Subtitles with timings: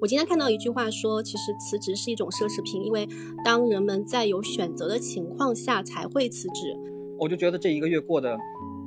[0.00, 3.06] 我今天看到一句话说，其实辞职是一种奢侈品，因为
[3.44, 6.74] 当人们在有选择的情况下才会辞职。
[7.18, 8.38] 我就觉得这一个月过得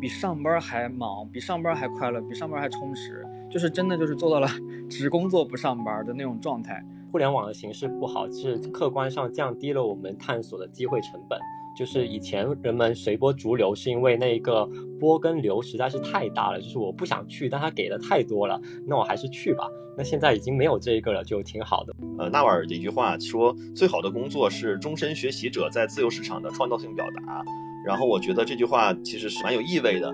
[0.01, 4.47] 比上班还忙，比上班还快乐，比上班还充实，就是真的就是做到了
[4.89, 6.83] 只工作不上班的那种状态。
[7.11, 11.37] 互联网的形式不好，是客观上降低了我们探索的机会成本。
[11.77, 14.65] 就是以前人们随波逐流，是因为那个
[14.99, 19.67] 波跟流实在是太大了，就是我不想去，但他给的太多了，那我还是去吧。
[19.95, 21.93] 那现在已经没有这一个了，就挺好的。
[22.17, 27.43] 呃，纳瓦尔的一句话说，最好的工作是终身学习者在自由市场的创造性表达。
[27.85, 30.11] 然后我觉得这句话其实是蛮有意味的。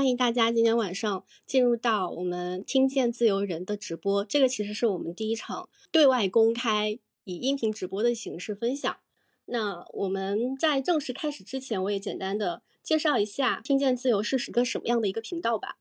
[0.00, 4.24] 欢迎大家今天晚上进入到我们听见自由人的直播。
[4.24, 8.96] 这个其实是我们第一场对外公开以音频直播的形式分享。
[9.44, 15.76] 那我们在正式开始之前，我也简单的介绍一下听见自由是个什么样的一个频道吧。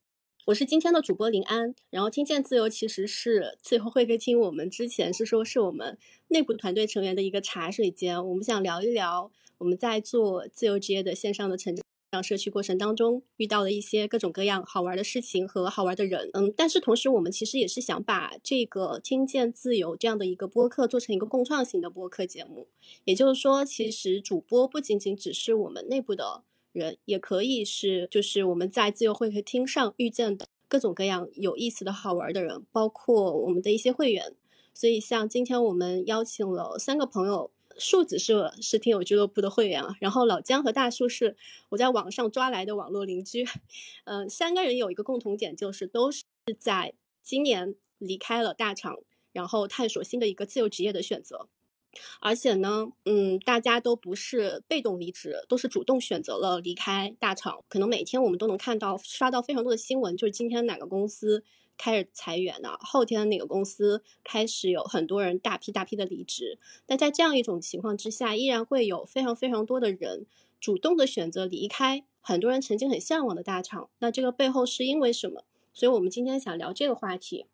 [0.47, 5.97] 我是今天的主播林安，然后听见自由其实是自由会客厅，我们之前是说是我们
[6.27, 11.85] 内部团队成员的一个茶水间，我们想聊一聊我们在做自由职业的线上的成长。
[12.11, 22.67] 让社区过程当中遇到了一些各种各样好玩的事情和好玩的人，嗯，但是同时我们其实也是想把这个听见自由这样的一个播客做成一个共创型的播客节目，
[23.05, 34.35] 也就是说，其实主播不仅仅只是我们内部的人，也可以是就是我们在自由会客厅上遇见的各种各样有意思的好玩的人，包括我们的一些会员。
[34.73, 37.51] 所以像今天我们邀请了三个朋友。
[37.79, 41.37] 树子是是听友俱乐部的会员啊，然后老姜和大树是
[41.69, 43.45] 我在网上抓来的网络邻居，
[44.03, 46.23] 嗯，三个人有一个共同点，就是都是
[46.57, 48.99] 在今年离开了大厂，
[49.31, 51.47] 然后探索新的一个自由职业的选择，
[52.19, 61.43] 而且呢，嗯，大家都不是被动离职，都是主动选择了离开大厂，可能每天我们都能看到刷到非常多的新闻，就是今天哪个公司。
[61.79, 66.59] 开始裁员了，后天哪个公司开始有很多人大批大批的离职？
[66.85, 70.25] 但在这样一种情况之下，依然会有非常非常多的人
[70.59, 73.89] 主动的选择离开很多人曾经很向往的大厂。
[73.99, 75.45] 那这个背后是因为什么？
[75.73, 77.45] 所以我们今天想聊这个话题。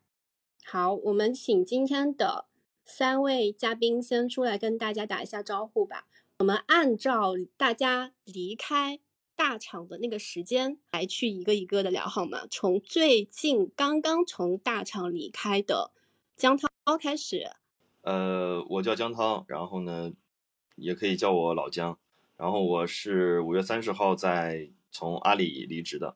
[0.65, 2.45] 好，我们请今天的
[2.83, 6.07] 三位嘉宾先出来跟大家打一下招呼吧。
[6.39, 8.99] 我们按照大家离开。
[9.35, 12.47] 大厂的那个时间来去一个一个的聊好吗？
[12.49, 15.91] 从最近刚刚从大厂离开的
[16.35, 16.69] 江涛
[16.99, 17.51] 开始。
[18.01, 20.11] 呃，我叫江涛，然后呢，
[20.75, 21.97] 也可以叫我老江。
[22.37, 26.15] 然后我是五月三十号在从阿里离职的，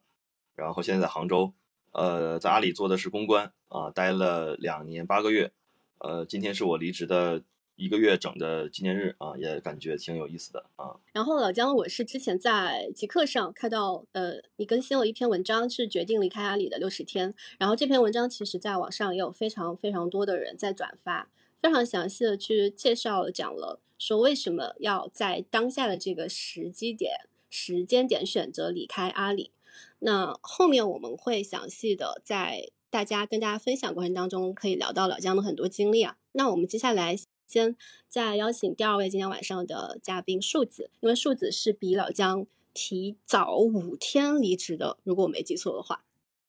[0.56, 1.54] 然后现在在杭州。
[1.92, 5.52] 呃，在阿里做的是公关啊，待了两年八个月。
[5.98, 7.44] 呃，今天是我离职的。
[7.80, 10.98] 一个月整的纪念日啊，也感觉挺有意思的啊。
[11.14, 17.34] 然后老姜，我是之前在极客上看到，呃，你更新了一篇文章，是决定离开阿里的六十天。
[17.58, 21.30] 然后这篇文章其实在网上也有非常非常多的人在转发，
[21.62, 29.52] 非常详细的去介绍讲了，说为什么要在当下的这个时机点、时间点选择离开阿里。
[30.00, 36.18] 那后面我们会详细的在大家跟大家分享过程当中，可以聊到老姜的很多经历啊。
[36.34, 37.16] 那我们接下来。
[37.50, 37.76] 先
[38.08, 42.46] 再邀请第二位今天晚上的嘉宾树子，因为树子是比老姜
[42.76, 46.04] 提早五天离职的，如果我没记错的话。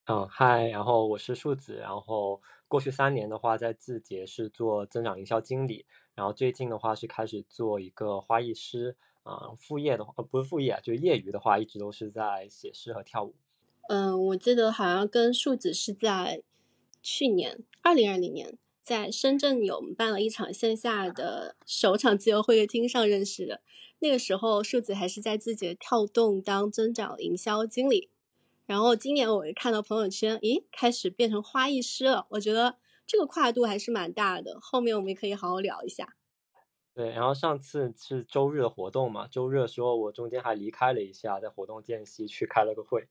[0.05, 13.35] 嗯，嗨，然后我是树子，然后过去三年的话在字节是做增长营销经理，然后最近的话是开始做一个花艺师，啊，副业的话呃不是副业，就业余的话一直都是在写诗和跳舞。
[13.89, 16.43] 嗯，我记得好像跟树子是在
[17.01, 18.59] 去年二零二零年。
[18.91, 23.63] 在深圳有办了一场线下的首场自由会客厅上认识的，
[24.01, 28.11] 那个时候数字还是在字节跳动当增长营销经理，
[28.67, 36.17] 然后今年我一看到朋友圈，咦，开始变成花艺师了，我觉得这个跨度还是蛮大的，后面我们可以好好聊一下。
[36.93, 43.07] 对，然后上次是周日的活动嘛，周日的时候我中间还离开了一下，在活动间隙去开了个会。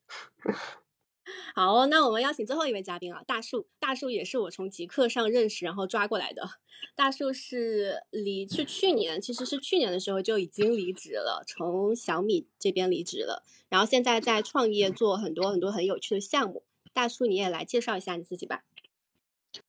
[1.56, 3.68] 好，那我们邀请最后一位嘉宾啊，大树。
[3.80, 6.50] 大树也是我从极客上认识，然后抓过来的。
[6.96, 16.64] 大树是离是去年，其实是去年的时候就已经离职了，从小米这边离职了，然后现在在创业做很多很多很有趣的项目。
[16.94, 18.64] 大树，你也来介绍一下你自己吧。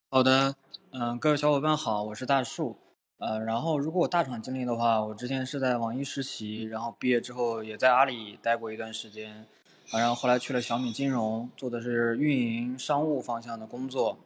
[0.08, 0.54] 好的，
[0.92, 2.76] 嗯，各位小伙伴好，我是大树。
[3.18, 9.46] 呃，然后如果我大厂经历的话，我之前是在网易实习，然后毕业之后也在阿里待过一段时间，
[9.90, 14.18] 啊，然后后来去了小米金融，做的是运营商务方向的工作，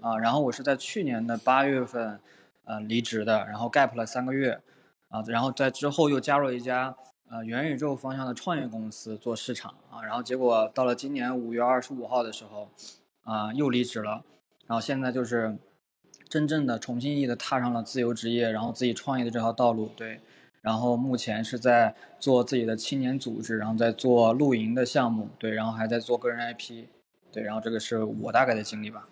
[0.00, 2.20] 啊，然后我是在去年的八月份，
[2.64, 4.60] 呃，离职的，然后 gap 了三个月，
[5.08, 6.96] 啊，然后在之后又加入了一家。
[7.28, 12.68] 呃，元宇宙方向的创业公司做市场啊，然后结果到了今年五月二十五号的时候，
[13.24, 14.22] 啊，又离职了，
[14.68, 15.58] 然后现在就是
[16.28, 20.20] 真正的重新意义的踏上了自由职业，然后自己创业的这条道路，对，
[20.66, 26.86] 然后目前是在做自己的青年组织，然后在做露营的项目，对，然后还在做个人 IP，
[27.30, 29.08] 对，然后这个是我大概的经历吧。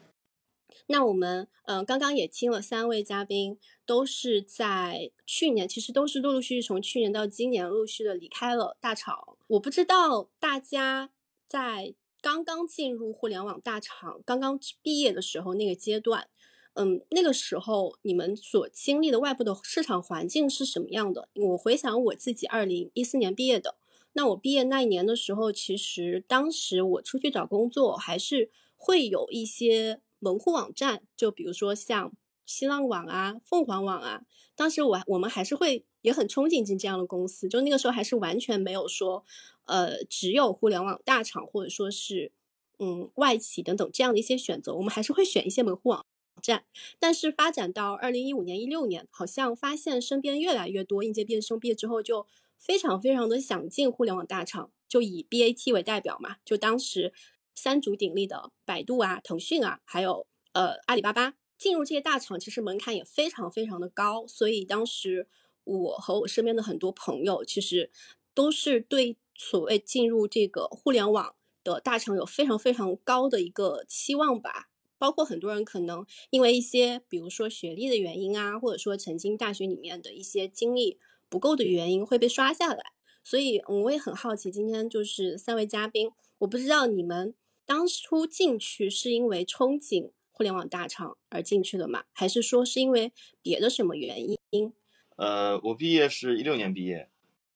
[0.88, 3.56] 那我们呃刚刚也听了三位嘉宾，
[3.86, 9.16] 都是在去年，其实都是陆陆续续从去年到今年陆续的离开了大厂。
[9.46, 11.10] 我不知道大家
[11.46, 16.26] 在刚刚进入互联网大厂、刚刚毕业的时候那个阶段，
[16.74, 21.28] 嗯，那个时候你们所经历的外部的市场环境是什么样的？
[21.34, 23.76] 我回想我自己二零一四年毕业的，
[24.12, 30.00] 那我毕业那一年的时候，其实当时我出去找工作还是会有一些。
[30.20, 32.10] 门户网站，就比如说像
[32.46, 34.22] 新浪网啊、凤凰网啊，
[34.56, 37.46] 当时我我们还是会也很憧憬进这样的公司。
[37.46, 39.22] 就那个时候还是完全没有说，
[39.66, 42.32] 呃，只有互联网大厂或者说是
[42.78, 46.06] 嗯外企等等这样的一些选择，我们还是会选一些门户网
[46.42, 46.64] 站。
[46.98, 52.26] 但是发展到二零一五年、一六年，好像发现身边越来越多应届毕业生毕业之后就
[52.58, 57.12] 非常非常的想进互联网大厂，就以 BAT 为代表嘛，就当时。
[57.56, 65.28] 三足鼎立的百度啊、腾讯啊，还有呃阿里巴巴，进入这些大厂其实门槛也非常非常的高，所以当时
[65.62, 67.92] 我和我身边的很多朋友，其实
[68.34, 74.70] 都是对所谓进入这个互联网的大厂有非常非常高的一个期望吧。
[74.98, 80.98] 包括很多人可能因为一些比如说学历的原因啊，或者说曾经大学里面的一些经历
[81.28, 82.92] 不够的原因，会被刷下来。
[83.22, 87.34] 所以我也很好奇，今天就是三位嘉宾，我不知道你们。
[87.66, 92.04] 当初进去是因为憧憬互联网大厂而进去的吗？
[92.12, 93.10] 还是说是因为
[93.40, 94.20] 别的什么原
[94.50, 94.70] 因？
[95.16, 97.08] 呃，我毕业是一六年毕业，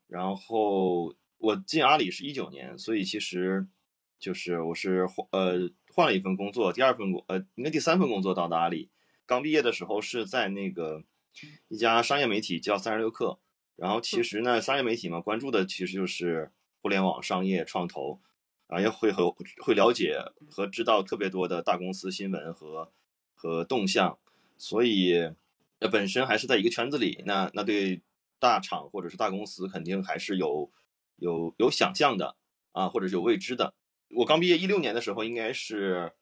[0.06, 3.66] 然后我进阿里是一九年，所以其实
[4.18, 8.88] 就是我是呃换了一份工作，第二份工呃应该第三份工作到的阿里。
[9.26, 11.02] 刚毕业的时候是在那个
[11.66, 13.38] 一家商业媒体叫三十六氪，
[13.74, 18.20] 然后其实呢商业媒体嘛关注的其实就是互联网商业创投。
[18.68, 19.34] 啊，也会和
[19.64, 22.92] 会了解和知道特别多的大公司新闻和
[23.34, 24.18] 和动向，
[24.58, 25.32] 所以
[25.78, 28.02] 呃本身还是在一个圈子里，那那对
[28.38, 30.70] 大厂或者是大公司肯定还是有
[31.16, 32.36] 有有想象的
[32.72, 33.72] 啊，或者是有未知的。
[34.10, 36.12] 我刚毕业一六年的时候，应该是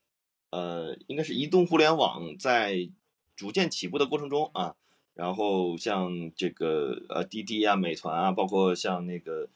[0.50, 2.90] 呃应该是移动互联网在
[3.34, 4.76] 逐渐起步的过程中啊，
[5.14, 9.48] 然后像这个呃滴滴啊、美团啊，包括像那个。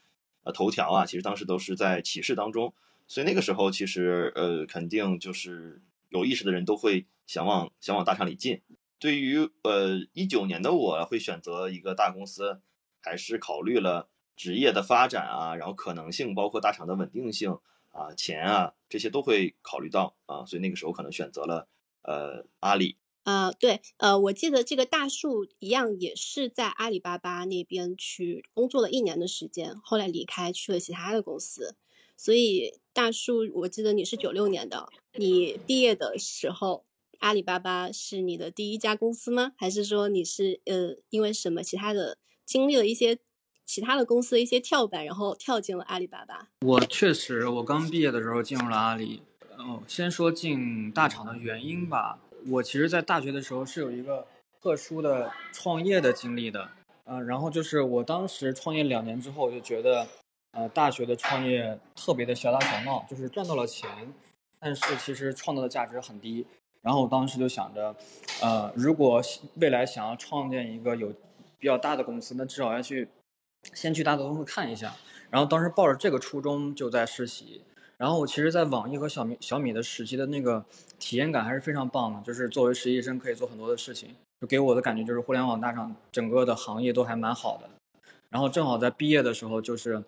[0.42, 2.72] 呃，头条啊，其实当时都是在起势当中，
[3.06, 8.62] 所以那个时候其实呃，肯定就是有意识的人都会想往想往大厂里进。
[8.98, 12.62] 对于呃一九年的我会选择一个大公司，
[13.02, 17.58] 还是考虑了职业的发展啊，然后可能性，包括大厂的稳定性
[17.90, 21.68] 啊，钱啊这些都会考虑到啊，所以那个时候可能选择了
[22.02, 22.96] 呃阿里。
[23.24, 31.76] 呃，对，呃，我记得这个大树一样也是在阿里巴巴那边去工作了一年的时间，后来离开去了其他的公司。
[32.16, 36.84] 所以大树，我记得你是九六年的，你毕业的时候，
[37.18, 39.52] 阿里巴巴是你的第一家公司吗？
[39.56, 43.18] 还是说你是呃因为什么其他的经历了一些
[43.66, 46.48] 其他的公司的一些跳板，然后跳进了阿里巴巴？
[46.60, 49.22] 我确实，我刚毕业的时候进入了阿里。
[49.58, 52.18] 嗯，先说进大厂的原因吧。
[52.48, 54.26] 我其实，在大学的时候是有一个
[54.60, 56.70] 特殊的创业的经历的，
[57.04, 60.06] 呃，然后就是我当时创业两年之后，我就觉得，
[60.52, 63.90] 呃，大学的创业特别的小打小闹，就是赚到了钱，
[64.58, 66.46] 但是其实创造的价值很低。
[66.80, 67.94] 然后我当时就想着，
[68.40, 69.20] 呃，如果
[69.56, 71.12] 未来想要创建一个有
[71.58, 73.06] 比较大的公司，那至少要去
[73.74, 74.94] 先去大的公司看一下。
[75.30, 77.62] 然后当时抱着这个初衷就在实习。
[77.96, 80.64] 然后我其实，在网易和小米小米的实习的那个
[80.98, 87.68] 体验感还是非常棒的，就是作为实习生可以做很多的事情，就给我的感觉就是互联网大厂整个的行业都还蛮好的。
[88.30, 90.02] 然后正好在毕业的时候，就是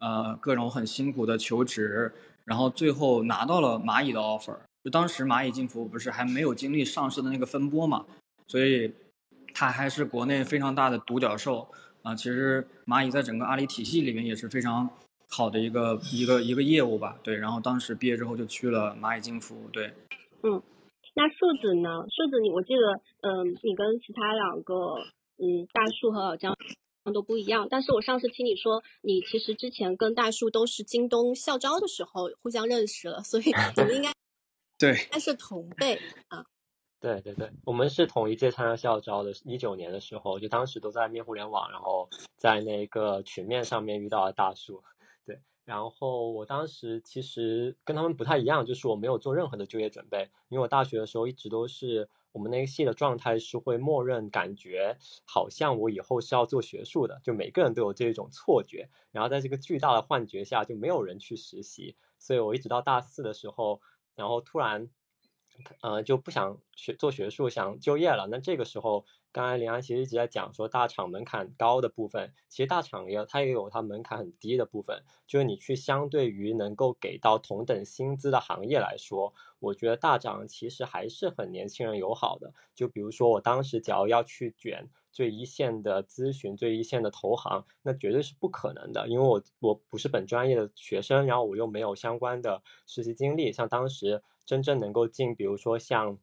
[0.00, 2.12] 呃各种很辛苦的求职，
[2.44, 4.56] 然后最后拿到了蚂蚁的 offer。
[4.82, 8.06] 就当时蚂蚁金服不是还没有经历上市的那个风波嘛，
[8.48, 8.92] 所以
[9.54, 11.68] 它还是国内非常大的独角兽
[12.06, 12.14] 啊。
[12.14, 14.88] 其实蚂蚁在整个阿里体系里面也是非常。
[15.28, 19.92] 好的一个一个一个业务吧，对，然后当时毕业之后就去了蚂蚁金服，对，
[20.44, 20.62] 嗯，
[21.16, 22.06] 那树子呢？
[22.08, 24.94] 树子你我记得，嗯，你跟其他两个
[25.38, 26.56] 嗯，大树和老姜
[27.12, 27.66] 都不一样。
[27.68, 34.12] 但是我上次听你说，你其实之前跟大树都是京东校招的时候互相认识了，所以你们应该
[34.78, 36.46] 对，应该是同辈啊。
[37.06, 44.82] 对对对，我们是同一届参加校招的，一九年的时候，就当时都在面互联网，然后在那个群面上面遇到了大树。
[45.24, 63.80] 对，然后我当时其实跟他们不太一样，就是我没有做任何的就业准备，因为我大学的时候一直都是我们那个系的状态是会默认感觉好像我以后是要做学术的，就每个人都有这种错觉，然后在这个巨大的幻觉下就没有人去实习，所以我一直到大四的时候，
[64.16, 64.90] 然后突然。
[65.80, 68.26] 呃，就不想学做学术，想就业了。
[68.30, 75.02] 那这个时候，刚才林安其实一直在讲说，大厂门槛高的部分，其实大厂也它也有它门槛很低的部分。
[75.26, 82.52] 就是你去相对于能够给到同等薪资的行业来说，我觉得大厂其实还是很年轻人友好的。
[82.74, 94.22] 就比如说我当时假如要去卷最一线的咨询、最一线的投行，那绝对是不可能的，因为我我不是本专业的学生，然后我又没有相关的实习经历，像当时。
[94.46, 96.18] 真正能够进，比如说像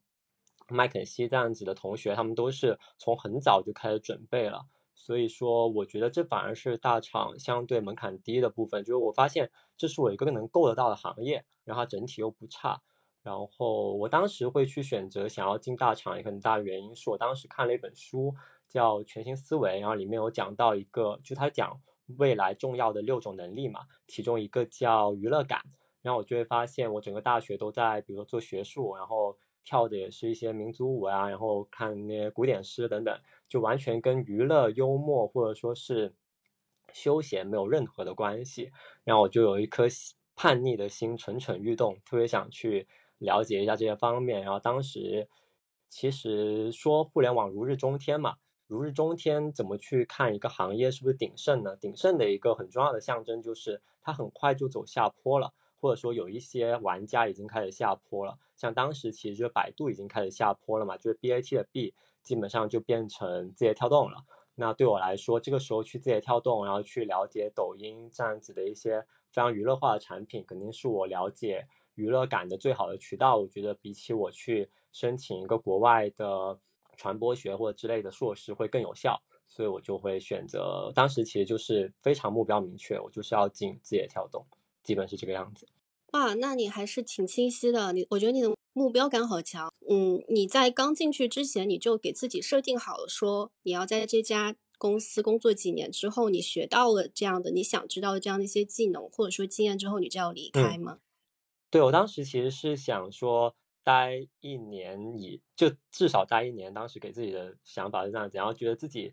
[0.68, 4.66] 麦肯锡这样子的同学，他们都是从很早就开始准备了。
[4.96, 8.82] 所以说，我觉得这反而是大厂相对门槛低的部分。
[8.82, 12.80] 就是我发现这是我一个能够得到的行业，然后整体又不差。
[13.22, 18.34] 然后我当时会去选择想要进大厂，一个很大的原因是我当时看了一本书
[18.68, 21.80] 叫《全新思维》，然后里面有讲到一个，就他讲
[22.18, 25.60] 未来重要的六种能力嘛，其中一个叫娱乐感。
[26.04, 33.18] 然后我就会发现，我整个大学都在，比如说做学术，然后跳的也是一些民族舞啊，然后看那些古典诗等等，
[33.48, 36.14] 就完全跟娱乐、幽默或者说是
[36.92, 38.70] 休闲没有任何的关系。
[39.02, 39.86] 然后我就有一颗
[40.36, 44.42] 叛逆的心蠢蠢欲动，特别想去了解一下这些方面。
[44.42, 45.26] 然后当时
[45.88, 51.74] 其实说互联网如日中天嘛，如日中天怎么去看一个行业是不是鼎盛呢？
[51.76, 55.54] 鼎盛的一个很重要的象征就是它很快就走下坡了。
[55.84, 64.24] 或者说有一些玩家已经开始下坡了，像当时其实就百度已经开始下坡了嘛，就是 BAT 的 B 基本上就变成字节跳动了。
[64.54, 73.36] 那对我来说，这个时候去字节跳动，然后去了解抖音这样子的一些非常娱乐化的产品，肯定是我了解娱乐感的最好的渠道。
[73.36, 76.58] 我觉得比起我去申请一个国外的
[76.96, 80.90] 传播学或者之类的硕士会更有效，所以我就会选择。
[80.94, 84.42] 当时其实就是非常目标明确，我就是要进字节跳动。
[84.84, 85.66] 基本是这个样子，
[86.14, 87.92] 哇，那你还是挺清晰的。
[87.92, 89.68] 你，我觉得你的目标感好强。
[89.90, 100.98] 嗯，你在刚进去之前，你就给自己设定好了，说你要在这家公司工作几年之后，你学到了这样的你想知道的这样的一些技能或者说经验之后，你就要离开吗？
[101.68, 106.72] 对我当时其实是想说待一年，以就至少待一年。
[106.72, 109.12] 当时给自己的想法是这样子，然后觉得自己。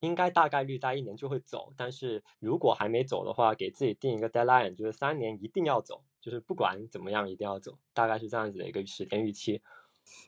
[0.00, 9.62] 应该大概率待一年就会走，但是如果还没走的话，给自己定一个 deadline，就是三年一定要走，就是不管怎么样一定要走，大概是这样子的一个时间预期。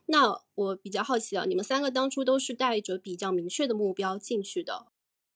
[0.07, 4.87] 那我比较好奇啊，你们三个当初都是带着比较明确的目标进去的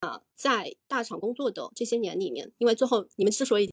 [0.01, 3.71] 啊，在大厂工作的这些年里面，因为最后你们之所以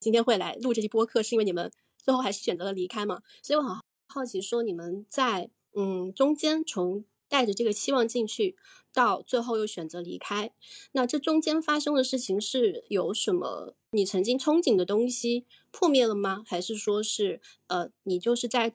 [0.00, 3.74] 今天会来录这期播客，是因为你们最后还是选择了离开嘛，所以我很
[4.08, 7.06] 好奇说你们在嗯中间从。
[7.28, 8.56] 带着这个期望进去，
[8.92, 10.50] 到最后又选择离开，
[10.92, 13.74] 那这中间发生的事情是有什么？
[13.90, 16.42] 你曾经憧憬的东西破灭了吗？
[16.46, 18.74] 还是说是呃，你就是在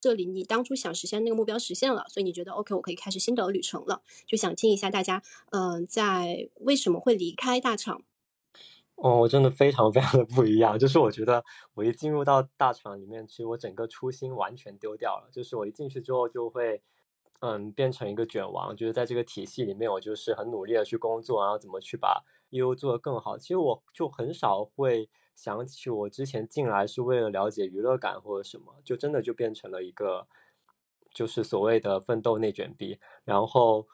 [0.00, 4.02] 这里，你当初想实现那个目标实现了，所以你觉得 OK，我可以开始新的旅程了？
[4.26, 8.02] 就想听一下大家，嗯，在为什么会离开大厂？
[8.96, 10.78] 哦，我真的非常非常的不一样。
[10.78, 11.44] 就是我觉得
[11.74, 15.30] 我一进入到大厂里面去，我整个初心完全丢掉了。
[15.32, 16.82] 就是我一进去之后就会。
[17.46, 23.36] 嗯，变成一个卷王，就是在这个体系里面，我就是很努力的去工作，然后怎么去把业务做得更好。
[23.36, 30.26] 其实我就很少会想起我之前进来是为了了解娱乐感或者什么，就真的就变成了一个
[31.12, 32.98] 就是所谓的奋斗内卷逼。
[33.24, 33.86] 然后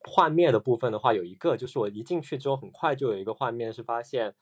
[0.00, 4.34] 幻灭的部分的话，有一个就是我一进去之后，很快就有一个幻灭，是发现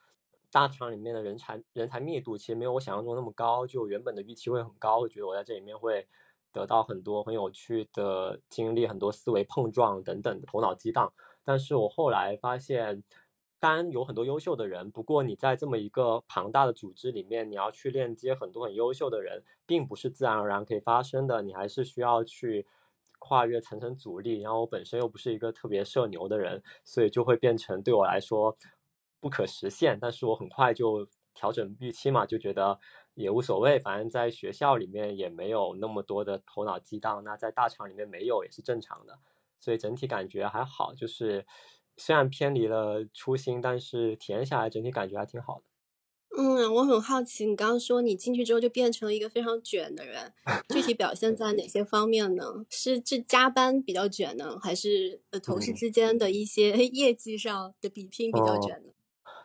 [0.51, 6.09] 大厂里面的人才人才密度其实没有我想象中那么高，就原本的预期会很高，我觉得我在这里面会。
[6.57, 11.13] 得到很多很有趣的经历，很多思维碰撞等等头脑激荡。
[11.45, 13.03] 但是我后来发现，
[13.61, 21.43] 当然有很多优秀的人，不过你在这么一个庞大的组织里面，你要去链接很多很优秀的人，并不是自然而然可以发生的。
[21.43, 22.67] 你还是需要去
[23.19, 24.41] 跨越层层阻力。
[24.41, 28.57] 然后我本身又不是一个特别社牛的人，所以就会变成对我来说
[29.21, 29.99] 不可实现。
[30.01, 32.81] 但是我很快就调整预期嘛，就觉得。
[33.17, 39.19] 也无所谓，反正在学校里面也没有那么多的头脑激荡，那在大厂里面没有也是正常的。
[39.59, 40.95] 所以整体感觉还好。
[40.95, 41.47] 就是
[41.97, 45.63] 虽然偏离了初心，但是体验下来整体感觉还挺好的。
[46.39, 50.35] 嗯，我很好奇，你刚刚说你进去之后就变成了一个非常卷的人，
[50.69, 52.45] 具体表现在 哪些方面呢？
[52.69, 58.93] 是这加班比较卷呢，还是呃同事之间的一些 业绩上的比拼比较卷呢？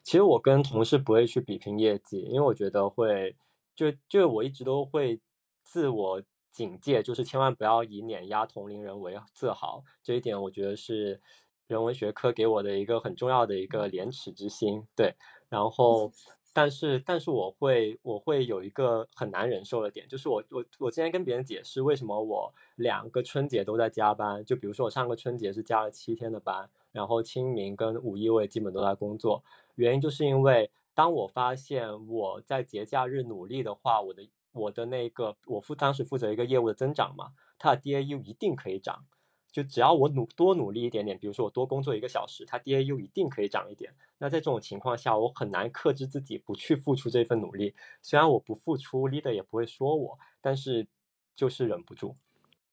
[0.03, 3.37] 其实我跟同事不会去比拼业绩，因为我觉得会
[3.75, 5.19] 就就我一直都会
[5.63, 9.83] 自我警戒，就是千万不要以碾压同龄人为自豪。
[10.03, 11.21] 这一点我觉得是
[11.67, 14.85] 人文学科给我的一个很重要的一个廉耻之心。
[14.95, 15.15] 对，
[15.49, 16.11] 然后。
[16.53, 29.41] 但是，但是我会，我会有一个很难忍受的点，就是我，我，我今天跟别人解释为什么我两个春节都在加班，就比如说我上个春节是加了七天的班，然后清明跟五一我也基本都在工作，
[29.75, 39.05] 原因就是因为当我发现我在节假日努力的话，我的我的那个我负当时负责一个业务的增长嘛，它的 DAU 一定可以涨。
[39.51, 43.93] 就只要我努多努力一点点，比如说我多工作一个小时，它 DAU 一定可以涨一点。
[44.17, 47.75] 那在这种情况下，我很难克制自己不去付出这份努力。
[48.01, 50.87] 虽然我不付出，leader 也不会说我，但是
[51.35, 52.15] 就是忍不住。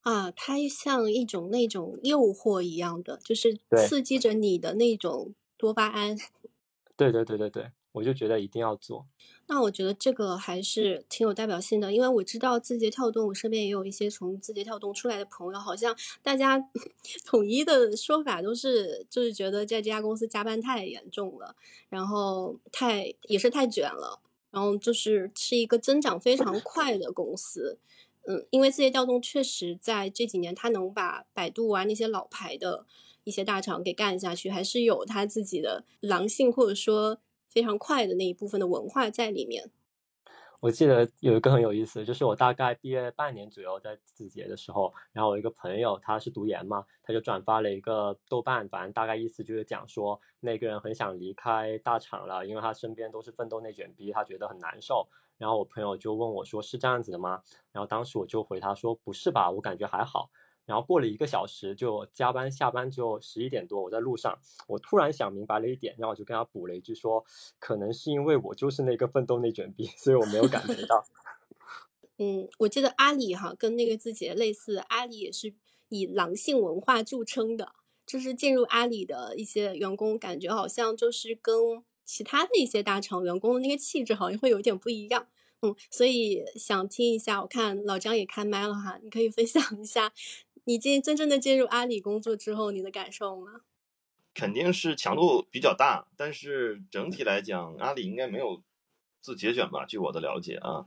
[0.02, 3.58] 啊，它像一种那种诱惑一样的，就是
[3.88, 6.16] 刺激着你的那种多巴胺。
[6.96, 7.72] 对对对对对。
[7.92, 9.06] 我就觉得一定要做。
[9.46, 16.62] 那我觉得这个还是挺有代表性的，因为我知道字节跳动，我身边也有一些从字节跳动出来的朋友，好像大家
[17.24, 21.56] 统一的说法都是，就是觉得在这家公司加班太严重了，
[21.88, 27.78] 然后太也是太卷了，然后就是是一个增长非常快的公司。
[28.26, 32.84] 嗯，因为字节跳动确实在这几年，它能把百度啊那些老牌的
[33.24, 37.18] 一些大厂给干下去，还是有它自己的狼性，或者说。
[37.48, 39.70] 非常快的那一部分的文化在里面。
[40.60, 55.06] 我记得有一个很有意思，就是我大概毕业半年左右在字节的时候，然后我一个朋友他是读研嘛，他就转发了一个豆瓣，反正大概意思就是讲说那个人很想离开大厂了，因为他身边都是奋斗内卷逼，他觉得很难受。
[55.36, 60.28] 然后我朋友就问我说：“是这样子的吗？”然后当时我就回他说：“不是吧，我感觉还好。”
[60.68, 67.24] 然后过了一个小时，就加班下班之后十一点多，我在路上，我突然想明白了一点，然后我就跟他补了一句说，
[67.58, 71.02] 可能是因为我就是那个奋斗内卷逼，所以我没有感觉到。
[72.20, 75.54] 嗯，我记得阿里哈跟那个字节类似，阿里也是
[75.88, 77.72] 以狼性文化著称的，
[78.04, 81.54] 就是进入阿里的一些员工，感觉好像就是跟
[82.04, 85.28] 其他的一些大厂员工的那个气质好像会有点不一样。
[85.60, 90.12] 嗯，所以想听一下，我看老张也开麦了哈，你可以分享一下。
[90.68, 93.62] 你进真正的进入阿里工作之后，你的感受吗？
[94.34, 98.62] 肯定是强度比较大，但是整体来讲，阿里应该没有
[99.22, 99.86] 自节卷吧？
[99.86, 100.84] 据我的了解啊。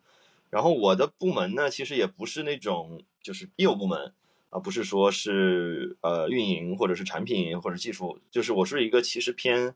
[0.51, 4.13] 然后我的部门呢，其实也不是那种就是业务部门
[4.51, 9.73] 啊，不是说是呃运营或者是产品或者技术，就是我是一个其实偏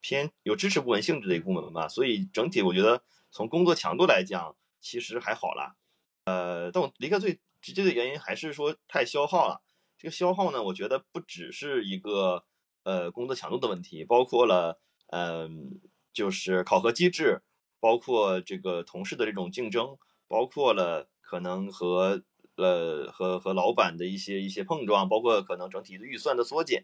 [0.00, 1.86] 偏有支持部门性质的一个部门吧。
[1.86, 5.76] 所以整体我觉得从工作强度来讲，其实还好啦。
[6.24, 7.38] 呃，但我离开最。
[7.62, 9.62] 直接的原因还是说太消耗了。
[9.96, 12.44] 这个消耗呢，我觉得不只是一个
[12.82, 15.80] 呃工作强度的问题，包括了嗯，
[16.12, 17.42] 就是考核机制，
[17.78, 19.96] 包括这个同事的这种竞争，
[20.26, 22.24] 包括了可能和
[22.56, 26.82] 呃和和老板的一些一些碰撞，包括可能整体的预算的缩减，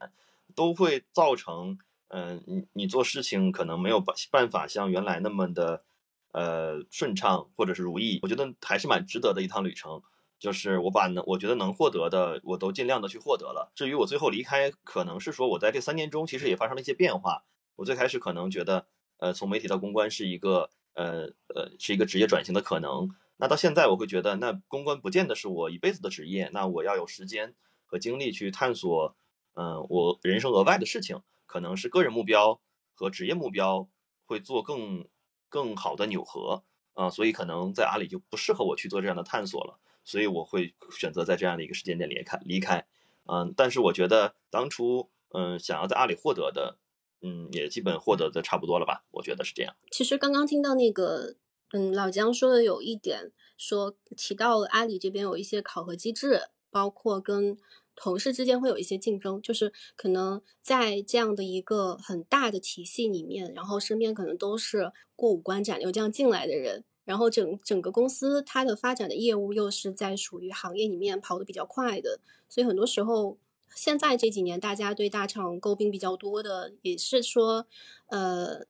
[0.55, 1.77] 都会造成
[2.09, 5.83] 嗯你你做事情可能没有办办法像原来那么的
[6.31, 8.21] 呃顺畅或者是如意。
[8.23, 10.03] 我觉得还是蛮值得的一趟旅程。
[10.39, 13.73] 就是我把能我觉得能获得的，我都尽量的去获得了。
[13.75, 17.45] 至于我最后离开，可能是说我在这三年中其实也发生了一些变化。
[17.77, 18.87] 我最开始可能觉得，
[19.19, 23.09] 呃，从媒体到公关是一个，呃呃，是一个职业转型的可能。
[23.37, 26.51] 那到现在我会觉得，那公关不见得是我一辈子的职业。
[26.53, 27.55] 那我要有时间
[27.87, 29.17] 和精力去探索，
[29.55, 32.61] 嗯，我人生额外的事情，可能是个人目标
[32.95, 33.89] 和职业目标
[34.25, 35.07] 会做更
[35.49, 37.11] 更好的扭合啊。
[37.11, 39.79] 所以可能在阿里就不适合我去做这样的探索了。
[40.09, 42.87] 所以我会选择在这样的一个时间点离开，离开，
[43.27, 46.79] 嗯，但是我觉得当初，嗯，想要在阿里获得的，
[47.21, 49.05] 嗯，也基本获得的差不多了吧？
[49.11, 49.77] 我觉得是这样。
[49.91, 51.37] 其实刚刚听到那个，
[51.75, 56.41] 嗯，老姜说的有一点，说提到阿里这边有一些考核机制，
[56.71, 57.59] 包括跟
[57.95, 66.85] 同事之间会有一些竞争，就是可能在这样的一个很大的体系里面，然后身边可能都是过五关斩六将进来的人。
[67.09, 73.39] 然后整整个公司它的发展的业务又是在属于行业里面跑得比较快的，所以很多时候
[73.75, 77.67] 现在这几年大家对大厂诟病比较多的，也是说，
[78.09, 78.67] 呃，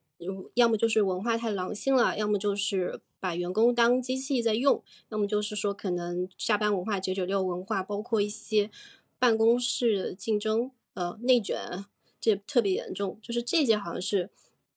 [0.53, 8.71] 要么就是文化太狼性了，要么就是把员工当机器在用，要么就是说可能下班文化九九六文化，包括一些
[9.19, 11.83] 办公室竞争，呃，内卷
[12.21, 14.29] 这特别严重，就是这些好像是，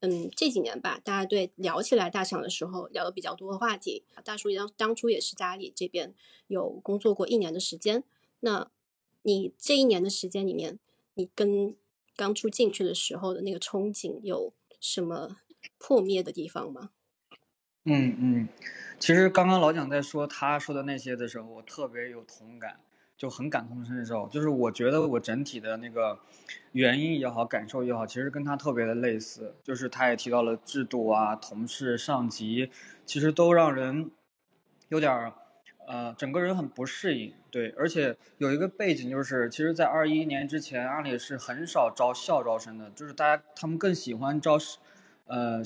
[0.04, 4.02] 嗯，这几年吧，大家对聊起来大厂的时候聊的比较多的话题。
[4.24, 6.12] 大叔当当初也是家里这边
[6.48, 8.02] 有工作过一年的时间，
[8.40, 8.68] 那
[9.22, 10.80] 你这一年的时间里面，
[11.14, 11.76] 你跟
[12.16, 15.36] 刚出进去的时候的那个憧憬有什么
[15.78, 16.90] 破灭的地方吗？
[17.84, 18.48] 嗯嗯，
[18.98, 22.80] 其实刚刚老蒋在说他说的那些的时候，我特别有同感，
[23.22, 24.26] 就很感同身受。
[24.26, 26.18] 就是我觉得我整体的那个
[26.72, 29.54] 原因也好，感受也好，其实跟他特别的类似。
[29.62, 32.68] 就是他也提到了制度啊、同事、上级，
[33.06, 34.10] 其实都让人
[34.88, 35.32] 有点儿
[35.86, 37.32] 呃，整个人很不适应。
[37.48, 44.58] 对，而且有一个背景就是，其实，在二一年之前，阿里是很少招校招生的，就是大家他们更喜欢招
[45.26, 45.62] 呃。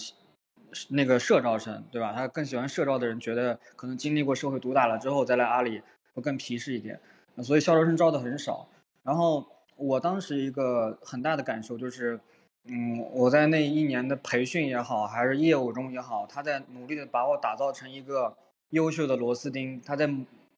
[0.91, 2.13] 那个社招生，对吧？
[2.13, 5.81] 他更喜欢社招的人，觉得可能经历过社会毒打了之后再来阿里
[6.13, 7.01] 会更皮实一点，
[7.43, 8.69] 所以校招生招的很少。
[9.03, 9.47] 然后
[9.77, 12.19] 我当时一个很大的感受就是，
[12.65, 18.37] 嗯，我在那一年的培训也好，还是业务中也好，他在努力的把我打造成一个
[18.71, 20.09] 优秀的螺丝钉，他在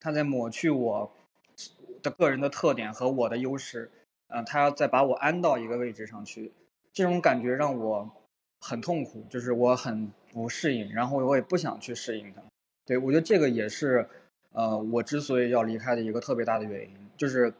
[0.00, 1.10] 他在抹去我
[2.02, 3.90] 的个人的特点和我的优势，
[4.28, 6.52] 嗯，他要再把我安到一个位置上去，
[6.92, 8.10] 这种感觉让我。
[8.60, 12.42] 很痛苦，就是我很不适应，然后我也不想去适应它。
[12.84, 14.08] 对我觉得这个也是，
[14.52, 17.52] 呃，我之所以要离开的一个特别大的原因，就是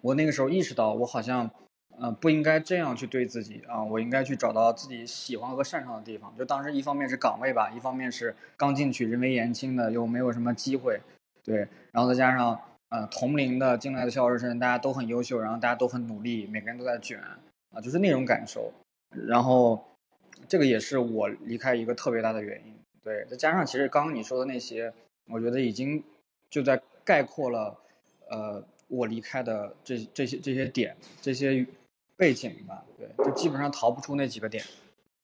[0.00, 1.50] 我那个时候意识到，我好像，
[1.98, 6.32] 呃，不应该这样去对自己啊，我应该去找到自己喜欢和擅长的地方。
[6.36, 11.00] 就当时一方面是岗位吧，一方面是刚进去，人微言轻的，又没有什么机会，
[11.42, 18.72] 对，然后再加上，呃，同龄的进来的校招生，大家都很优秀，然后大家都很努力，每个人都在卷，啊，就是那种感受。
[19.26, 19.82] 然后，
[20.46, 22.74] 这个也是我离开一个特别大的原因。
[23.02, 24.92] 对，再加上其实刚刚你说的那些，
[25.30, 26.02] 我觉得已经
[26.50, 27.76] 就在概括了，
[28.30, 31.66] 呃，我离开的这这些这些点、这些
[32.16, 32.84] 背景吧。
[32.98, 34.64] 对，就基本上逃不出那几个点。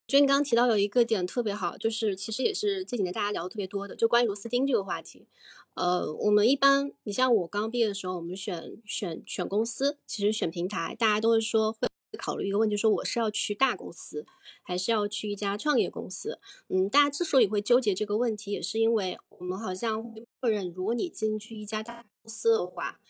[0.07, 5.27] 就你刚刚提到有一个点特别好，就是其实也是这几年大家聊的特别多的，就关于螺丝钉这个话题。
[5.73, 11.88] 呃，我们一般，你像我刚毕业的时候，我们选选选公司，其实选平台，大家都会说会。
[12.16, 14.27] 考虑一个问题，说我是要去大公司，
[14.62, 16.38] 还是要去一家创业公司？
[16.68, 23.00] 嗯，大家之所以会纠结这个问题，也是因为我们好像会默认，如果你进去一家大公司的话，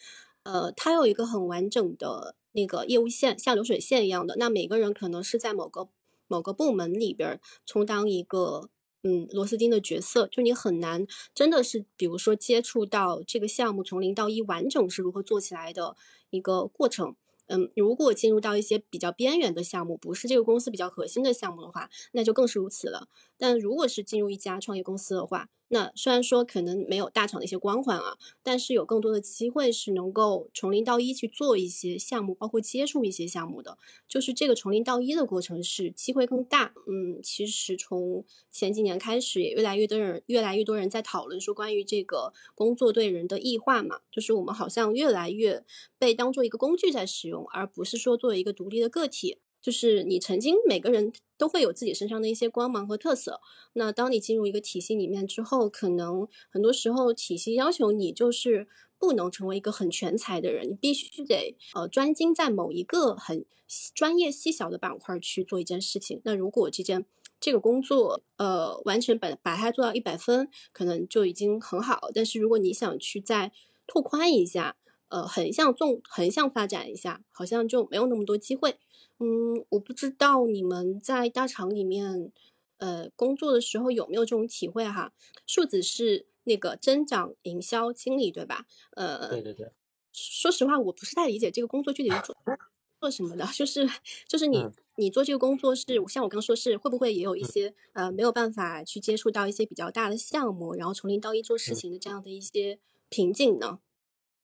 [0.42, 4.36] 呃，它有一个很完整的那个业务线，像流水线一样的。
[4.36, 5.88] 那每个人可能是在某个
[6.26, 8.68] 某个部门里边充当一个
[9.02, 15.96] 嗯螺丝钉的角色，就你很难真的是，比如说接触到这个项目从零到一完整是如何做起来的
[16.30, 17.16] 一个过程。
[17.46, 23.09] 嗯，如果进入到一些比较边缘的项目，不是这个公司比较核心的项目的话，那就更是如此了。
[23.44, 33.76] 但如果是进入一家创业公司的话，那虽然说可能没有大厂的一些光环啊，但是有更多的机会是能够从零到一去做一些项目，包括接触一些项目的。
[34.09, 36.72] 就是这个从零到一的过程是机会更大。
[36.87, 45.62] 嗯，其实从前几年开始，也越来越多人越来越多人在讨论说关于这个工作对人的异化嘛，就是我们好像越来越
[45.98, 49.37] 被当做一个工具在使用，而不是说作为一个独立的个体。
[49.64, 53.40] 就是你曾经每个人都会有自己身上的一些光芒和特色，
[53.72, 63.46] 那当你进入一个体系里面之后，可能很多时候体系要求你就是不能成为一个很全才的人，你必须得呃专精在某一个很
[63.94, 66.20] 专业细小的板块去做一件事情。
[66.24, 67.07] 那如果这件
[67.40, 72.11] 这个工作呃完全把把它做到一百分，可能就已经很好。
[72.14, 73.50] 但是如果你想去再
[73.87, 74.77] 拓宽一下，
[75.09, 78.77] 呃横向纵横向发展一下，好像就没有那么多机会。
[79.18, 82.33] 嗯，我不知道你们在大厂里面，
[82.79, 85.12] 呃，工作的时候有没有这种体会哈？
[85.46, 88.66] 树子是那个增长营销经理对吧？
[88.92, 89.72] 呃，对对对。
[90.12, 92.37] 说实话，我不是太理解这个工作具体是做
[93.00, 93.88] 做什么的，就是
[94.29, 94.64] 就是你
[94.96, 103.81] 你做这个工作是像我刚说是会不会也有一些呃没有办法去接触到一些比较大的项目，然后从零到一做事情的这样的一些瓶颈呢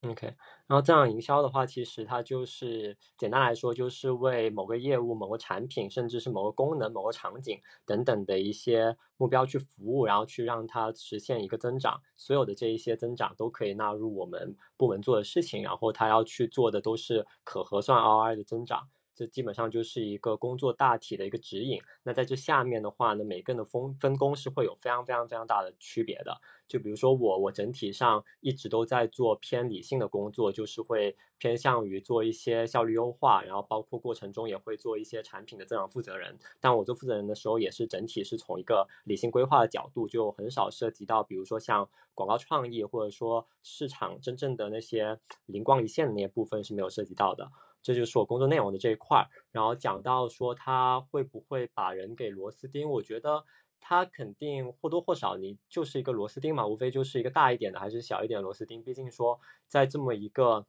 [0.03, 0.35] ？OK，
[0.71, 12.01] 然后增长营销的话，其实它就是简单来说，就是为某个业务、某个产品，甚至是某个功能、某个场景等等的一些目标去服务，然后去让它实现一个增长。
[12.17, 18.89] 所有的这一些增长都可以纳入我们部门做的事情，然后它要去做的都是可核算 ROI 的增长。
[19.21, 21.79] 这基本上就是一个工作大体的一个指引。
[22.05, 26.41] 那在这下面的话呢，每个人的分分工是会有非常非常非常大的区别的。
[26.67, 36.39] 就比如说我，我整体上一直都在做偏理性的工作，就是会偏向于做一些效率优化，然后包括过程中也会做一些产品的增长负责人。
[36.61, 47.51] 但我做负责人的时候，也是整体是从一个理性规划的角度，就很少涉及到，比如说像广告创意或者说市场真正的那些灵光一现的那些部分是没有涉及到的。
[47.83, 49.27] 这就是我工作内容的这一块儿。
[49.51, 53.45] 然后讲到说他会不会把人给螺丝钉，我觉得。
[53.83, 58.85] 它肯定或多或少，你就是一个螺丝钉嘛，无非就是一个大一点的还是小一点螺丝钉。
[58.85, 60.67] 毕竟说，在这么一个，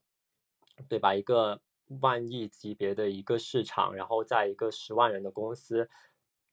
[0.88, 1.14] 对吧？
[1.14, 1.62] 一个
[2.00, 5.90] 万亿级别的一个市场，然后在一个十万人的公司，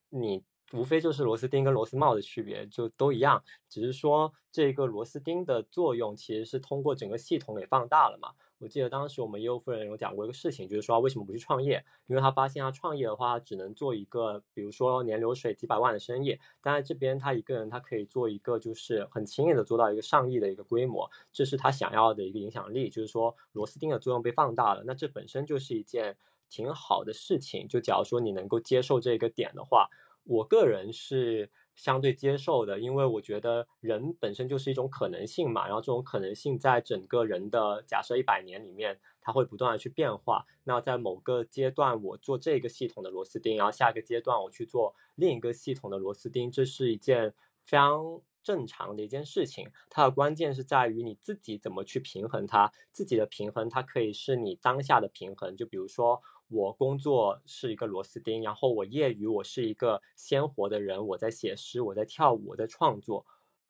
[0.09, 0.43] 你
[0.73, 8.33] 无非就是螺丝钉跟螺丝帽的区别，就都一样，只是说这个螺丝钉的作用其实是通过整个系统给放大了嘛。
[8.59, 11.83] 我记得当时我们业务夫人有讲过一个事情，就是说为什么不去创业？
[12.07, 26.17] 因为他发现他创业的话，只能做一个，比如说年流水几百万的生意，但是这边他一个人他可以做一个，就是很轻易的做到一个上亿的一个规模，这是他想要的一个影响力，就是说螺丝钉的作用被放大了，那这本身就是一件
[26.49, 27.65] 挺好的事情。
[27.67, 29.89] 就假如说你能够接受这个点的话，
[30.25, 31.49] 我个人是。
[31.79, 40.45] 相对接受的，因为我觉得人本身就是一种可能性嘛，然后这种可能性在整个人的假设一百年里面，它会不断的去变化。
[40.65, 49.69] 那在某个阶段，我做这个系统的螺丝钉，然后下一个阶段我去做另一个系统的螺丝钉，这是一件非常正常的一件事情。
[49.89, 56.21] 它的关键是在于你自己怎么去平衡它，自己的平衡它可以是你当下的平衡，就比如说。
[56.49, 63.23] 我工作是一个螺丝钉，然后我业余我是一个鲜活的人，我在写诗，我在跳舞，我在创作，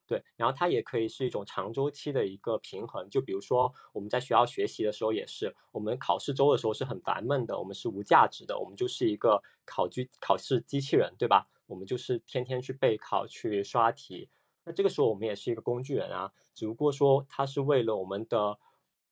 [0.08, 3.10] 对，然后它也可以是一种长周期的一个平衡。
[3.10, 11.50] 就比如说我们在学校学习的时候，也是我们考试周的时候是很烦闷的，我们是无价值的，我们就是一个考机考试机器人，对吧？
[11.68, 14.30] 我们就是天天去备考去刷题，
[14.63, 18.58] 那这个时候我们也是一个工具人啊，只不过说它是为了我们的。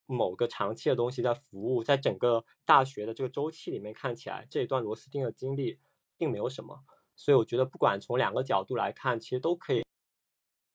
[0.08, 5.80] 某个长期的东西在服务，在整个大学的这个周期里面看起来，这一段螺丝钉的经历
[6.18, 6.80] 并没有什么，
[7.16, 9.84] 所以我觉得不管从两个角度来看，其实都可以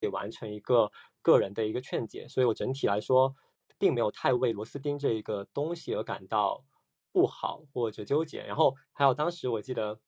[0.01, 0.93] 给完成一个
[1.23, 2.29] 个人的一个劝解。
[2.29, 3.35] 所以我整体来说，
[3.79, 6.63] 并没有太为螺丝钉这一个东西而感到
[7.11, 8.43] 不好或者纠结。
[8.45, 9.99] 然后还有当时我记得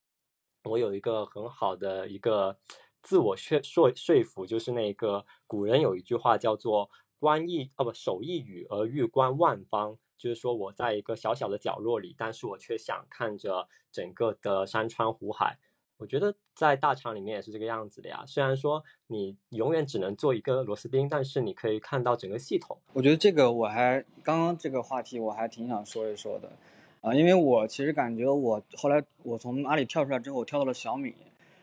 [0.65, 2.59] 我有一个很好的一个
[3.03, 6.91] 自我说说说服，就是那个古人有一句话叫做。
[7.25, 15.57] 观一哦不守一隅而欲观万方，就是说我在一个小小的角落里，但是我却想看着整个的山川湖海。
[15.97, 18.25] 我觉得在大厂里面也是这个样子的呀。
[18.27, 22.77] 虽然说你永远只能做一个螺丝钉，但是你可以看到整个系统。
[22.93, 26.53] 我觉得这个我还刚刚这个话题我还挺想说一说的，
[27.01, 31.15] 啊，因为我其实感觉我后来我从阿里跳出来之后，我跳到了小米。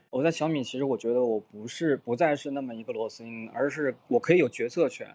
[0.10, 5.08] 我在小米其实我觉得我不是不再是那么一个螺丝钉，而是我可以有决策权。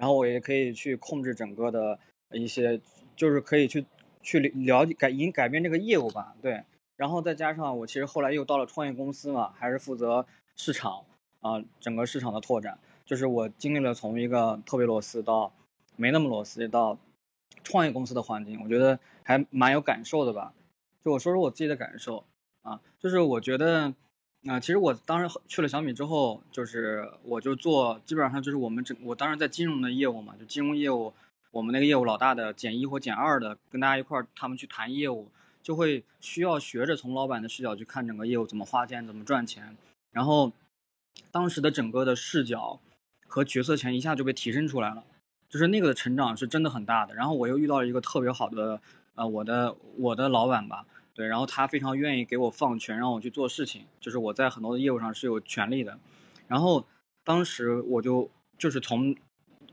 [0.00, 1.98] 然后我也可以去控制整个的
[2.32, 2.80] 一些，
[3.14, 3.84] 就是可以去
[4.22, 6.64] 去了解改影改变这个业务吧，对。
[6.96, 11.04] 然后再加上我其实后来又到了创业公司嘛，还是负责市场
[11.40, 12.78] 啊，整个市场的拓展。
[13.04, 15.52] 就是我经历了从一个特别螺丝到
[15.96, 16.96] 没那么螺丝到
[17.62, 20.54] 创业公司的环境，我觉得还蛮有感受的吧。
[21.04, 22.24] 就我说说我自己的感受
[22.62, 23.94] 啊，就是我觉得。
[24.46, 31.12] 啊，其实我当时去了小米之后，就是我就做，基本上就是我们整，我当时在金融的业务嘛，就金融业务，
[31.50, 35.28] 我们那个业务老大的减一或减二的，跟大家一块儿，他们去谈业务，
[35.62, 39.76] 就会需要学着从老板的视角去看整个业务怎么花钱，怎么赚钱。
[40.10, 40.52] 然后，
[41.30, 42.80] 当时的整个的视角
[43.26, 45.04] 和决策权一下就被提升出来了，
[45.50, 47.14] 就是那个成长是真的很大的。
[47.14, 48.80] 然后我又遇到了一个特别好的，
[49.16, 50.86] 呃，我的我的老板吧。
[51.20, 55.98] 对，然后他非常愿意给我放权，让我去做事情，就是我在很多的业务上是有权利的。
[56.48, 56.86] 然后
[57.24, 59.14] 当时我就就是从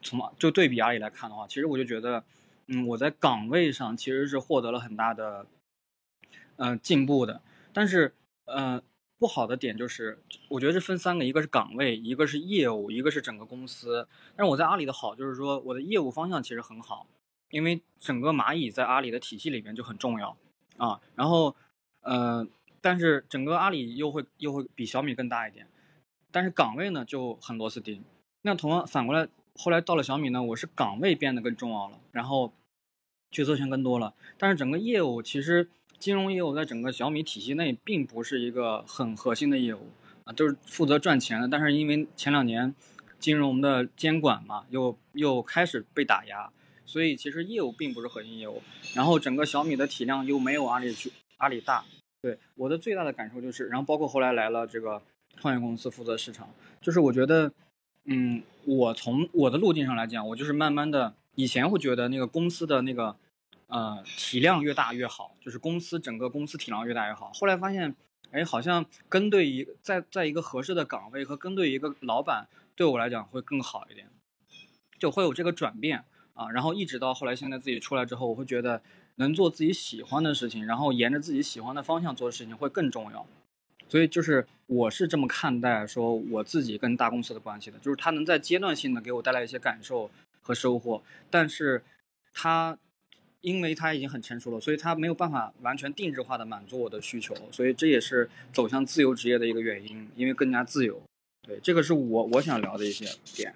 [0.01, 2.21] 从就对比阿里来看的话，其实我就觉得，
[2.65, 5.47] 嗯，我在岗位上其实是获得了很大的
[6.57, 7.41] 嗯进步的。
[7.71, 8.83] 但是嗯
[9.17, 14.05] 不好的点就是，我觉得是分三个，一个是岗位，一个是业务，一个是整个公司。
[14.35, 17.07] 但是我在阿里的好就是说，我的业务方向其实很好，
[17.51, 20.35] 因为整个蚂蚁在阿里的体系里边就很重要。
[20.77, 21.55] 啊，然后，
[22.01, 22.47] 呃，
[22.81, 25.67] 但是整个阿里又会又会比小米更大一点，
[26.31, 28.03] 但是岗位呢就很螺丝钉。
[28.43, 32.53] 那同样反过来，后来到了小米呢，我是岗位变得更重要了，然后
[33.31, 34.13] 决策权更多了。
[34.37, 39.89] 但是整个业务其实金融业务在整个小米体系内并不是一个很核心的业务
[40.23, 41.47] 啊，都是负责赚钱的。
[41.47, 42.73] 但是因为前两年
[43.19, 46.51] 金融的监管嘛，又又开始被打压，
[46.87, 48.63] 所以其实业务并不是核心业务。
[48.95, 51.85] 然后整个小米的体量又没有阿里去阿里大。
[52.19, 55.03] 对我的最大的感受就是，然后包括后来来了这个
[55.35, 56.49] 创业公司负责市场，
[56.81, 57.51] 就是我觉得，
[58.05, 63.15] 嗯，我从我的路径上来讲，我就是慢慢的，以前会觉得那个公司的那个，
[63.67, 67.31] 呃，体量越大越好，就是公司整个公司体量越大越好。
[67.33, 67.95] 后来发现，
[68.31, 74.09] 哎，好像跟对一在在一个合适的岗位和跟对一个老板，对我来讲会更好一点，
[74.97, 76.03] 就会有这个转变
[76.37, 76.49] 啊。
[76.51, 78.81] 然后一直到后来现在自己出来之后，我会觉得。
[79.19, 83.25] 能做自己喜欢的事情，然后沿着自己喜欢的方向做的事情会更重要，
[83.89, 91.83] 所以就是我是这么看待说我自己跟大公司的关系的，就是它能在阶段性的给我带来一些感受和收获，但是
[92.31, 92.77] 它
[93.41, 101.01] 因为它已经很成熟了，所以它没有办法完全定制化的满足我的需求，所以这也是走向自由职业的一个原因，因为更加自由。
[101.41, 103.55] 对，这个是我我想聊的一些点。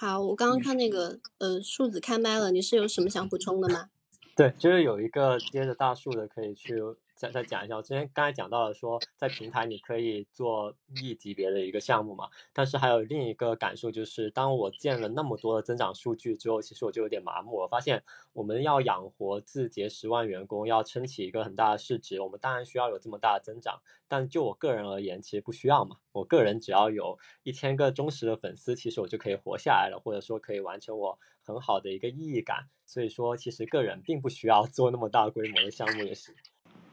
[0.00, 3.90] 好，我刚刚看那个呃树子开麦了，你是有什么想补充的吗？
[4.34, 6.80] 对，就是有一个接着大树的，可以去
[7.20, 7.76] 再再讲一下。
[7.76, 17.58] 我之前刚才讲到了说，在平台你可以做亿级别的一个项目嘛，但是还有另一个感受就是，当我建了那么多的增长数据之后，其实我就有点麻木。
[17.58, 18.02] 我发现
[18.32, 23.82] 我们要养活字节十万员工，要撑起一个很大的市值，我们当然需要有这么大的增长。
[24.08, 25.98] 但就我个人而言，其实不需要嘛。
[26.12, 31.18] 我个人只要有一千个忠实的粉丝，其实我就可以活下来了，或者说可以完成我。
[31.42, 36.32] 很好的一个意义感，所以说其实个人并不需要做那么大规模的项目也是。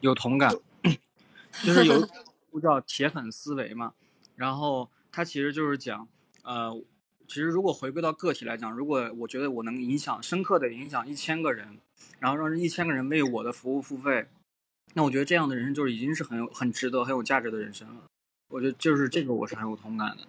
[0.00, 0.54] 有同感，
[1.64, 2.06] 就是有
[2.60, 3.94] 叫铁粉思维嘛，
[4.36, 6.08] 然后它其实就是讲，
[6.42, 6.72] 呃，
[7.26, 11.78] 其实如果回归到个体来讲，如果我觉得我能影响深刻的影响一千个人，
[12.18, 14.28] 然后让这一千个人为我的服务付费，
[14.94, 18.04] 那我觉得这样的人生就是已经是很有很值得很有价值的人生了。
[18.48, 20.22] 我觉得就是这个我是很有同感的。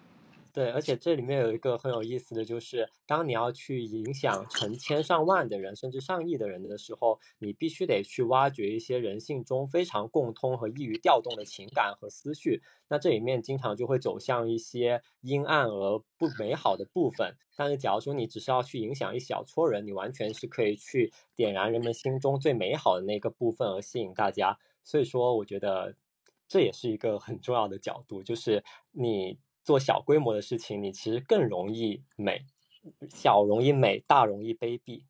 [0.59, 12.61] 对，而且这里面有一个很有意思的就是，当你要去影响成千上万的人，甚至上亿的人的时候，你必须得去挖掘一些人性中非常共通和易于调动的情感和思绪。
[12.89, 17.37] 那这里面经常就会走向一些阴暗而不美好的部分。
[17.55, 24.59] 但是，假如说你只是要去影响一小撮人，你完全是可以去点燃人们心中最美好的那个部分而吸引大家。
[24.83, 25.95] 所以说，我觉得
[26.49, 29.39] 这也是一个很重要的角度，就是你。
[29.69, 32.41] 做小规模的事情，你其实更容易美，
[33.07, 35.03] 小容易美，大容易卑鄙。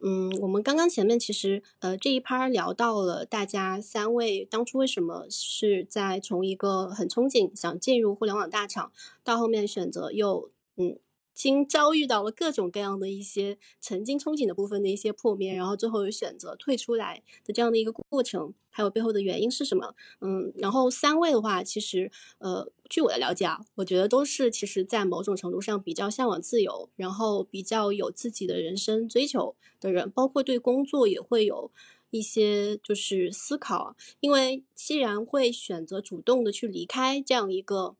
[0.00, 8.90] 嗯，我们刚刚前面其实呃这一趴聊到了大家三位当初为什么是在从一个很憧憬想进入互联网大厂，
[9.22, 10.98] 到后面选择又嗯。
[11.38, 19.94] 经遭遇到了各种各样的一些曾经憧憬的部分的一些破灭，然后最后又选择退出来的这样的一个过程，还有背后的原因是什么？
[20.20, 31.70] 嗯，然后三位的话，其实呃，据我的了解啊，我觉得都是其实在某种程度上比较向往自由，然后比较有自己的人生追求的人，包括对工作也会有
[32.10, 37.94] 一些就是思考，因为既然会选择主动的去离开这样一个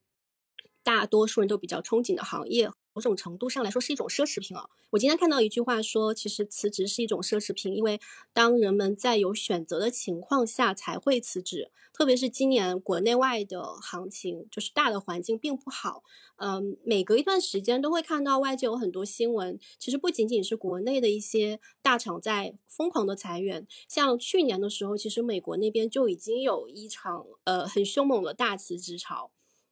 [0.83, 2.69] 大多数人都比较憧憬的行业。
[2.99, 4.69] 某种程度上来说是一种奢侈品啊！
[4.91, 8.01] 我今天看到一句话说，其实辞职是一种奢侈品，因为
[8.33, 11.71] 当人们在有选择的情况下才会辞职。
[11.93, 16.03] 特别是今年国内外的行情，就是大的环境并不好。
[16.39, 29.31] 嗯，每隔一段时间都会看到外界有很多新闻，其实不仅仅是国内的一些大厂在疯狂的裁员，像去年的时候，其实美国那边就已经有一场呃很凶猛的大辞职潮。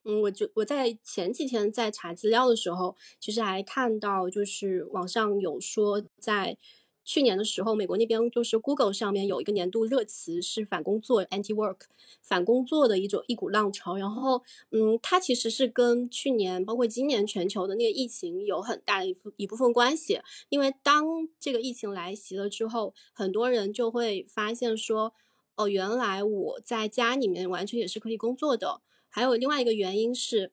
[0.09, 6.57] 嗯，我就我在前几天在查资料的时候，其实还看到，就是网上有说，在
[7.05, 11.79] 去年的时候，美国那边就是 Google 上面有一个年度热词是反工作 （anti-work），
[12.23, 13.97] 反工作的一种一股浪潮。
[13.97, 20.21] 然后，嗯，它其实是跟去年包括今年全球的那个疫情有很大的一一部分关系。
[20.49, 21.05] 因为当
[21.41, 25.13] 这个疫情来袭了之后，很多人就会发现说，
[25.57, 28.83] 哦，原来我在家里面完全也是可以工作的。
[29.17, 30.53] 还有另外一个原因是，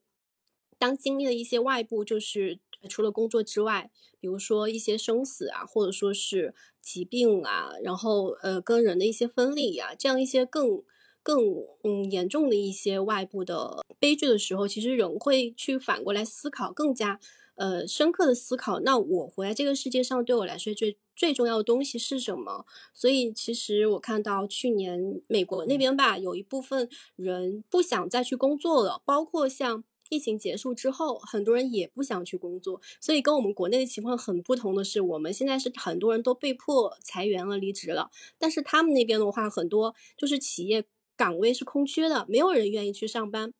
[0.78, 10.82] 当经历了一些外部，就是除了工作之外，比如说一些生死啊，或者说是疾病啊，然后呃跟人的一些分离啊，这样一些更
[11.22, 11.44] 更
[11.84, 17.20] 嗯严重的一些外部的悲剧的时候，其实人会去反过来思考，更加。
[17.56, 22.66] 呃，深刻的思考，那我活在这个世界上，对我来说最最重要的东西是什么？
[22.94, 29.84] 所以，其实我看到去年美国那边吧，有一部分人不想再去工作了，包括像。
[30.10, 40.84] 疫情结束之后，很多人也不想去工作，所以跟我们国内的情况很不同的是，我们现在是很多人都被迫裁员了、离职了，但是他们那边的话，很多就是企业
[41.18, 43.52] 岗位是空缺的，没有人愿意去上班。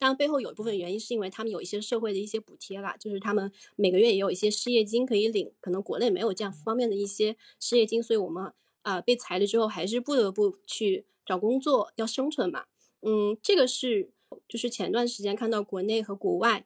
[0.00, 12.64] 当然，背后有一部分原因是因为他们有一些社会的一些补贴啦，就是他们每个月也有一些失业金可以领，可能国内没有这样方面的一些失业金，所以我们啊被裁了之后，还是不得不去找工作，要生存嘛。
[13.02, 14.10] 嗯，这个是
[14.48, 16.64] 就是前段时间看到国内和国外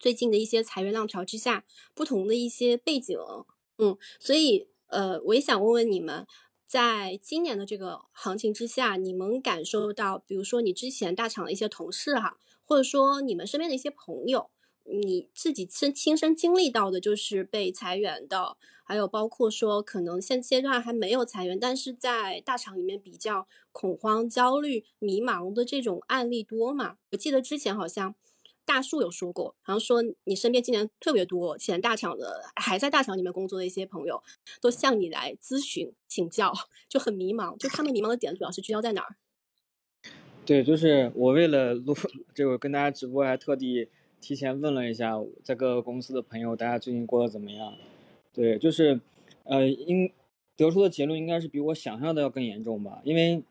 [0.00, 3.16] 最近的一些裁员浪潮之下不同的一些背景。
[3.78, 6.26] 嗯，所以呃，我也想问问你们。
[6.68, 12.38] 在今年的这个行情之下，你们感受到，比如说你之前大厂的一些同事哈，
[12.68, 14.50] 或者说你们身边的一些朋友，
[14.84, 26.98] 你自己亲亲身经历到的，就是被裁员的，还有包括说可能现阶段还没有裁员，但是在大厂里面比较恐慌、焦虑、迷茫的这种案例多吗？
[27.12, 28.14] 我记得之前好像。
[28.68, 34.22] 大树有说过，好像说你身边今年特别多前大厂的，还在大厂里面工作的一些朋友，
[34.60, 36.52] 都向你来咨询请教，
[36.86, 37.56] 就很迷茫。
[37.56, 39.16] 就他们迷茫的点主要是聚焦在哪儿？
[40.48, 41.94] 对，就是我为了录
[42.32, 43.86] 这个跟大家直播，还特地
[44.18, 47.74] 提前问了一下在各个公司的朋友，大家最近过得怎么样？
[48.32, 48.98] 对，就是
[49.44, 50.10] 呃，应
[50.56, 53.42] 得出的结论应该是比我想象的要更严重吧，因为。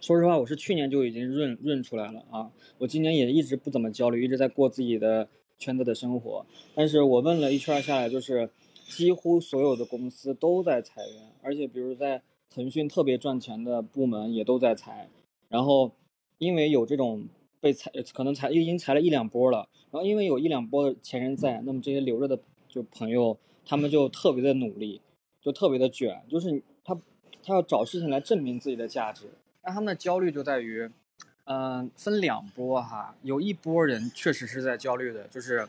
[0.00, 2.52] 说实话，我是去年就已经润润出来了啊！
[2.78, 6.46] 我今年也一直不怎么焦虑，一直在过自己的圈子的生活。
[6.72, 8.48] 但是我问了一圈下来，就是
[8.86, 15.08] 几乎所有的公司都在裁员，而且比如在腾讯特别赚钱的部门也都在裁。
[15.48, 15.90] 然后
[16.38, 17.26] 因为有这种
[17.60, 19.68] 被裁，可能裁已经裁了一两波了。
[19.90, 25.00] 然后因为有一两波的前人在，那么这些留着的就朋友，他们就特别的努力，
[25.40, 26.94] 就特别的卷，就是他
[27.42, 29.26] 他要找事情来证明自己的价值。
[29.62, 30.90] 那他们的焦虑就在于，
[31.44, 35.66] 嗯，分两波哈，有一波人确实是在焦虑的，就是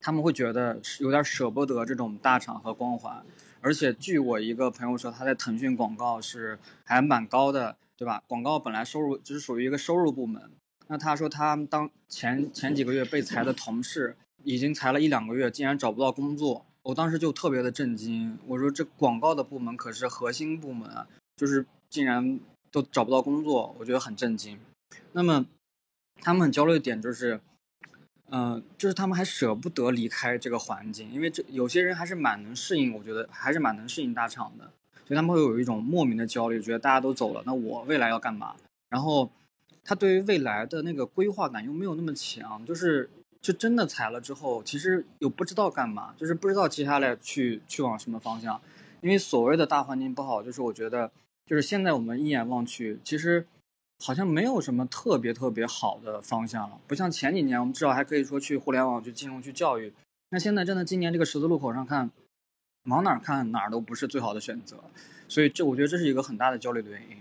[0.00, 3.24] 他们会觉得有点舍不得这种大厂和光环，
[3.60, 8.22] 而且据我一个朋友说，他在腾讯广告是还蛮高的，对吧？
[8.26, 10.50] 广告本来收入就是属于一个收入部门，
[10.88, 22.38] 那他说他当前前几个月被裁的同事已经裁了一两个月，竟然找不到工作，我当时就特别的震惊，我说这广告的部门可是核心部门啊，就是竟然。
[22.72, 24.58] 都找不到工作，我觉得很震惊。
[25.12, 25.46] 那么，
[26.20, 27.40] 他们很焦虑的点就是，
[28.28, 34.70] 嗯，就是他们还舍不得离开这个环境，因为这有些人还是蛮能适应，我觉得还是蛮能适应大厂的，
[35.06, 38.54] 所以他们会有一种莫名的焦虑，觉得大家都走了，那我未来要干嘛？
[38.90, 39.30] 然后，
[39.84, 43.08] 他对于未来的那个规划感又没有那么强，就是
[43.40, 48.60] 就真的裁了之后，其实又不知道干嘛，就是不知道接下来去去往什么方向，
[49.00, 51.10] 因为所谓的大环境不好，就是我觉得。
[51.48, 53.46] 就是现在我们一眼望去，其实
[54.02, 56.76] 好像没有什么特别特别好的方向了。
[56.88, 59.92] 不像前几年，我们至少还可以说去互联网、去金融、去教育。
[60.30, 62.10] 那现在真的今年这个十字路口上看，
[62.86, 64.76] 往哪儿看哪儿都不是最好的选择。
[65.28, 67.16] 所以这我觉得这是一个很大的焦虑的原因。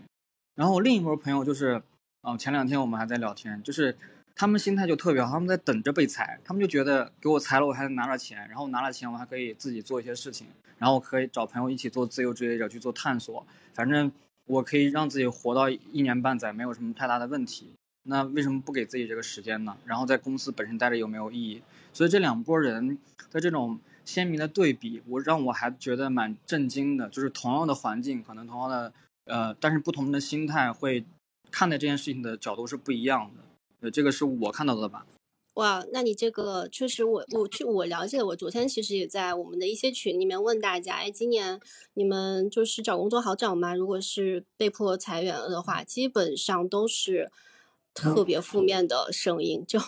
[0.55, 1.81] 然后另一波朋友就是，
[2.21, 3.97] 嗯，前两天我们还在聊天，就是
[4.35, 10.47] 他们心态就特别好，他们在等着被裁，他们就觉得给我裁了，我还能拿着钱，然后拿了钱我还可以自己做一些事情。
[10.77, 14.11] 然后可以找朋友一起做自由职业者去做探索，反正
[14.45, 17.71] 我可以让自己活到一年半载，没有什么太大的问题。
[18.03, 19.77] 那为什么不给自己这个时间呢？
[19.85, 21.63] 然后在公司本身待着有没有意义？
[21.93, 22.97] 所以这两拨人
[23.31, 27.09] 的这种鲜明的对比，我让我还觉得蛮震惊的。
[27.09, 28.93] 就是同样的环境，可能同样的
[29.25, 31.03] 呃，但是不同的心态会
[31.49, 33.43] 看待这件事情的角度是不一样的。
[33.81, 35.05] 呃，这个是我看到的吧。
[35.55, 41.59] 哇，那你这个确实，我我去我了解，我昨天其实也在我们的一些群里面问大家，哎，今年
[41.95, 43.73] 你们就是找工作好找吗？
[43.73, 47.31] 如果是被迫裁员了的话，基本上都是。
[47.95, 49.79] 特别负面的声音，就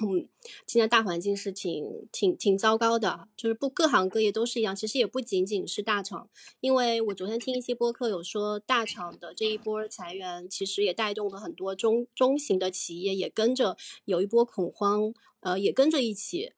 [0.66, 4.74] 今天大环境是挺挺挺糟糕的，就是不各行各业都是一样。
[4.74, 6.30] 其实也不仅仅是大厂，
[6.62, 16.54] 因为我昨天听一些播客有说，大厂的这一波裁员，其实也带动了很多中中型的企业也跟着有一波恐慌，呃，也跟着一起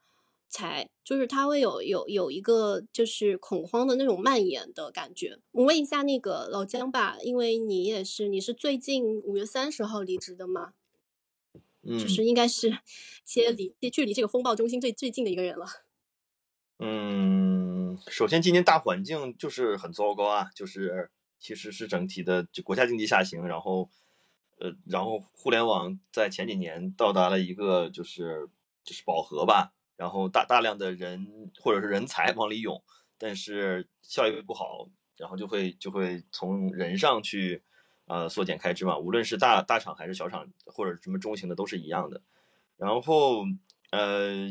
[0.47, 5.39] 裁，就是它会有有有一个就是恐慌的那种蔓延的感觉。
[5.53, 10.73] 我问一下那个老姜吧，因为你也是你是最近五月三十号离职的吗？
[11.83, 12.77] 就是应该是
[13.23, 15.65] 接离距离这个风暴中心最最近的一个人了。
[16.79, 21.09] 嗯，首先今年大环境就是很糟糕啊，就是
[21.39, 23.89] 其实是整体的就国家经济下行，然后
[24.59, 28.49] 呃，然后互联网在前几年到达了一个就是
[28.83, 32.83] 就是饱和吧，然后大大量的人或者是人才往里涌，
[33.17, 37.63] 但是效益不好，然后就会就会从人上去。
[38.09, 42.23] 呃，缩减开支嘛，无论是大大厂还是小厂，或者什么中型的，都是一样的。
[42.75, 43.45] 然后
[43.91, 44.49] 呃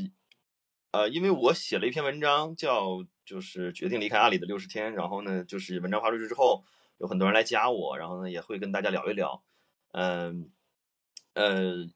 [0.93, 6.65] 呃，因为我写了一篇文章，叫就是决定离开阿里的六十天，然后呢，就是文章发出去之后，
[6.99, 9.43] 有很多人来加我，然后呢，也会跟大家聊一聊。
[9.91, 10.53] 嗯
[11.35, 11.89] 呃，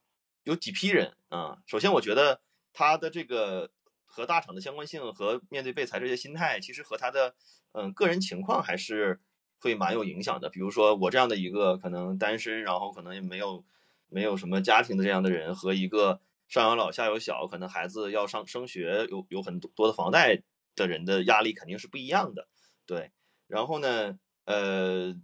[0.43, 1.63] 有几批人啊。
[1.67, 2.41] 首先，我觉得
[2.73, 3.71] 他的这个
[4.05, 7.35] 和大厂的相关性和面对被裁这些心态，其实和他的
[7.73, 9.21] 嗯个人情况还是
[9.63, 10.51] 会蛮有影响的。
[10.51, 13.65] 比如说我这样的一个可能单身，然后可能也没有
[14.09, 20.43] 没有什么家庭的这样的人，和一个上有老下有小，可能孩子要上升学，有有很多的房贷
[20.77, 22.49] 的人的压力肯定是不一样的。
[22.85, 23.13] 对，
[23.47, 25.15] 然后呢，呃。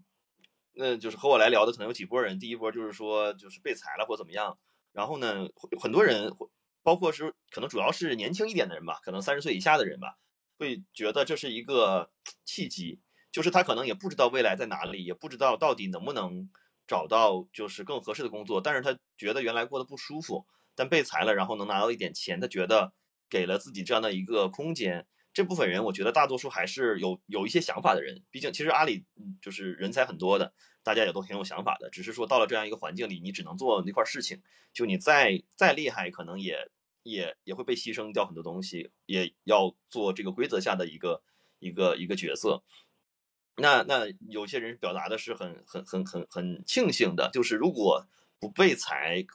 [0.81, 4.57] 那就是和我来聊的可能有几波人，第一波就是说就是被裁了或怎么样，
[4.93, 5.49] 然后呢，
[5.81, 6.31] 很多人，
[6.85, 10.19] 包括是可能主要是年轻一点的人吧，可能三十岁以下的人吧，
[10.57, 12.13] 会觉得这是一个
[12.47, 13.01] 契机，
[13.31, 16.49] 就是他可能也不知道未来在哪里，也不知道到底能不能
[16.87, 22.93] 找到就是更合适的工作，但是他觉得原来过得不舒服，但被裁了，然后能拿到一点钱，他觉得
[23.29, 25.07] 给了自己这样的一个空间。
[25.35, 28.25] 这部分人，我觉得大多数还是有有一些想法的人。
[28.31, 29.05] 毕竟，其实阿里
[29.41, 30.53] 就是人才很多的，
[30.83, 31.89] 大家也都挺有想法的。
[31.91, 34.43] 只是说到了这样一个环境里，你只能做那块事情。
[34.73, 36.57] 就你再再厉害，可能也
[37.05, 41.23] 也也会被牺牲掉很多东西，也要做这个规则下的一个
[41.61, 42.65] 一个一个角色。
[43.61, 48.07] 那那有些人表达的是很很很很很庆幸的，就是如果
[48.39, 49.27] 不被裁，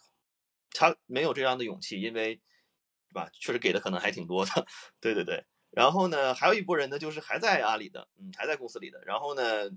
[0.71, 3.29] 他没有这样的勇气，因为，对吧？
[3.33, 4.65] 确实给的可能还挺多的。
[4.99, 5.45] 对对对。
[5.69, 9.03] 然后呢，还有一波人呢，就是还在阿里的，嗯，还在公司里的。
[9.05, 9.69] 然后呢，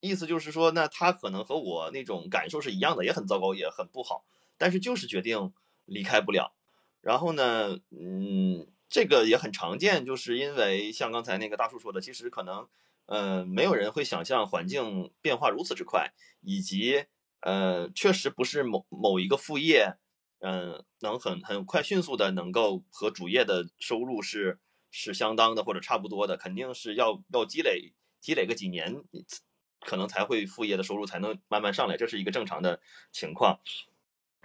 [0.00, 4.24] 意思就是说，那他可能和我那种感受是一样的，也很糟糕，也很不好，
[4.56, 5.52] 但是就是决定
[5.86, 6.54] 离开不了。
[7.00, 12.68] 然后呢，嗯，这个也很常见，就是因为像刚才那个大叔说的，其实可能，
[13.08, 17.04] 嗯，没有人会想象环境变化如此之快，以及，
[17.40, 19.96] 呃，确实不是某某一个副业，
[20.38, 24.60] 嗯，能很很快迅速的能够和主业的收入是。
[24.90, 27.92] 是相当的或者差不多的，肯定是要要积累
[28.22, 29.04] 积累个几年，
[29.80, 32.80] 可能才会副业的收入才能慢慢上来，这是一个正常的
[33.12, 33.60] 情况。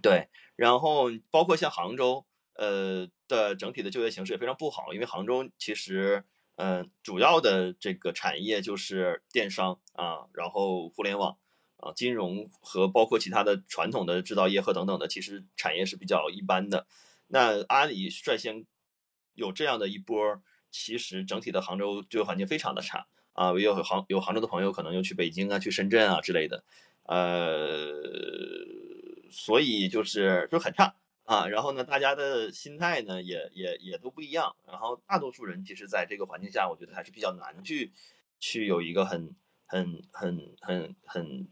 [0.02, 6.26] 对，然后包括像杭州，呃的整体的就业形势也非常不好，因为杭州其实，
[6.64, 11.38] 嗯，主要的这个产业就是电商啊，然后互联网
[11.78, 16.88] 啊，金融和包括其他的传统的制造业和等等的，其实产业是比较一般的。
[17.28, 18.66] 那阿里率先。
[19.36, 23.52] 有这样的一波，其实整体的杭州就业环境非常的差啊。
[23.54, 26.64] 也有杭有杭州的朋友可能又去北京啊、去深圳啊之类的，
[27.08, 27.92] 呃，
[29.32, 30.94] 所以就是就很差
[31.24, 31.48] 啊。
[31.48, 34.56] 然后呢，大家的心态呢也也也都不一样。
[34.68, 37.92] 然后大多数人其实在这个环境下，我觉得还是比较难去
[38.40, 41.48] 去有一个很很很很很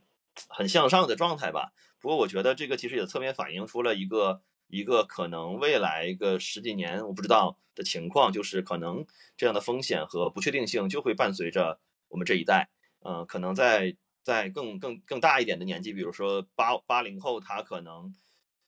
[0.47, 1.73] 很向上的状态吧。
[1.99, 4.41] 不过我觉得这个其实也侧面反映出了一个。
[4.73, 9.05] 一个可能未来一个十几年我不知道的情况，就是可能
[9.35, 12.69] 这样的风险和不确定性就会伴随着我们这一代。
[13.01, 18.15] 嗯，可能在在更更更大一点的年纪，比如说八八零后，他可能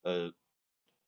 [0.02, 0.34] 呃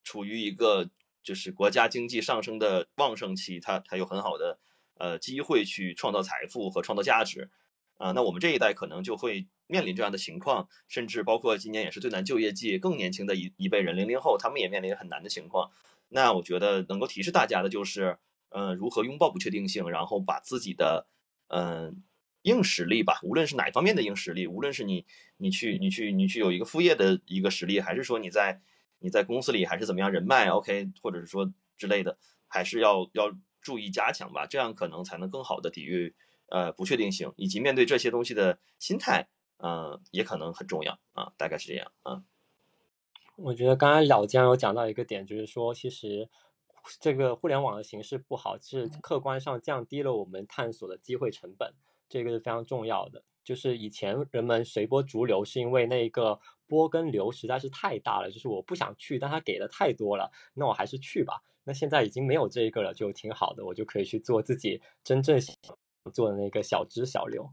[0.06, 0.88] 处于一个
[1.24, 4.60] 就是国家经济上升的旺盛期，他他有很好的
[4.94, 7.50] 呃机会去创造财富和创造价值。
[7.98, 15.70] 啊，那我们这一代可能就会面临这样的情况，甚至包括今年也是最难就业季，更年轻的一一辈人，零零后，他们也面临很难的情况。
[16.10, 18.18] 那我觉得能够提示大家的就是，
[18.50, 21.06] 嗯，如何拥抱不确定性，然后把自己的，
[21.48, 22.02] 嗯，
[22.42, 25.06] 硬实力吧，无论是哪方面的硬实力，无论是你
[25.38, 28.60] 你去你去你去有一个副业的一个实力，还是说你在
[28.98, 32.18] 你在公司里还是怎么样人脉，OK，或者是说之类的，
[32.48, 33.30] 还是要要
[33.60, 36.14] 注意加强吧，这样可能才能更好的抵御。
[36.48, 39.26] 呃，不确定性以及面对这些东西的心态，
[39.56, 42.22] 呃，也可能很重要啊，大概是这样啊。
[43.34, 46.28] 我觉得刚刚老姜有讲到一个点，就是说，其实
[47.00, 51.74] 这个互联网的形式不好，是客观上降低了我们探索的机会成本，
[52.08, 53.24] 这个是非常重要的。
[53.46, 61.40] 就是以前人们随波逐流，是因为那个波跟流实在是太大了，就是我不想去，但他给的太多了，那我还是去吧。
[61.64, 65.56] 那现在已经没有这一个了，就挺好的，我就可以去做自己真正想。
[66.12, 67.50] 做的那个小支小流，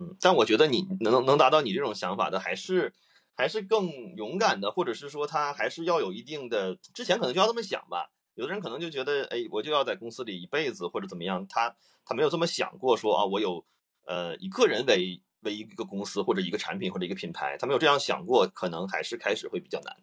[0.00, 2.92] 嗯，但我觉得你能能达到你这种想法的，还是
[3.36, 8.10] 还是更勇敢的，或者是说他还是要有一定的，之前可能就要这么想吧。
[8.34, 13.64] 有的人可能就觉得，哎，我就要在公司里一辈子或者怎么样，他他没有这么想过，说啊，我有
[14.08, 19.96] 呃以个人为为一个公司或者一个产品或者一个品牌，他没有这样想过，可能还是开始会比较难。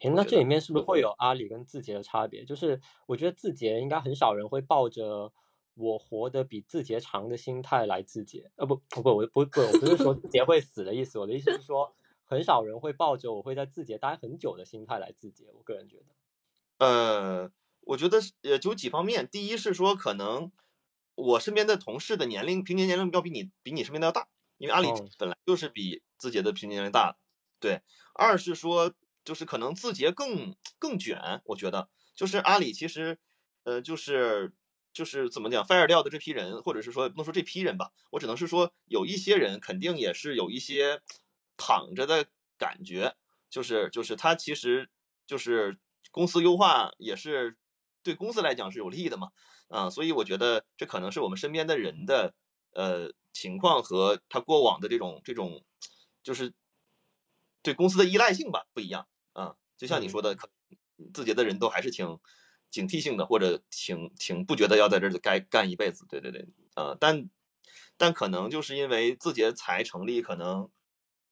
[0.00, 2.44] 哎，那这里面是不是会有阿里跟字节的差别？
[2.44, 5.32] 就是我觉得字节应该很少人会抱着。
[5.76, 11.92] 我活得比字节长的心态来字节，呃不不不，我不不我不是说字节会死的意思，我的意思是说，
[12.24, 15.46] 很少人会抱着我会在字节待很久的心态来字节。
[15.52, 16.14] 我个人觉得，
[16.78, 20.52] 呃，我觉得呃有几方面，第一是说可能
[21.14, 24.88] 我身边的同事的年龄平均年龄要比你比你身边的要大，因为阿里
[25.18, 27.16] 本来就是比字节的平均年龄大，
[27.60, 27.82] 对。
[28.14, 28.92] 二是说
[29.24, 33.18] 就是可能字节更更卷，我觉得就是阿里其实
[33.64, 34.52] 呃就是
[34.92, 41.02] 就是怎么讲 fire 掉的这批人，或者是说不能说这批人吧，我只能是说有一些人肯定也是有一些
[41.56, 42.26] 躺着的
[42.58, 43.14] 感觉，
[43.50, 44.90] 就是就是他其实
[45.26, 45.78] 就是。
[46.10, 47.56] 公司优化也是
[48.04, 49.32] 对公司来讲是有利的嘛，
[49.74, 52.32] 啊，所以我觉得这可能是我们身边的人的
[52.74, 55.64] 呃情况和他过往的这种这种
[56.22, 56.54] 就是
[57.60, 60.36] 对公司的依赖性吧不一样啊，就像你说的，
[61.12, 62.20] 字节的人都还是挺
[62.70, 67.28] 警惕性的，或者挺挺不觉得要在这儿该干一辈子，对对对，啊，但
[67.96, 70.70] 但可能就是因为字节才成立可能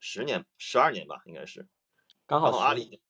[0.01, 1.69] 十年十二年吧，应该是
[2.27, 3.01] 刚好阿里。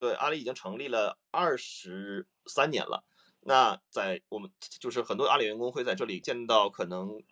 [0.00, 3.04] 对，阿里已经成立了二十三年了。
[3.44, 7.22] 那在我们就是很多阿里员工会在这里见到可能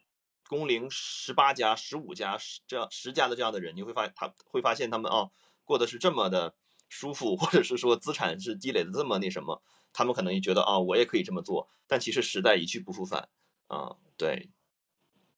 [0.48, 5.30] 工龄十八家、十五家这样十家的这样的人，你会发他会发现他们哦
[5.64, 6.54] 过的是这么的
[6.88, 11.68] 舒服，或者是说资产是积累的这么那什么，他们可能也觉得啊我也可以这么做。
[11.86, 13.28] 但其实时代一去不复返
[13.68, 14.50] 啊，对，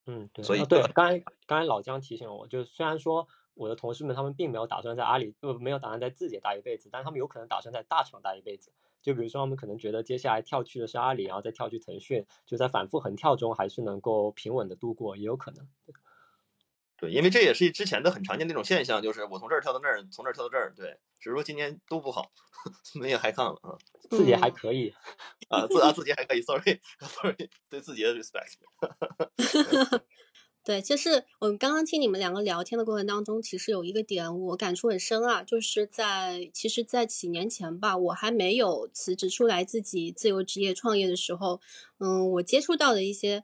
[0.05, 3.27] 嗯，对，所以对，刚才刚才老姜提醒了我，就虽然说。
[3.55, 8.71] 我的同事们，他们并没有打算在阿里，呃，没有打算在字节待一辈子，但他们有可能打算在大厂待一辈子。
[9.03, 15.67] 就比如说，我们可能觉得接下来跳去的是阿里，然后再跳去腾讯，就在反复横跳中，还是能够平稳的度过，也有可能。
[16.97, 22.31] 对，因为这也是之前的很常见的一种现象，就是我从这儿跳到那儿，从这儿跳到这儿，对，只是说今年都不好，
[22.95, 23.77] 没有嗨抗了啊。
[24.09, 24.93] 字节还可以
[25.49, 28.55] 啊，字啊字节还可以，sorry，sorry， 对字节的 respect。
[30.65, 41.59] 对，就是我刚刚听你们两个聊天的过程当中，其实有一个点我感触很深啊，就是在其实，在几年前吧，我还没有辞职出来自己自由职业创业的时候，
[41.99, 43.43] 嗯，我接触到的一些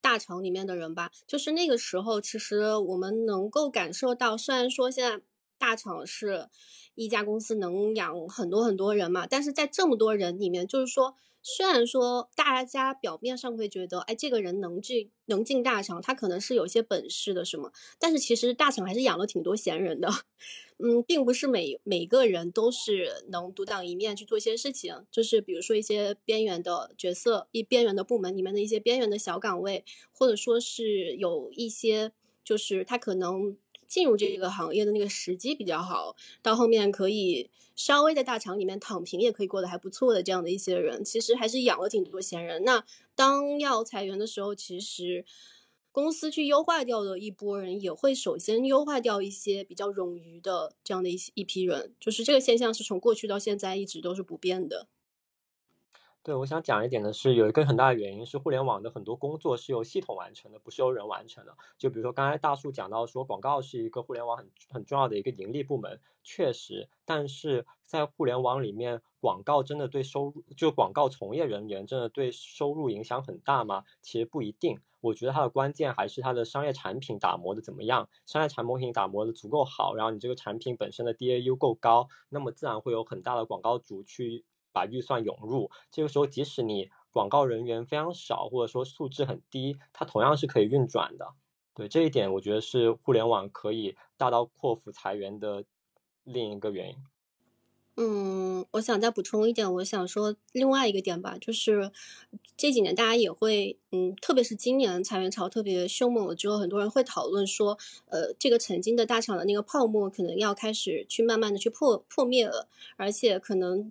[0.00, 5.24] 大厂里面的人吧，就是那个时候，其实我们能够感受到，虽然说现在
[5.58, 6.48] 大厂是
[6.96, 11.14] 一家公司能养很多很多人嘛，但是在这么多人里面，就是说。
[11.48, 20.08] 虽然说大家表面上会觉得，哎，这个人能进能进大厂，他可能是有些本事的什么，但是其实大厂还是养了挺多闲人的，
[20.82, 32.10] 嗯，并不是每每个人都是能独当一面去做一些事情，就是比如说一些边缘的角色，一边缘的部门里面的一些边缘的小岗位，或者说是有一些，
[32.42, 33.56] 就是他可能。
[33.88, 42.64] 进入这个行业的那个时机比较好，到后面可以稍微在大厂里面躺平，也可以过得还不错的这样的一些人，其实还是养了挺多闲人。
[42.64, 42.84] 那
[43.14, 45.24] 当要裁员的时候，其实
[45.92, 54.88] 公司去优化掉的一波人，也会首先优化掉一些比较冗余的这样的一一批人，就是这个现象是从过去到现在一直都是不变的。
[56.26, 61.56] 对，我想讲一点的是，有一个很大的原因是互联网的很多工作是由系统完成的，不是由人完成的。
[61.78, 73.84] 就比如说刚才大树讲到说，广告是一个互联网很很重要的一个盈利部门，确实，但是在互联网里面，广告真的对收入，就广告从业人员真的对收入影响很大吗？
[74.02, 74.80] 其实不一定。
[75.02, 84.44] 我觉得它的关键还是它的商业产品打磨的怎么样，商业产模型打磨的足够好，然后你这个产品本身的 DAU 够高，那么自然会有很大的广告主去。
[84.76, 91.32] 把预算涌入，这个时候即使你广告人员非常少，或者说素质很低，它同样是可以运转的。
[91.72, 95.64] 对这一点，我觉得是互联网可以大刀阔斧裁员的
[96.24, 96.96] 另一个原因。
[97.96, 101.90] 嗯，我想再补充一点，我想说另外一个点吧，就是
[102.54, 107.78] 这几年大家也会，嗯，特别是今年裁员潮特别凶猛了之后，很多人会讨论说，
[108.10, 112.68] 呃，这个曾经的大厂的那个泡沫可能要开始去慢慢的去破破灭了，
[112.98, 113.90] 而且可能。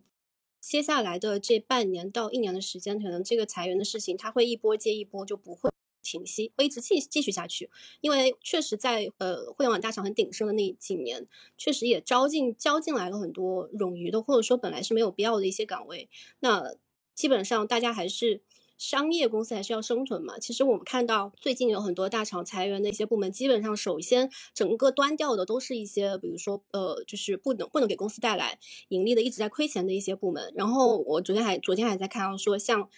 [0.68, 5.70] 接下来的这半年到一年的时间，可能这个裁员的事情，它会一波接一波，就不会
[6.01, 7.70] 停息，会一直继继续下去。
[8.01, 16.09] 因为确实在呃互联网大厂很鼎盛的那几年，确实也招进招进来了很多冗余的，或者说本来是没有必要的一些岗位。
[16.39, 16.74] 那
[17.13, 18.41] 基本上大家还是。
[18.78, 20.38] 商业公司还是要生存嘛？
[20.40, 28.60] 其实我们看到最近有很多大厂裁员的一些部门，基本上首先整个端掉的都是一些，比如说呃，就是不能不能给公司带来
[28.90, 30.54] 盈利的，一直在亏钱的一些部门。
[30.56, 32.90] 然后我昨天还昨天还在看到说，像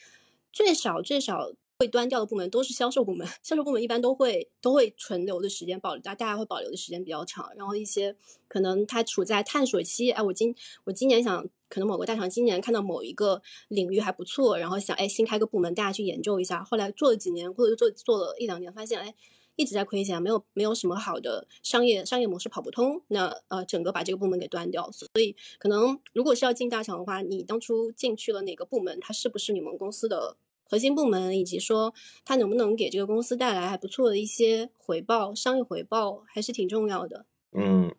[0.52, 1.52] 最少最少。
[1.80, 7.52] 会端掉的部门都是销售部门，销售部门一般都会都会存留的时间保大大家会保留的时间比较长。
[7.56, 8.16] 然后一些
[8.48, 10.56] 可能它处在探索期，哎，我今
[10.86, 16.64] 我今年想，可能某个大厂今年看到某一个领域还不错，然后想哎新开个部门，大家去研究一下。
[16.64, 19.14] 后来做了几年或者做做了一两年，发现哎
[19.56, 24.90] 一直在亏钱，没有没有什么好的商业商业模式跑不通，那呃整个把这个部门给端掉。
[24.92, 31.94] 所以可能如果是要进大厂的话，你当初进去了哪个部门，它是不是你们公司的核心部门，以及说
[32.24, 37.26] 它能不能给这个公司带来还不错的一些回报，商业回报还是挺重要的。
[37.54, 37.96] 嗯，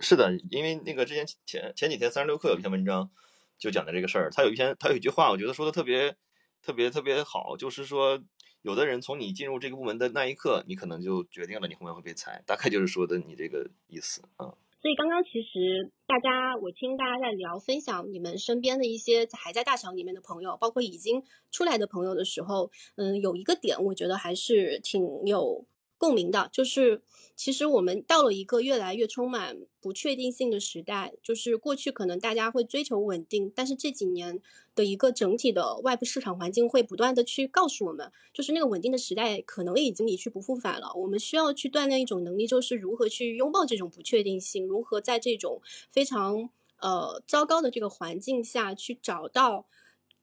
[0.00, 3.10] 是的，因为那个之前前前几天三十六氪有一篇文章
[3.58, 6.16] 就讲的这个事儿，他有一篇他有一句话，我觉得说的特别
[6.62, 8.22] 特别特别好，就是说。
[8.64, 14.56] 有的人从你进入这个部门的那一刻，你可能就决定了你后面会被裁，大概就是说的你这个意思啊。
[14.80, 25.66] 所以刚刚其实大家，我听大家在聊分享你们身边的一些还在大厂里面的朋友，包括已经出来的朋友的时候，嗯，有一个点我觉得还是挺有。
[26.04, 27.00] 共鸣的，就是
[27.34, 31.14] 其实我们到了一个越来越充满不确定性的时代。
[31.22, 34.38] 就是过去可能大家会追求稳定，但是这几年
[34.74, 40.92] 的一个整体的外部市场环境会不断的去告诉我们，就是那个稳定的时代可能已经一去不复返了。
[40.94, 46.50] 我们需要去锻炼一种能力，就是如何去拥抱这种不确定性，如何在这种非常
[46.80, 49.64] 呃糟糕的这个环境下去找到。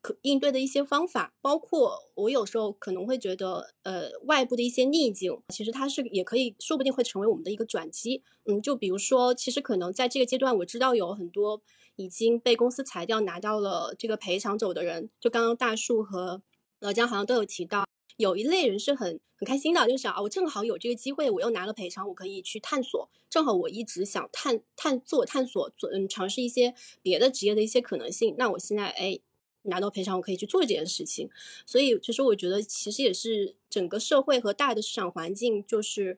[0.02, 8.24] 可应对的一些方法，包括我有时候可能会觉得，呃，外部的一些逆境，其实它是也可以说不定会成为我们的一个转机。
[8.46, 11.62] 嗯，就比如说，其实可能在这个阶段，我知道有很多
[11.98, 16.42] 已经被公司裁掉拿到了这个赔偿走的人，就刚刚大树和
[16.80, 17.86] 老姜好像都有提到，
[18.18, 23.08] 有一类人是很很开心的，就想啊，我正好有这个机会，我又拿了赔偿，我可以去探索。
[23.30, 26.74] 正好我一直想探探自我探索，做嗯尝试一些
[27.04, 28.34] 别的职业的一些可能性。
[28.40, 29.20] 那我现在哎。
[29.64, 31.30] 拿到赔偿，我可以去做这件事情。
[31.66, 36.18] 所以，其实我觉得，其实也是整个社会和大的市场环境，就是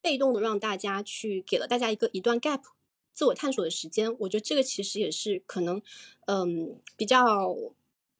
[0.00, 2.62] 被动的让大家去给了大家一个一段 gap，
[3.12, 4.14] 自我探索的时间。
[4.20, 5.80] 我觉得这个其实也是可能，
[6.26, 7.56] 嗯，比较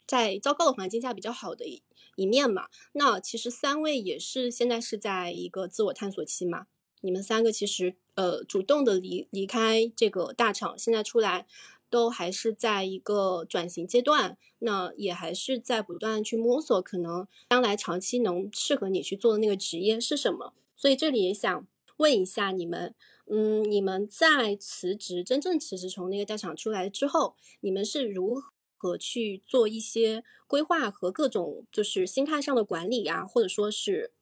[0.07, 1.82] 在糟糕的环境下比较好的一
[2.14, 2.68] 一面嘛。
[2.92, 6.66] 那其实三位也是现在是在一个自我探索期嘛。
[7.03, 11.47] 你们三个其实呃主动的离离开这个大厂，现在出来。
[11.89, 20.53] 都还是在一个转型阶段，那也还是在不断去摸索，可能将来长期能适合你去做的那个职业是什么。
[20.76, 21.66] 所以这里也想
[21.97, 22.95] 问一下你们，
[23.26, 28.43] 嗯，你们在辞职，真正辞职从那个大厂出来之后，你们是如
[28.76, 34.12] 何去做一些规划和各种就是心态上的管理啊，或者说是？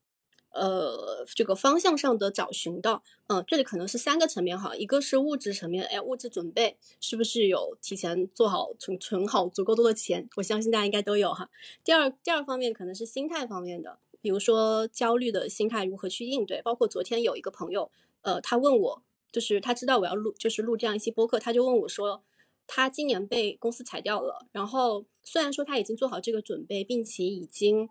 [0.54, 10.28] 呃，这个方向上的找寻的，嗯，这里可能是三个层面哈，一个是物质层面，哎，物质准备是不是有提前做好存存好足够多的钱？
[10.36, 11.50] 我相信大家应该都有哈。
[11.82, 16.62] 第二，第二方面可能是心态方面的，比如说焦虑的心态如何去应对。
[16.62, 17.90] 包括昨天有一个朋友，
[18.22, 19.02] 呃，他问我，
[19.32, 22.22] 就是他知道我要录，就是录这样一期播客，他就问我说，
[22.68, 27.88] 他今年被公司裁掉了，然后虽然说他已经做好这个准备，并且已经。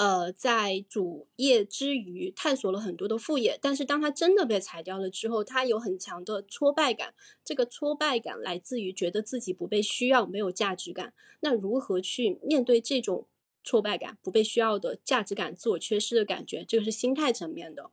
[0.00, 7.12] 呃，在主业之余探索了很多的副业，但是当他真的被裁掉了之后，他有很强的挫败感。
[7.44, 11.12] 这个挫败感来自于觉得自己不被需要，没有价值感。
[11.40, 13.26] 那如何去面对这种
[13.62, 16.64] 挫败感、不被需要的价值感、自我缺失的感觉？
[16.64, 17.90] 这个是心态层面的。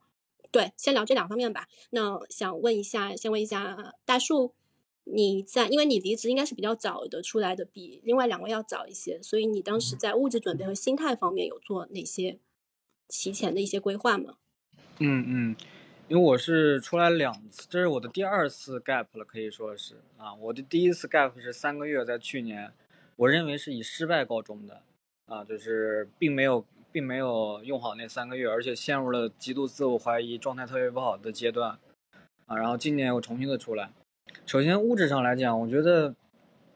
[0.50, 1.68] 对，先聊这两方面吧。
[1.90, 4.54] 那想问一下，先问一下大树。
[5.10, 12.40] 你在，因为你离职应该是比较早的出来的，比另外两位要早一些，所以你当时在物质准备和心态方面有做哪些
[13.08, 14.36] 提前的一些规划吗？
[15.00, 15.56] 嗯嗯，
[16.08, 22.74] 因为我是出来两次，这是我的第二次 gap 了，可以说是啊，我的第一次 gap 是三个月，在去年，
[23.16, 24.82] 我认为是以失败告终的，
[25.26, 31.80] 啊，就是并没有并没有用好那三个月，而且陷入了极度自我怀疑、状态特别不好的阶段，
[32.48, 33.92] 啊，然后今年我重新的出来。
[34.46, 36.16] 首先，物质上来讲，我觉得，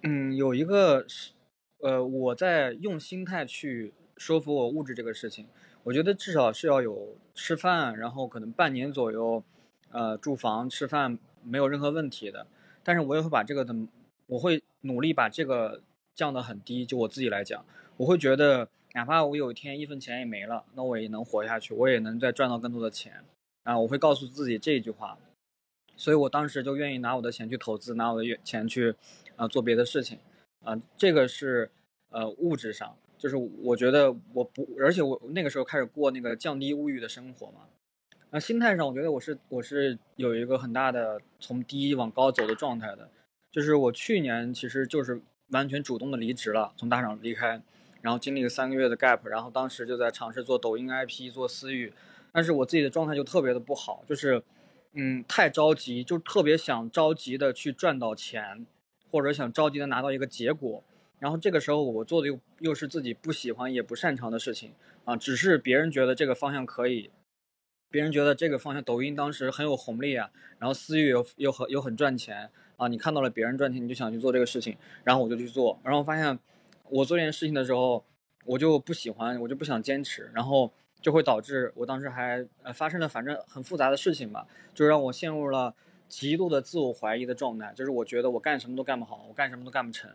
[0.04, 1.32] 嗯，有一个是，
[1.80, 5.48] 呃，我在用心态去说服我物质这个事情。
[5.84, 9.44] 我觉得至少是要有吃饭，然后可能半年左右，
[9.92, 12.46] 呃，住房吃饭没有任何问题的。
[12.84, 13.74] 但是我也会把这个的，
[14.28, 15.82] 我会努力把这个
[16.14, 16.86] 降得很低。
[16.86, 17.66] 就我自己来讲，
[17.98, 23.24] 我会觉得，哪怕我有一天一分钱也没了，那我也能活下去，我也能再赚到更多的钱。
[23.64, 25.18] 啊，我会告诉自己这一句话。
[26.02, 28.96] 所以我当时就愿意拿我的钱去投资，拿我的钱去，
[29.36, 30.18] 啊做别的事情，
[30.64, 31.70] 啊这个是，
[32.10, 37.68] 呃物质上，就是我觉得我不，而且我那个时候开始过那个降低物欲的生活嘛，
[38.32, 43.08] 那心态上我觉得我是我是有一个很大的从低往高走的状态的，
[43.52, 47.62] 就是我去年其实就是完全主动的离职了，从大厂离开，
[48.02, 51.94] 然后经历了三个月的 gap，然后当时就在尝试做抖音 IP 做私域，
[52.32, 54.42] 但是我自己的状态就特别的不好，就是。
[54.94, 58.66] 嗯，太着急，就特别想着急的去赚到钱，
[59.10, 60.84] 或者想着急的拿到一个结果。
[61.20, 64.74] 然后这个时候我做的又又是自己不喜欢也不擅长的事情
[65.06, 67.12] 啊，只是别人觉得这个方向可以，
[67.90, 76.38] 别人觉得这个方向抖音当时很有红利啊，然后私域又又很又很赚钱啊，你看到了别人赚钱，你就想去做这个事情，然后我就去做，然后发现
[76.90, 78.04] 我做这件事情的时候，
[78.46, 85.74] 我就不喜欢，我就不想坚持，然后就会导致我当时还呃发生了反正很复杂的事情吧，就让我陷入了
[86.08, 90.10] 极度的自我怀疑的状态，就是我觉得我干什么都干不好，我干什么都干不成，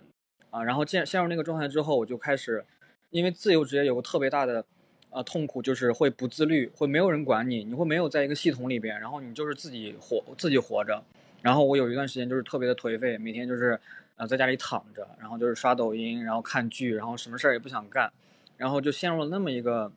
[0.50, 2.64] 啊，然后陷陷入那个状态之后，我就开始，
[3.10, 4.64] 因为自由职业有个特别大的。
[5.10, 11.02] 呃，痛苦就是会不自律，会没有人管你，你会没有在一个系统里边，然后你就是自己活自己活着。
[11.40, 13.80] 然后我有一段时间就是特别的颓废，每天就是
[14.16, 18.12] 呃在家里躺着，然后就是刷抖音，然后看剧，然后什么事儿也不想干，
[18.58, 19.90] 然后就陷入了那么一个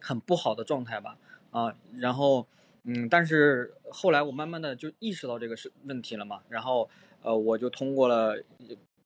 [0.00, 1.16] 很不好的状态吧。
[1.50, 2.46] 啊，然后
[2.84, 6.88] 嗯，但是后来我慢慢的就意识到这个是问题了嘛，然后
[7.22, 8.42] 呃我就通过了。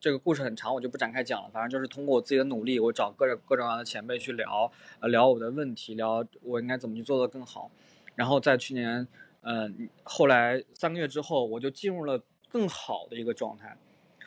[0.03, 1.49] 这个故事很长，我就不展开讲了。
[1.53, 4.69] 反正就是通过我自己的努力，我找各种各种各样的前辈去聊，
[4.99, 7.71] 呃，聊我的问题，聊我应该怎么去做的更好。
[8.17, 9.07] 然后在去年，
[9.43, 13.77] 嗯，后来三个月之后，我就进入了更好的一个状态。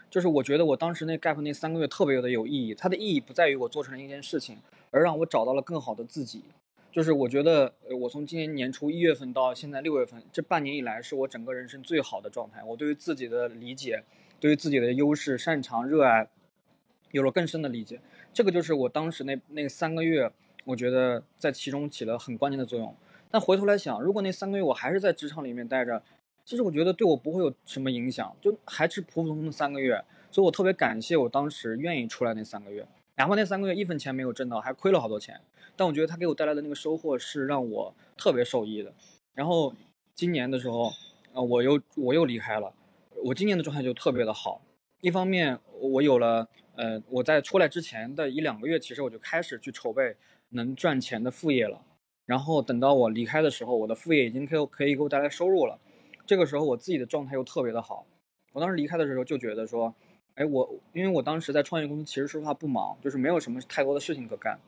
[0.10, 2.74] 就是我觉得我当时那 gap 那三个月特别的有意义。
[2.74, 4.58] 它的意义不在于我做成了一件事情，
[4.96, 6.44] 而让我找到了更好的自己。
[6.92, 12.64] 就是我觉得，我从今年年初一月份到现在六月份，这半年以来是我整个人生最好的状态。
[12.64, 14.04] 我对于自己的理解。
[14.38, 16.28] 对于自己的优势、擅长、热爱，
[17.12, 18.02] 有了更深的理解。
[18.34, 20.30] 这个就是我当时那那三个月，
[20.66, 22.94] 我觉得在其中起了很关键的作用。
[23.32, 26.04] 但回头来想，如果那三个月我还是在职场里面待着，
[26.44, 30.04] 其实我觉得对我不会有什么影响，就还是普普通通的三个月。
[30.30, 32.86] 所以我特别感谢我当时愿意出来那三个月，
[33.18, 35.40] 哪怕那三个月一分钱没有挣到，还亏了好多钱，
[35.76, 38.94] 但我觉得他给我带来的那个收获是让我特别受益的。
[39.34, 39.74] 然后
[40.14, 40.92] 今年的时候，
[41.34, 42.74] 啊，我又我又离开了。
[43.24, 44.62] 我今年的状态就特别的好，
[45.02, 50.16] 一方面我有了，呃，我在出来之前的一两个月，其实我就开始去筹备
[50.50, 51.82] 能赚钱的副业了。
[52.26, 55.80] 然后等到我离开的时候，我的副业已经可以可以给我带来收入了。
[56.26, 58.06] 这个时候我自己的状态又特别的好。
[58.52, 59.94] 我当时离开的时候就觉得说，
[60.36, 64.60] 哎，我因为我当时在创业公司，其实说实话不忙，就是没有什么太多的事情可干。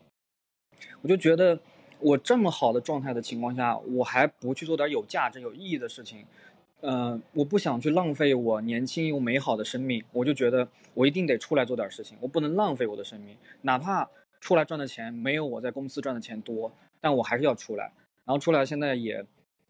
[1.02, 1.60] 我就觉得
[2.00, 6.26] 我这么好的状态的情况下，我还不去做点有价值、有意义的事情。
[6.82, 14.08] 嗯，我不想去浪费我年轻又美好的生命，我就觉得我一定得出来做点事情，我不能浪费我的生命，哪怕
[14.40, 17.92] 出来赚的钱没有我在公司赚的钱多，但我还是要出来。
[18.26, 19.26] 然后出来现在也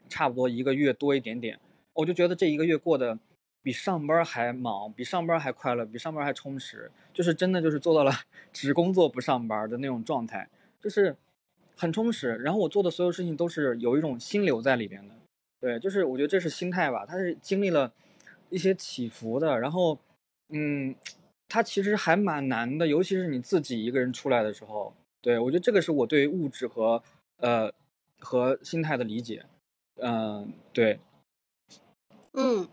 [0.09, 1.57] 差不多一个月多一点点，
[1.93, 3.17] 我就觉得这一个月过得
[3.61, 8.11] 比上班还忙，比上班还快乐，比上班还充实，就是真的就是做到了
[8.53, 10.49] 只工作不上班的那种状态，
[10.79, 11.15] 就是
[11.75, 12.35] 很充实。
[12.37, 15.15] 然后我做的所有事情都是有一种心流在里边的。
[15.59, 17.91] 对，就是我觉得这是心态吧，它是经历了
[18.49, 19.99] 一些起伏的，然后，
[20.49, 20.95] 嗯，
[21.49, 24.93] 它其实还蛮难的，尤其是你自己一个人出来的时候。
[25.19, 27.03] 对我觉得这个是我对物质和
[27.37, 27.73] 呃
[28.19, 29.45] 和心态的理解。
[29.95, 30.99] 嗯，对。
[32.33, 32.67] 嗯，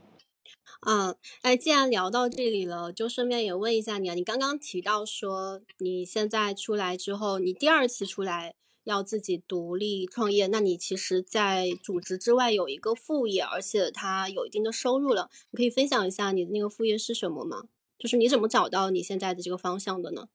[0.87, 8.55] 嗯，哎，既然聊到这里了，就顺便也问一下你啊，你刚刚提到说你现在出来之后，你第二次出来。
[8.85, 15.31] 要自己独立创业，那你其实，在主职之外有一个副业，而且它有一定的收入了。
[15.53, 17.65] 你可以分享一下你的那个副业是什么吗？
[17.97, 20.29] 就是你怎么找到你现在的这个方向的呢？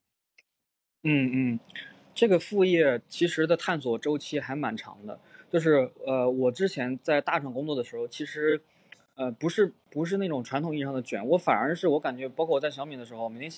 [1.04, 1.60] 嗯嗯，
[2.16, 5.20] 这个副业其实的探索周期还蛮长的。
[5.52, 8.64] 就是呃，我之前在大厂工作的时候，其实
[9.20, 13.52] 呃不是不是那种传统意义上的卷，我反而是我感觉，包括我在小米的时候，每天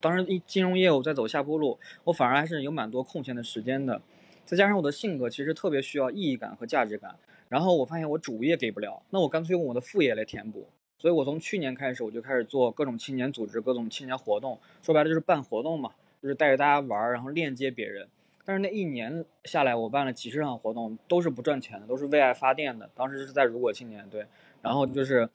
[0.00, 4.00] 当时一金融业务在走下坡路，我反而还是有蛮多空闲的时间的。
[4.46, 7.14] 再加上我的性格其实特别需要意义感和价值感，
[7.50, 10.66] 然后我发现我主业给不了，那我干脆用我的副业来填补。
[10.96, 15.90] 所以我从去年开始我就开始做各种青年组织、各种青年活动，说白了就是办活动嘛，
[16.22, 18.08] 就是带着大家玩，然后链接别人。
[18.44, 22.90] 但是那一年下来，我办了几十场活动，都是不赚钱的，都是为爱发电的。
[22.92, 24.26] 当时是在如果青年对，
[24.62, 25.28] 然后就是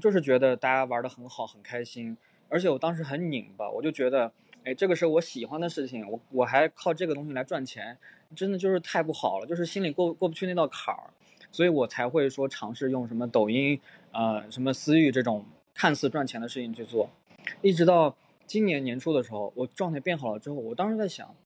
[0.00, 2.16] 就是觉得大家玩的很好，很开心，
[2.48, 4.32] 而且我当时很拧巴，我就觉得。
[4.66, 7.98] 哎，这个是我喜欢的事情，我我还靠这个东西来赚钱，
[8.34, 11.10] 真的就是太不好了，就是心里过过不去那道坎儿，
[11.50, 13.78] 所以我才会说尝试用什么抖音，
[14.12, 17.10] 呃，什么私域这种看似赚钱的事情去做，
[17.60, 18.16] 一直到
[18.46, 21.36] 今年年初的时候，我状态变好了之后，我当时在想，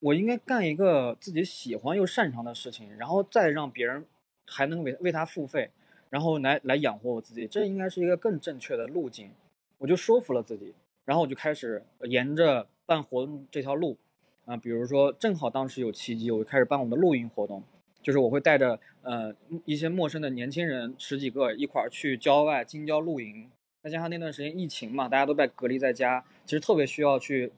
[0.00, 4.04] 我应该干一个自己喜欢又擅长的事情，然后再让别人
[4.44, 5.70] 还能为为他付费，
[6.16, 9.30] 然后来来养活我自己，这应该是一个更正确的路径，
[9.76, 10.72] 我就说服了自己。
[11.04, 13.98] 然后我就开始沿着办活动这条路，
[14.46, 17.62] 啊，比如说正好当时有契机，我就开始办我们的露营活动，
[18.00, 19.36] 就是我会带着呃
[19.66, 23.50] 一些陌生的年轻人十几个一块儿去郊外京郊露营，
[23.82, 27.52] 再加上那段时间疫情嘛，大家都在隔离在家，其实特别需要去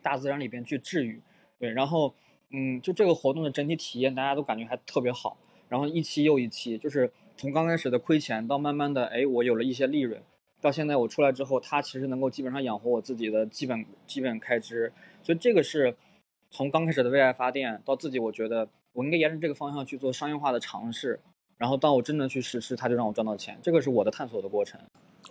[0.00, 1.20] 大自然里边去治愈，
[1.58, 2.14] 对，然后
[2.52, 5.36] 嗯，就这个活动的整体体验大家都感觉还特别好，
[5.68, 10.22] 然后一期又一期，就是从刚开始的亏钱到慢慢的，哎，我有了一些利润，
[10.60, 15.94] 到现在我出来之后，它其实能够基本上养活我自己的基本基本开支，所以这个是
[16.50, 21.20] 从刚开始的为爱发电到自己，我觉得我应该沿着这个方向去做商业化的尝试，
[21.58, 24.80] 然后当我真的去实施，它就让我赚到钱，这个是我的探索的过程。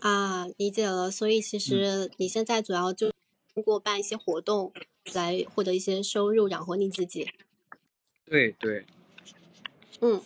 [0.01, 1.09] 啊，理解了。
[1.09, 3.11] 所以其实你现在主要就
[3.53, 4.71] 通过办一些活动
[5.13, 7.27] 来获得一些收入，养活你自己。
[8.25, 8.85] 对对，
[10.01, 10.21] 嗯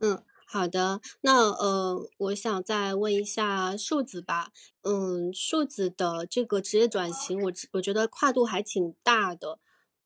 [0.00, 0.22] 嗯，
[0.52, 1.00] 好的。
[1.22, 4.52] 那呃，我想再问一下数字吧。
[4.82, 9.58] 嗯，数字的这个职业转型，我我觉得跨度还挺大的。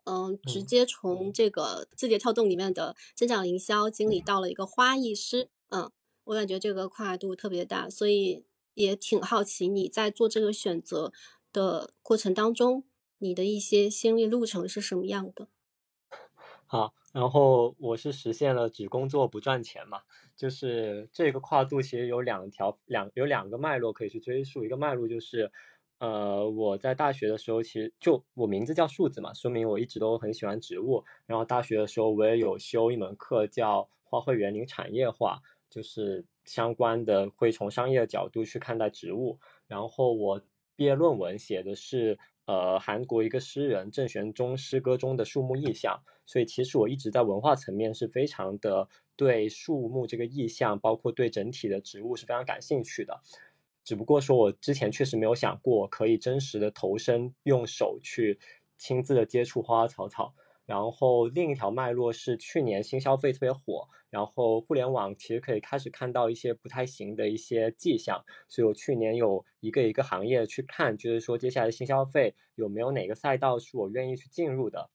[0.05, 5.49] 嗯，直接从这个字节跳动里面的增长营销经理到了一个花艺师。
[5.71, 5.91] 嗯，
[6.25, 8.45] 我感觉这个跨度特别大，所以。
[8.77, 11.11] 也挺好奇你在做这个选择
[11.51, 12.85] 的过程当中，
[13.17, 15.49] 你的一些心理路程是什么样的？
[16.67, 20.03] 好，然后我是实现了只工作不赚钱嘛，
[20.37, 25.51] 就是这个跨度其实有两条两有两个脉络可以去追溯，一个脉络就是，
[25.99, 35.41] 呃，我在大学的时候其实就我名字叫数字嘛，说明我一直都很喜欢植物，然后大学的时候我也有修一门课叫花卉园林产业化，
[35.71, 36.27] 就是。
[36.47, 39.37] 相关的会从商业的角度去看待植物，
[39.67, 40.41] 然后我
[40.77, 53.21] 毕业论文写的是呃韩国一个诗人郑玄宗诗歌中的树木意象，所以其实我一直在文化层面是非常的对树木这个意象，包括对整体的植物是非常感兴趣的，
[53.85, 58.39] 只不过说我之前确实没有想过可以真实的投身用手去
[58.79, 60.35] 亲自的接触花花草草。
[60.67, 74.91] 然后另一条脉络是去年新消费特别火，然后互联网其实可以开始看到一些不太行的一些迹象，所以我去年有一个一个行业去看，就是说接下来新消费有没有哪个赛道是我愿意去进入的。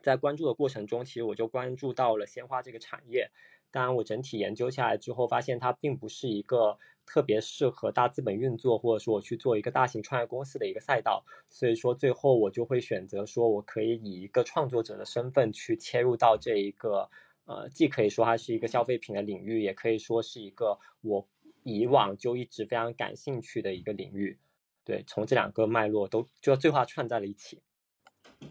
[0.00, 3.30] 在关注的过程中，其实我就关注到了鲜花这个产业。
[3.70, 11.24] 当然，我整体研究下来之后，发现它并不是一个特别适合大资本运作，或者说我去做一个大型创业公司的一个赛道。
[11.50, 17.08] 所以说，最后我就会选择说，我可以以一个创作者的身份去切入到这一个，
[17.44, 21.28] 呃，既可以说它是一个消费品的领域，也可以说是一个我
[21.62, 24.38] 以往就一直非常感兴趣的一个领域。
[24.84, 27.60] 对，从这两个脉络都就最后串在了一起。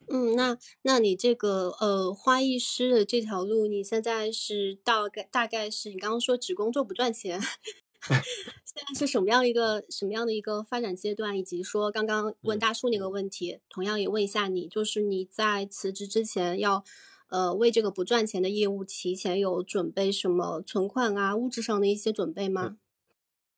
[0.09, 7.39] 嗯，那那你这个呃花艺师的这条路，你现在是大概大概是你刚刚说只工作不赚钱，
[8.01, 11.37] 现在是什么样一个什么样的一个发展阶段？
[11.37, 16.83] 以及说刚刚问大树那个问题，同样也问一下你，就是你在辞职之前要
[17.29, 22.77] 呃为这个不赚钱的业务提前有准备什么存款啊物质上的一些准备吗？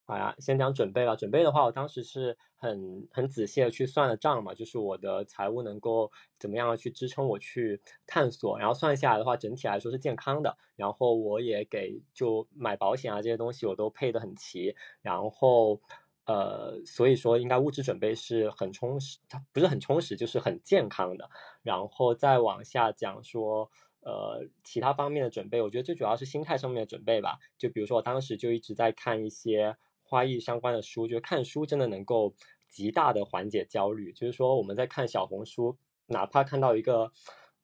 [0.09, 1.15] 好呀，先讲准备吧。
[1.15, 8.57] 准备的话，我当时是很很仔细的去算了账嘛，就是我的财务能够怎么样去支撑我去探索。
[8.57, 10.57] 然后算下来的话，整体来说是健康的。
[10.75, 14.75] 然后我也给就买保险啊这些东西我都配的很齐。
[15.03, 15.79] 然后
[16.25, 21.29] 呃，所以说应该物质准备是很充实，它不是很充实，就是很健康的。
[21.61, 23.69] 然后再往下讲说，
[24.01, 27.37] 呃，其他方面的准备，我觉得最主要是心态上面的准备吧。
[27.59, 29.77] 就比如说我当时就一直在看一些。
[30.09, 32.33] 花艺相关的书，就是看书真的能够
[32.67, 34.11] 极大的缓解焦虑。
[34.11, 37.11] 就是说，我们在看小红书，哪怕看到一个，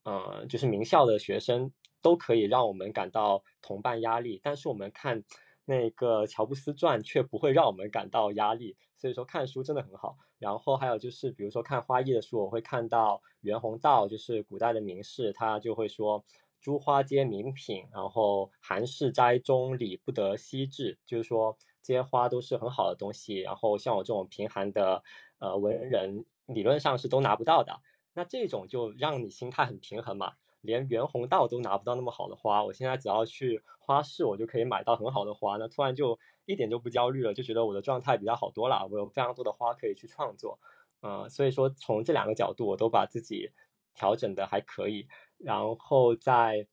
[0.04, 1.72] 呃，就是名校的学生，
[2.04, 4.40] 都可以让我们感到同伴压力。
[4.44, 5.24] 但是我们看
[5.66, 8.78] 那个乔布斯传，却不会让我们感到压力。
[8.96, 10.16] 所以说，看书真的很好。
[10.38, 16.24] 然后还有就是，比如说看花艺的书，我会看到袁宏道，就是古代的名士，他就会说
[16.62, 21.58] ：“诸花皆名品，然后寒士斋中礼不得稀质。”就是说。
[21.86, 25.04] 这些花都是很好的东西，然后像我这种贫寒的
[25.38, 27.80] 呃文人，理论上是都拿不到的。
[28.16, 38.88] 那这种就让你心态很平衡嘛，连袁宏道都拿不到那么好的花，我现在只要去花市，我就可以买到很好的花，那突然就一点就不焦虑了，就觉得我的状态比较好多了。
[38.90, 40.58] 我有非常多的花可以去创作，
[41.04, 43.52] 嗯，所以说从这两个角度，我都把自己
[43.94, 45.08] 调整的还可以，
[45.38, 46.68] 然后在。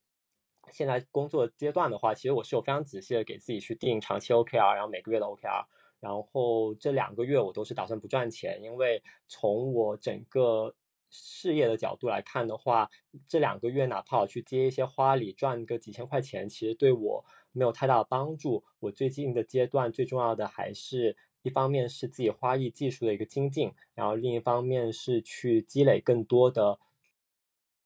[0.72, 5.66] 现在工作阶段的话，其实我是有非常仔细的给自己去定长期 OKR，然后每个月的 OKR，
[6.00, 10.74] 然后这两个月我都是打算不赚钱，因为从我整个
[11.10, 12.90] 事业的角度来看的话，
[13.28, 18.64] 这两个月哪怕我去接一些花礼赚个几千块钱，其实对我没有太大的帮助。
[18.80, 26.78] 我最近的阶段最重要的还是一方面是自己花艺技术的一个精进，然后另一方面是去积累更多的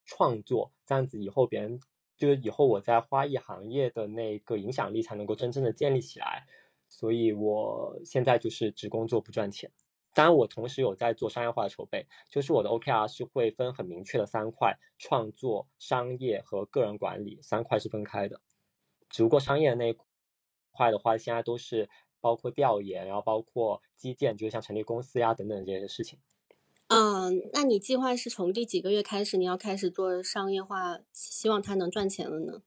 [0.04, 1.80] 创作，这样子以后别人。
[2.16, 6.46] 就是以后我在花艺行业的那个影响力才能够真正的建立起来，
[6.88, 9.70] 所以我现在就是只工作不赚钱。
[10.14, 18.40] 当然，我同时有在做商业化的筹备，就是我的 OKR 是会分很明确的三块：创作、商业和个人管理三块是分开的。
[19.10, 19.96] 只不过商业那一
[20.70, 26.18] 块的话，现在都是包括调研，然后包括基建，就是像成立公司呀等等这些事情。
[26.88, 32.62] 嗯，那你计划是从第几个月开始，你要开始做商业化，希望它能赚钱了呢？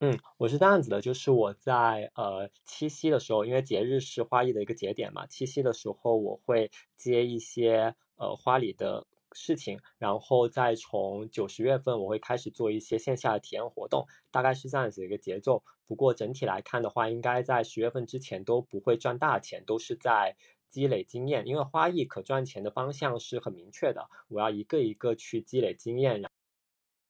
[0.00, 15.62] 嗯，我是这样子的，就是我在呃七夕的时候，因为节日是花艺的一个节点嘛，七夕的时候我会接一些呃花礼的事情，然后再从九十月份我会开始做一些线下的体验活动，大概是这样子一个节奏。
[15.86, 20.36] 不过整体来看的话，应该在十月份之前都不会赚大钱，都是在
[20.74, 26.20] 积累经验，因为花艺可赚钱的方向是很明确的，我要一个一个去积累经验。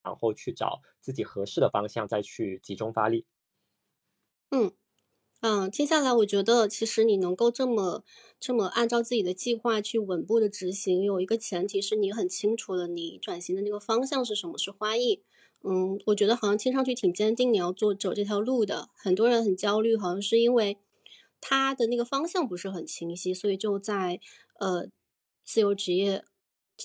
[0.05, 3.25] 然后去找自己合适的方向，再去集中发力。
[4.53, 4.73] 嗯
[5.43, 8.05] 嗯，接下来我觉得，其实你能够这么
[8.41, 15.23] 这么按照自己的计划去稳步的执行，有一个前提是你很清楚的，你转型的那个方向是什么，是花艺。
[15.65, 18.91] 嗯，我觉得好像听上去挺坚定，你要做走这条路的。
[18.95, 20.79] 很多人很焦虑，好像是因为
[21.47, 24.19] 他的那个方向不是很清晰，所以就在
[24.59, 24.89] 呃
[25.45, 26.25] 自由职业。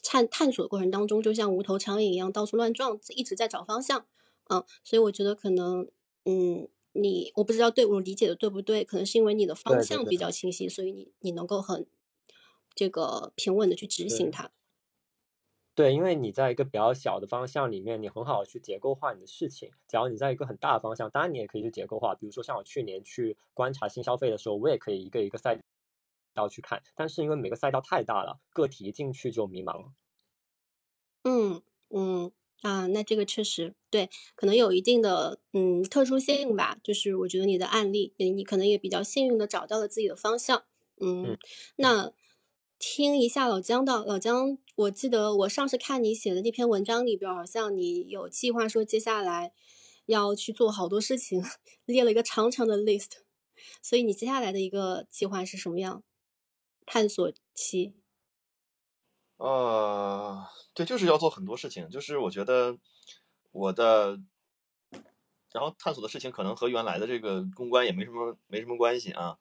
[0.04, 4.06] 探探索的过程当中，就像无头苍蝇一样到处乱撞，一直在找方向。
[4.52, 5.90] 嗯，所以我觉得可能，
[6.26, 11.88] 嗯，你我不知道对我理解的对不对，可能是因为你的方向比较清晰，所以你你能够很
[12.76, 14.52] 这个平稳的去执行它。
[15.80, 19.72] 对，因为你在一个比较小的方向里面，你很好去结构化你的事情。
[19.88, 22.14] 假如你在一个很大的方向，当然你也可以去结构化。
[22.14, 25.58] 比如说像我去年去观察新消费的时候，我也可以一个一个赛。
[26.34, 29.94] 道去看，但是因为每个赛道太大了，个体一进去就迷茫了。
[31.24, 36.78] 嗯嗯啊，那这个确实对，可能有一定的嗯特殊性吧。
[36.84, 40.64] 就是我觉得你的案例，你可能也比较幸运的找到了自己的方向。
[41.02, 41.38] 嗯，
[41.78, 42.12] 那
[42.78, 49.52] 听一下老姜的，老姜，我记得我上次看你写的那篇文章里边，好像你有计划说接下来
[50.06, 51.44] 要去做好多事情，
[51.84, 53.18] 列了一个长长的 list。
[53.82, 56.02] 所以你接下来的一个计划是什么样？
[56.86, 57.94] 探索期，
[59.36, 61.90] 呃，对，就是要做很多事情。
[61.90, 62.78] 就是我觉得
[63.52, 64.18] 我的，
[65.52, 69.38] 然后探索的事情可能和原来的这个公关也没什么没什么关系啊。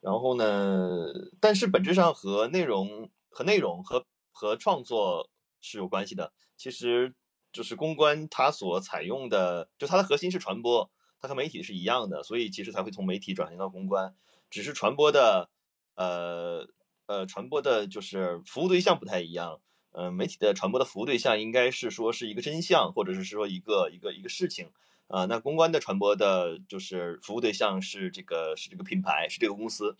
[0.00, 1.06] 然后呢，
[1.38, 5.30] 但是本质上和内容和内容和和创作
[5.60, 6.32] 是有关系的。
[6.56, 7.14] 其实
[7.52, 14.16] 就是公关它所采用的，就它的核心是传播，它和媒体是一样的，所以其实才会从媒体转型到公关，
[14.50, 15.50] 只是传播的，
[15.94, 16.68] 呃。
[17.06, 19.60] 呃，传播的就是服务对象不太一样。
[19.90, 24.70] 呃，媒体的传播的服务对象应该是说是一个真相，或者是说一个一个一个事情。
[25.08, 29.96] 啊，那公关的传播的就是服务对象是这个是这个品牌，是这个公司。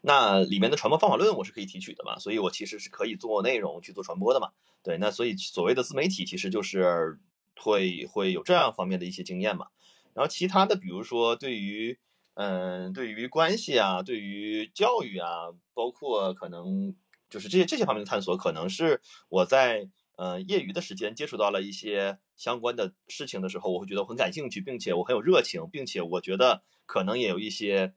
[0.00, 4.50] 那里面的传播方法论我是可以提取的嘛，所以我其实是可以做内容去做传播的嘛。
[4.82, 7.18] 对，那所以所谓的自媒体其实就是
[7.56, 9.66] 会会有这样方面的一些经验嘛。
[10.14, 11.98] 然后其他的，比如说对于。
[12.34, 16.96] 嗯，对于关系啊，对于教育啊，包括可能
[17.28, 27.92] 就是这些这些方面的探索，可能是我在呃业余的时间接触到了一些相关的事情的时候，我会觉得很感兴趣，并且我很有热情，并且我觉得可能也有一些，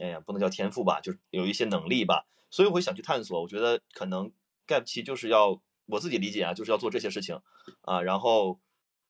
[0.00, 3.40] 哎呀，不能叫天赋吧，就是有一些能力吧，所以我会想去探索。
[3.40, 4.32] 我觉得可能
[4.66, 7.40] gap 期就是要我自己理解啊，就是要做这些事情
[7.82, 8.58] 啊，然后。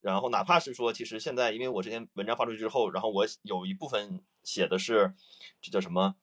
[0.02, 5.12] 然后哪怕是说，其实现在因为我这篇文章发出去之后，然后我有一部分写的是，
[5.60, 6.14] 这叫什么？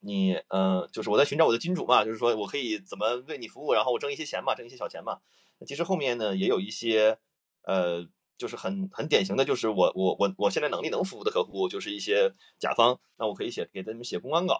[0.00, 5.20] 你呃，就是我在寻找我的金主嘛，就是说我可以怎么为你服务，然后我挣一些钱嘛，挣一些小钱嘛。
[5.66, 7.16] 其实后面呢也有一些，
[7.62, 8.06] 呃，
[8.42, 14.58] 就是很很典型的就是我我我我现在能力能服务的客户，就是一些甲方，那我可以写给他们写公关稿。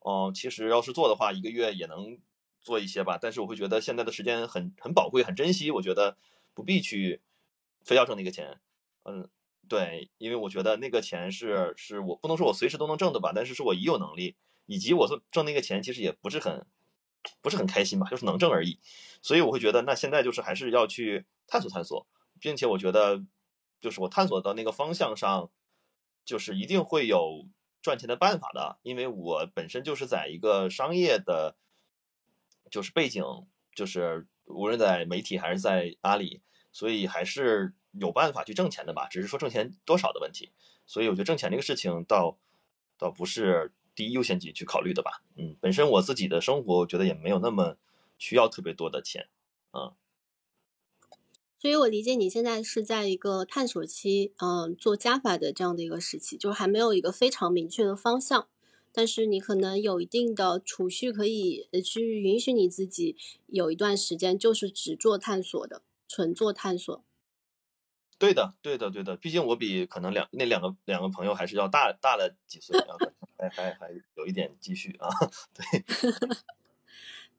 [0.00, 2.18] 哦，其实要是做的话，一个月也能
[2.60, 3.18] 做一些吧。
[3.20, 6.16] 但是我会觉得现在的时间很很宝贵，很珍惜，我觉得
[6.54, 7.22] 不必去。
[7.84, 8.60] 非要挣那个钱，
[9.02, 9.28] 嗯，
[9.68, 14.36] 对，因为我觉得那个钱是是我不能说我随时都能挣的吧，但是是我已有能力，
[14.66, 16.64] 以及我挣挣那个钱其实也不是很
[17.40, 18.78] 不是很开心吧，就是能挣而已，
[19.20, 22.06] 所以我会觉得那现在就是还是要去探索探索，
[22.42, 23.24] 并且我觉得
[23.80, 25.50] 就是我探索到那个方向上，
[26.26, 27.46] 就是一定会有
[27.80, 31.56] 赚钱的办法的，因为我本身就是在一个商业的，
[32.70, 33.24] 就是背景，
[33.74, 36.42] 就是无论在媒体还是在阿里。
[36.74, 40.52] 所以还是有办法去挣钱的吧，只是说挣钱多少的问题。
[40.86, 42.38] 所以我觉得挣钱这个事情倒
[42.96, 45.22] 倒不是第一优先级去考虑的吧。
[45.36, 47.76] 嗯，本身我自己的生活我觉得也没有那么
[48.16, 49.28] 需要特别多的钱，
[49.74, 49.94] 嗯。
[51.62, 58.48] 所以我理解你现在是在一个探索期，嗯，做加法的这样的一个时期，就是还没有一个非常明确的方向，
[58.90, 63.14] 但是你可能有一定的储蓄，可以去允许你自己
[63.46, 65.82] 有一段时间就是只做探索的。
[66.08, 67.04] 纯做探索，
[68.18, 69.16] 对的，对的，对的。
[69.16, 72.96] 毕竟我比可能两那两个两个朋友还是要大大了几岁啊，
[73.38, 75.08] 还还还有一点积蓄啊。
[75.54, 75.84] 对，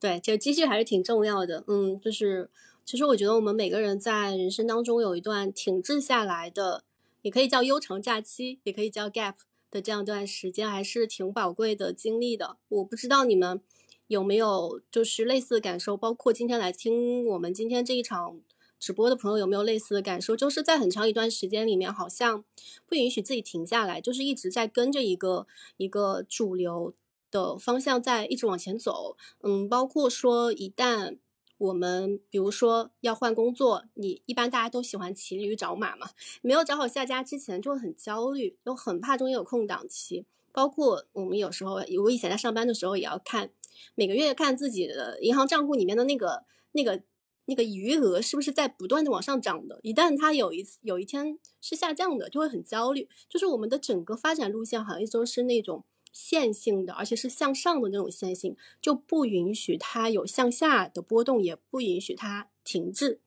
[0.00, 1.62] 对，就积蓄还是挺重要的。
[1.68, 2.50] 嗯，就是
[2.84, 6.84] 其实我觉得我们每个人在人生当中有一段停滞下来的，
[7.22, 9.34] 也可以叫悠长假期，也可以叫 gap
[9.70, 12.58] 的这样一段时间，还是挺宝贵的经历的。
[12.68, 13.60] 我不知道你们
[14.06, 18.40] 有没有就是类似的感受，包括今天来听我们今天这一场。
[18.80, 20.36] 直播的朋友有没有类似的感受？
[20.36, 22.44] 就是在很长一段时间里面，好像
[22.86, 25.46] 不允许自己停下来，就是一直在跟着一个
[25.78, 26.92] 一个主流
[27.30, 29.16] 的方向在一直往前走。
[29.42, 31.16] 嗯，包括说一旦
[31.58, 36.08] 我们比如说要换工作，你一般大家都喜欢骑驴找马嘛，
[36.42, 40.26] 没有找好下家之前就会很焦虑，又很怕中间有空档期。
[40.52, 43.50] 包括我们有时候，我以前在上班的时候也要看
[43.94, 47.02] 每个月看自己的银行账户里面的那个那个。
[47.46, 49.78] 那个余额是不是在不断的往上涨的？
[49.82, 53.06] 一旦它有一有一天是下降的，就会很焦虑。
[53.28, 63.20] 就是我们的整个发展路线好像一直都是那种线性的，而且是向上的那种线性，就不允许它有向下的波动，也不允许它停滞。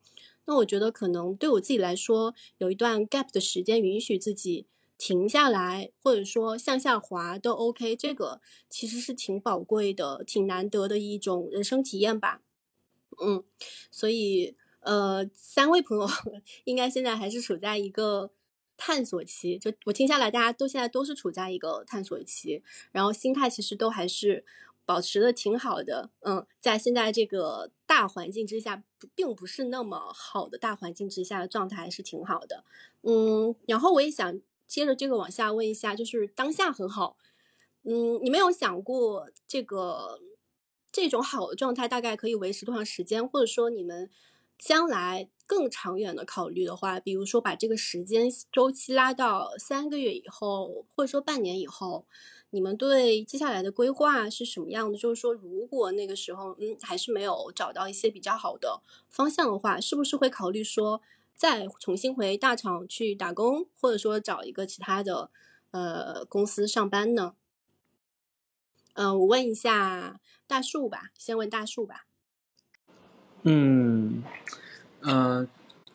[0.46, 4.66] 那我觉得可能对我自己来说，有一段 gap 的时间，允许自己
[4.96, 7.94] 停下来，或者说向下滑都 OK。
[7.94, 8.40] 这个
[8.70, 12.40] 其实是挺宝贵的、挺难得的一种人生体验吧。
[13.22, 13.44] 嗯，
[13.90, 16.08] 所以呃，三位朋友
[16.64, 18.30] 应该现在还是处在一个
[18.78, 19.58] 探索期。
[19.58, 24.46] 就我听下来，大家都现在都是处在一个探索期，然后心态其实都还是
[24.86, 26.08] 保持的挺好的。
[26.20, 28.82] 嗯，在现在这个大环境之下，
[29.14, 32.64] 并不是那么好的大环境之下的状态还是挺好的。
[33.02, 37.18] 嗯，然后我也想接着这个往下问一下，就是当下很好。
[37.82, 40.18] 嗯，你没有想过这个？
[40.90, 43.28] 这种好的状态大概可以维持多长时间？
[43.28, 44.10] 或者说你们
[44.58, 52.06] 将来更长远的考虑的话，比如说把这个时间周期拉到三个月以后，或者说半年以后，
[52.50, 54.98] 你们对接下来的规划是什么样的？
[54.98, 61.00] 就是说，如果那个时候嗯还是没有找到一些比较好的方向的话，是不是会考虑说
[61.34, 65.30] 再重新回大厂去打工，或者说找一个其他的
[65.70, 67.34] 呃公司上班呢？
[68.92, 72.04] 嗯，我问一下大树吧，先问大树吧。
[73.44, 74.24] 嗯，
[75.02, 75.46] 嗯，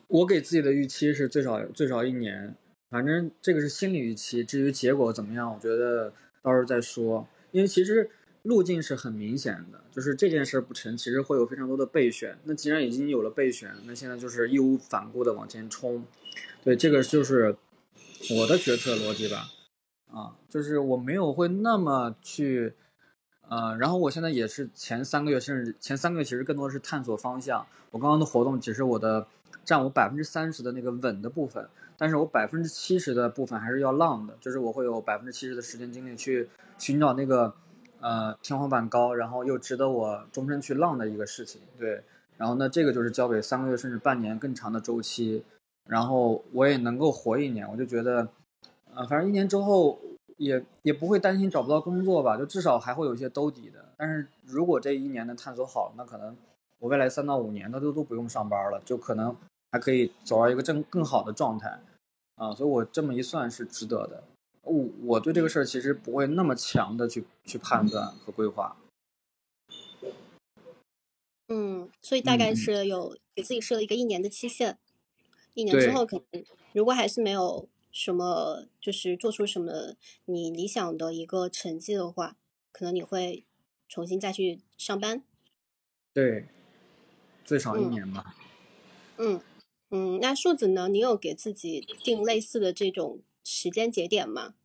[0.08, 2.56] 我给自己的预期是最少最少一年，
[2.90, 4.42] 反正这个是心理预期。
[4.42, 6.12] 至于结果怎么样，我觉得
[6.42, 7.26] 到时候再说。
[7.52, 8.10] 因为其实
[8.42, 12.38] 路径是很明显的，就是这件事不成，其实会有非常多的备选。
[12.44, 16.04] 那既然已经有了备选，那现在就是义无反顾的往前冲。
[16.62, 17.56] 对，这个就是
[18.36, 19.48] 我的决策逻辑吧。
[20.10, 22.74] 啊，就是我没有会那么去。
[23.48, 27.64] 呃，然后我现在也是前三个月，甚至前三个月其实更多的是探索方向。
[27.90, 29.26] 我刚刚的活动只是我的
[29.64, 31.68] 占我百分之三十的那个稳的部分，
[31.98, 36.48] 但是我百分之七十的部分还是要浪的，就是我会有百分之七十的时间精力去
[36.78, 37.54] 寻找那个
[38.00, 41.60] 呃天花板高，然后又值得我终身去浪的一个事情。
[41.78, 42.02] 对，
[42.38, 45.44] 然后那这个就是交给三个月甚至半年更长的周期，
[45.86, 48.26] 然后我也能够活一年，我就觉得，
[48.94, 50.00] 呃，反正一年之后。
[50.36, 53.92] 也也不会担心找不到工作吧，就至少还会有一些兜底的。
[53.96, 56.36] 但是如果这一年的探索好，那可能
[56.78, 59.36] 我未来三到五年的都都不用上班了，就可能
[59.70, 61.80] 还可以走到一个更更好的状态
[62.36, 62.54] 啊。
[62.54, 64.24] 所以我这么一算是值得的。
[64.62, 68.76] 我我对这个事儿其实不会那么强的去去判断和规划。
[71.48, 74.78] 嗯，所以大概是有给自己设了一个一年的期限，
[75.54, 77.68] 一年之后可能如果还是没有。
[77.94, 79.94] 什么就是做出什么
[80.24, 82.36] 你理想的一个成绩的话，
[82.72, 83.46] 可能你会
[83.88, 85.22] 重新再去上班。
[86.12, 86.48] 对，
[87.44, 88.34] 最少一年吧。
[89.16, 89.40] 嗯
[89.90, 90.88] 嗯，那数字呢？
[90.88, 94.56] 你有给自己定类似的这种时间节点吗？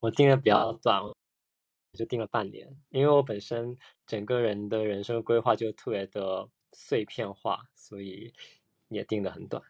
[0.00, 1.00] 我定的比较短，
[1.94, 8.34] 就定了半年，因为我本身整个人的人生规划就特别的碎片化，所以
[8.88, 9.62] 也定的很短。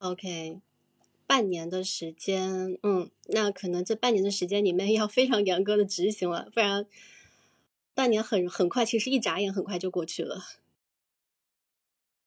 [0.00, 0.60] OK，
[1.26, 6.86] 半年的时间，嗯，那可能这半年的时间里面要非常严格的执行了，不然
[7.94, 10.42] 半年很很快，其实一眨眼很快就过去了。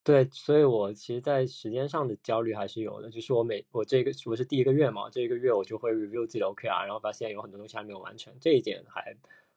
[0.04, 9.16] 对，所以我其实，在时间上的焦虑还是有的，就是我每我这个我是第一个月嘛，这一个月我就会 review 自己的 OKR，然后发现有很多东西还没有完成，这一点还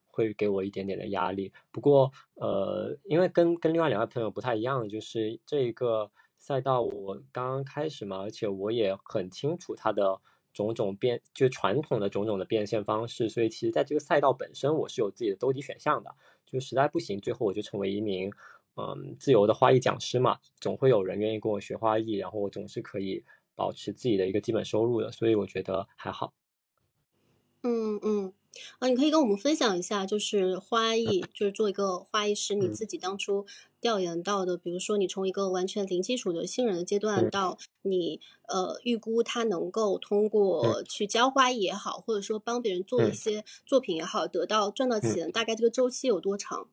[0.09, 1.51] 会给我一点点的压力。
[1.70, 6.10] 不过，呃，因为跟跟另外两位朋友不太一样，就是这一个。
[6.43, 10.20] 赛道我刚刚开始嘛，而且我也很清楚它的
[10.52, 16.12] 种种变，就传统的种种的变现方式，所以其实在这个赛道本身，我是有自己的兜底选项的。
[16.44, 18.28] 就实在不行，最后我就成为一名
[18.74, 23.24] 嗯自由的花艺讲师嘛，总会有人愿意跟我学花艺，然后我总是可以
[23.55, 26.35] 保持自己的一个基本收入的，所以我觉得还好。
[27.64, 28.32] 嗯嗯，
[28.80, 32.72] 啊，你可以跟我们分享一下，就是花艺，就是做一个花艺师，你嗯。
[32.72, 33.47] 自己当初
[33.80, 37.30] 调研到的，比如说你从一个完全零基础的新人的阶段，嗯。
[37.30, 43.14] 到你呃预估他能够通过去教花艺也好，或者说帮别人做一嗯。
[43.14, 46.68] 些作品也好，得到赚到钱，大概这个周期有多长？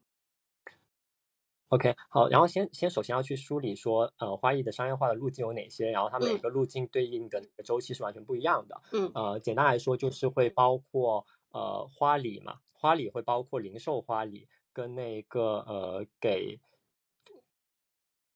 [1.70, 8.82] OK，好，然后先先首先要去梳理说，呃，花艺的商业化的路径有哪些，然后它每嗯个路径对应的那个周期是完全不一样的。
[8.92, 16.60] 嗯呃，简单来说就是会包括呃花礼嘛，花礼会包括零售花礼跟那个呃给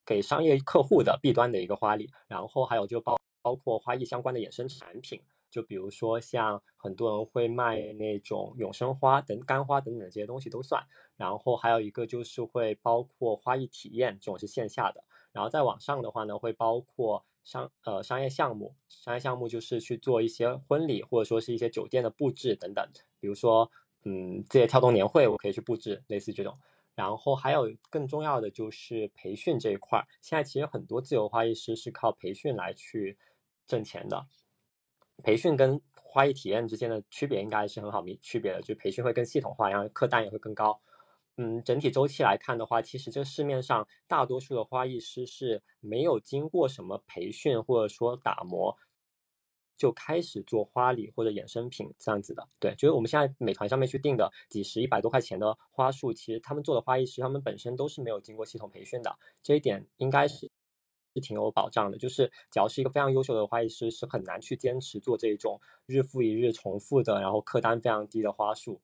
[0.05, 5.19] 给商业客户的 B 端的一个花礼，然后还有就包包括花艺相关的衍生产品，
[5.53, 10.83] 就比如说像很多人会卖那种永生花等干花等等这些东西都算。
[11.15, 15.03] 然后还有一个就是会包括花艺体验，这种是线下的。
[15.31, 22.83] 然后再往上的话呢，会包括商呃商业项目，商业项目就是去做一些婚礼或者说是一些酒店的布置等等。
[23.19, 23.69] 比如说，
[24.05, 26.57] 嗯，字节跳动年会我可以去布置，类似这种。
[26.95, 33.17] 然后还有更重要的就是培训这一块儿，现在其实很多自由花艺师是靠培训来去
[33.65, 34.27] 挣钱的。
[35.21, 40.81] 培训跟花艺体验之间的区别应该是很好明区别的，就培训会更系统化，然后客单也会更高。
[41.37, 48.77] 嗯，整体周期来看的话，其实这市面上大多数的花艺师是没有经过什么培训或者说打磨，
[49.75, 52.47] 就开始做花礼或者衍生品这样子的。
[52.59, 60.51] 对，就是我们现在美团上面去订的几十、一百多块钱的花束，其实他们做的花艺师，他们本身都是没有经过系统培训的，这一点应该是
[61.13, 61.97] 是挺有保障的。
[61.97, 68.81] 就是只要是一个非常优秀的花艺师，是很难去坚持做这种日复一日重复的，然后客单非常低的花束。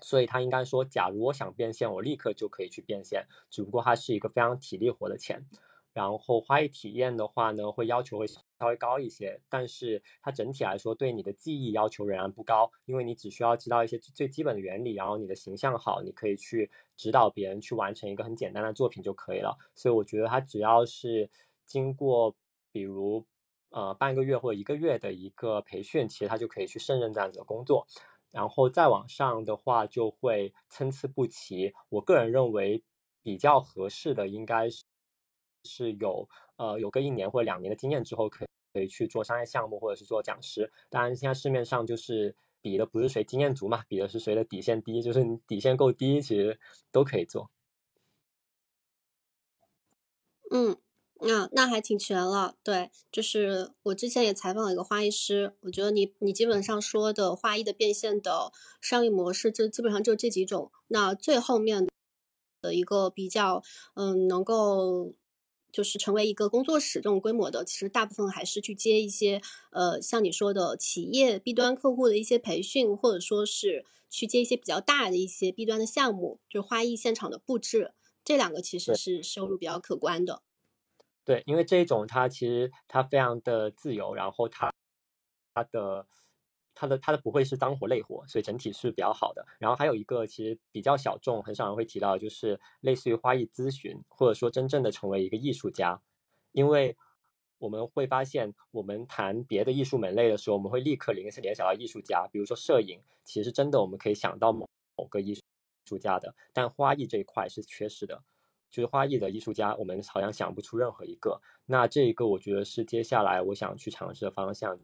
[0.00, 5.46] 所以他应该说，假如我想变现，我立刻就可以去变现，只不过它是一个非常体力活的钱。
[5.92, 19.58] 然后花艺体验的话呢，会要求会稍微高一些，但是它整体来说对你的技艺要求仍然不高，因为你只需要知道一些最基本的原理，然后你的形象好，你可以去指导别人去完成一个很简单的作品就可以了。
[19.74, 21.28] 所以我觉得它只要是
[21.66, 22.34] 经过，
[22.72, 23.26] 比如
[23.70, 27.86] 呃半个月或者一个月的一个培训，其实他就可以去胜任这样子的工作。
[28.30, 31.74] 然后再往上的话，就会参差不齐。
[31.90, 32.82] 我个人认为
[33.22, 34.84] 比较合适的应该是
[35.64, 40.72] 是有呃有个一年或者两年的经验之后，可以可以去做商业项目或者是做讲师。
[40.88, 46.58] 当然，现在市面上就是比的不是谁经验足嘛，比的是谁的底线低，就是你底线够低，其实
[46.90, 47.50] 都可以做。
[50.50, 50.76] 嗯，
[51.20, 52.56] 那、那还挺全了。
[52.62, 60.70] 对，就是我之前也采访了一个花艺师，我觉得你你基本上说的花艺的变现的商业模式，就基本上就这几种。
[60.88, 61.86] 那最后面
[62.60, 63.62] 的一个比较，
[63.94, 65.14] 嗯，能够
[65.72, 69.40] 就是成为一个工作室这种规模的，其实大部分还是去接一些
[69.70, 80.42] 呃，像你说的企业 B 端客户的一些培训，或者说是去接一些比较大的一些 B 端的项目，就是花艺现场的布置，这两个其实是收入比较可观的。
[81.24, 84.72] 对，因为这一种它其实它非常的自由，然后它
[85.54, 86.06] 它的
[86.82, 89.46] 它的它的不会是脏活累活，所以整体是比较好的。
[89.60, 96.02] 然后还有一个其实比较小众，很少人会提到，就是类似于花艺咨询，或者说真正的成为一个艺术家，
[96.50, 96.96] 因为
[97.58, 105.38] 我们会发现，我们谈别的艺术门类的时候，我们会立刻联联想到艺术家，比如说摄影，其实真的我们可以想到某某个艺
[105.88, 108.24] 术家的，但花艺这一块是缺失的。
[108.72, 111.38] 就是花艺的艺术家，我们好像想不出任何一个。
[111.66, 114.76] 那这一个我觉得是接下来我想去尝试的方向，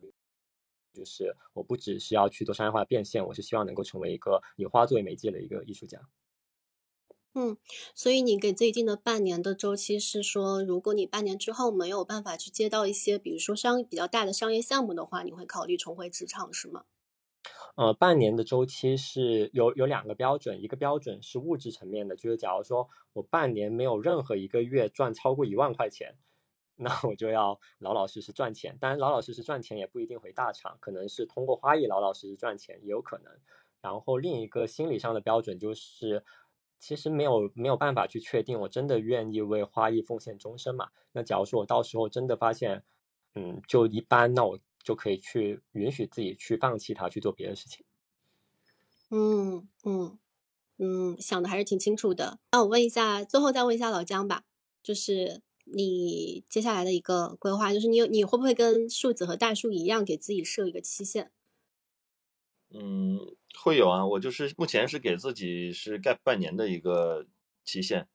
[0.92, 6.00] 就是我不只是要去做商业化的变现，我是希望能够成为一个以花作为媒介的一个艺术家。
[7.34, 7.56] 嗯，
[7.94, 16.84] 所以你给自己定的半年的周期是说，如果你半年之后没有办法去接到一些，比如说商比较大的商业项目的话，你会考虑重回职场，是吗？
[17.76, 26.16] 呃，半年的周期是有有两个标准，一个标准是物质层面的，就是假如说我半年没有任何一个月赚超过一万块钱，
[26.78, 28.78] 那我就要老老实实赚钱。
[28.80, 33.32] 当然，老老实实赚钱也不一定回大厂，可能是通过花艺老老实实赚钱也有可能。
[33.80, 36.24] 然后另一个心理上的标准就是，
[36.78, 40.90] 其实没有没有办法去确定我真的愿意为花艺奉献终身嘛。
[41.12, 42.84] 那假如说我到时候真的发现，
[43.34, 47.84] 嗯，就一般，那我就可以去允许自己去放弃它，去做别的事情。
[49.10, 50.18] 嗯嗯
[50.78, 52.38] 嗯，想的还是挺清楚的。
[52.52, 54.44] 那我问一下，最后再问一下老姜吧，
[54.82, 55.42] 就是
[55.72, 61.30] 你接下来的一个规划，就是你有你会不会跟树子和大树一样，给自己设一个期限？
[62.70, 63.18] 嗯，
[63.62, 67.26] 会有啊，我就是目前是给自己是盖半年的一个
[67.64, 68.06] 期限，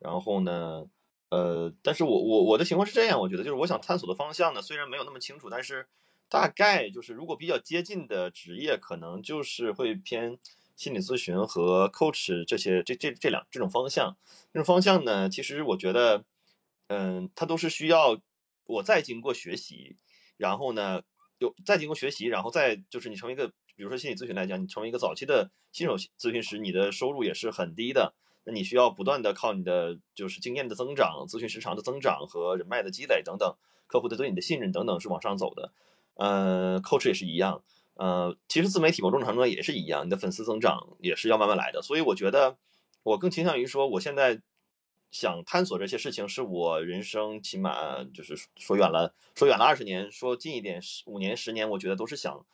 [0.00, 0.84] 然后呢，
[1.30, 5.86] 呃，但是我我我的情况是这样，我觉得就是我想探索的方向呢，虽然没有那么清楚，但是
[6.28, 10.36] 大概就是如果比较接近的职业，可能就是会偏
[10.74, 14.16] 心理咨询和 coach 这些这这这两这种方向。
[14.52, 16.24] 这种方向呢，其实我觉得，
[16.88, 18.20] 嗯，它都是需要
[18.64, 19.96] 我再经过学习，
[20.36, 21.02] 然后呢，
[21.38, 28.14] 有再经过学习，然后再就是你成为一个，比如说心理咨询来讲，你成为一个早期的新手咨询师，你的收入也是很低的。
[28.44, 33.56] 那你需要不断的靠你的就是经验的增长、咨询时长的增长和人脉的积累等等，
[33.86, 35.72] 客户的对你的信任等等是往上走的。
[36.14, 37.62] 呃，coach 也是一样。
[37.94, 41.80] 呃，其实自媒体某种程度上也是一样，你的粉丝增长也是要慢慢来的。
[41.82, 42.56] 所以我觉得
[43.04, 44.40] 我更倾向于说，我现在
[45.12, 52.44] 想探索这些事情，是我人生起码就是说远了，说远了二十年，说近一点十五年、十年，我觉得都是想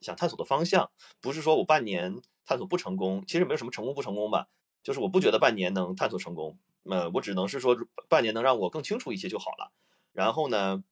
[0.00, 0.90] 想探索的方向。
[1.20, 4.48] 不是说我半年探索不成功，其实没有什么成功不成功吧。
[4.82, 7.76] 就是我不觉得半年能探索成功，呃，我只能是说
[8.08, 9.70] 半年能让我更清楚一些就好了。
[10.14, 10.82] 然后呢，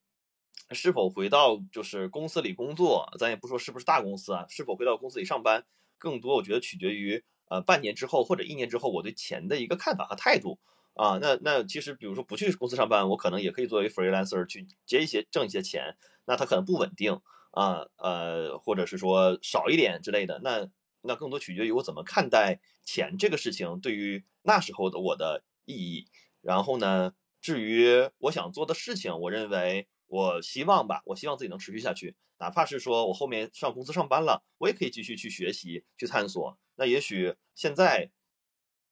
[0.73, 5.65] 是否回到就是公司里工作，咱也不说是不是大公司啊，是否回到公司里上班，
[5.97, 10.59] 更多我觉得取决于呃半年之后或者一年之后我对钱的一个看法和态度
[10.99, 11.19] 啊。
[11.23, 15.97] 那那其实比如说不去公司上班，我可能也可以作为 freelancer 去接一些挣一些钱，
[16.27, 17.19] 那它可能不稳定
[17.53, 20.69] 啊，呃，或者是说少一点之类的，那。
[21.01, 26.09] 那更多取决于我怎么看待钱这个事情对于那时候的我的意义。
[26.43, 32.17] 然后呢，至于我想做的事情，我认为我希望吧，我希望自己能持续下去。
[32.41, 36.59] 哪怕是说我后面上公司上班了，我也可以继续去学习、去探索。
[36.75, 38.11] 那也许现在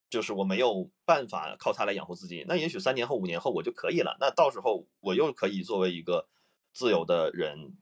[0.08, 4.16] 就是我没有办法靠它来养活自己，那也许三年后、五年后我就可以了。
[4.20, 6.28] 那到时候我又可以作为一个
[6.72, 7.76] 自由的人，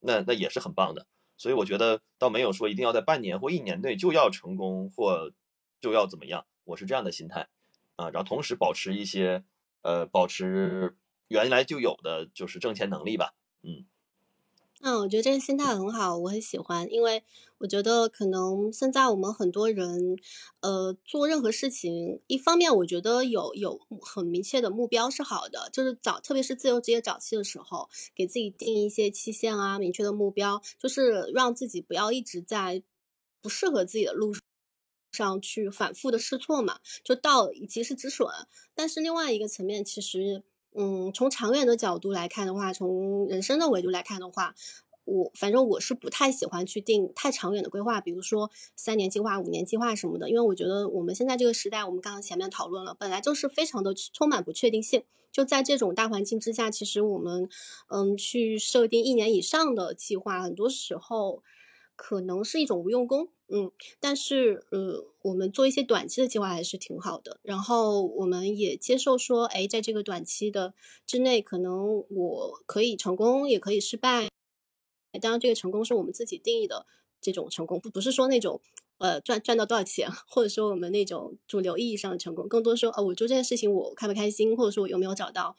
[0.00, 1.06] 那那也是很棒的。
[1.36, 5.32] 所以我觉得倒没有说一定要在半年或一年内就要成功或
[5.80, 7.48] 就要怎么样，我是这样的心态
[7.96, 9.44] 啊，然后同时保持一些
[9.82, 10.96] 呃保持
[11.28, 13.86] 原来就有的就是挣钱能力吧，嗯。
[14.86, 17.24] 嗯，我觉得这个心态很好，我很喜欢，因为
[17.56, 20.14] 我觉得可能现在我们很多人，
[20.60, 32.82] 呃，做任何事情，一方面我觉得有有很明确的目标是好的，就是早，特别是自由职业早期的时候，给自己定一些期限啊，明确的目标，就是让自己不要一直在
[33.40, 34.34] 不适合自己的路
[35.12, 38.28] 上去反复的试错嘛，就到及时止损。
[38.74, 40.42] 但是另外一个层面，其实。
[40.74, 44.54] 嗯，从长远的角度来看的话，从人生的维度来看的话，
[45.04, 55.04] 我反正我是不太喜欢去定太长远的规划，比如说三年计划、五年计划什么的，因为我觉得我们现在这个时代，我们刚刚前面讨论了，本来就是非常的充满不确定性。
[55.30, 57.48] 就在这种大环境之下，其实我们
[57.88, 61.42] 嗯去设定一年以上的计划，很多时候
[61.96, 63.28] 可能是一种无用功。
[63.48, 63.70] 嗯，
[64.00, 67.40] 但是呃，我们做一些短期的计划还是挺好的。
[67.42, 70.74] 然后我们也接受说，哎，在这个短期的
[71.06, 74.28] 之内，可能我可以成功，也可以失败。
[75.22, 76.86] 当然，这个成功是我们自己定义的
[77.22, 78.60] 这种成功，不不是说那种
[78.98, 85.56] 呃赚赚到多少钱，或者说我们那种主流意义上的成功，更多说，呃，我做这件事情我开不开心，或者说我有没有找到。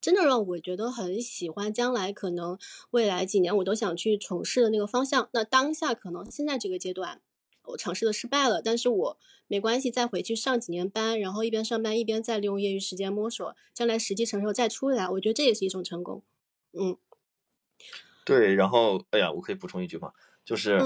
[0.00, 2.58] 真的让我觉得很喜欢，将来可能
[2.90, 5.30] 未来几年我都想去从事的那个方向。
[5.32, 7.22] 那当下可能现在这个阶段
[7.64, 16.22] 我尝试的失败了，但是我没关系，再回去上几年班，然后一边上班一边再利用业余时间摸索，将来时机成熟再出来，我觉得这也是一种成功。
[16.72, 16.96] 嗯，
[18.24, 18.54] 对。
[18.54, 20.14] 然后，哎呀，我可以补充一句话，
[20.44, 20.78] 就是，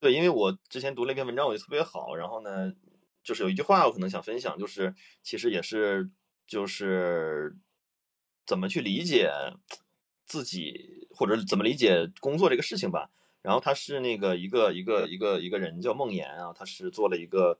[0.00, 2.14] 对，因为我之前读了一篇文章，我觉得特别好。
[2.14, 2.72] 然后呢，
[3.22, 6.10] 就是有一句话我可能想分享，就是其实也是
[6.46, 7.56] 就是。
[8.44, 9.30] 怎么去理解
[10.26, 13.08] 自己，或者怎么理解工作这个事情吧？
[13.42, 17.58] 然后他是那个一个一个一个一个人叫梦岩啊，他是做了一个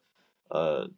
[0.48, 0.88] 呃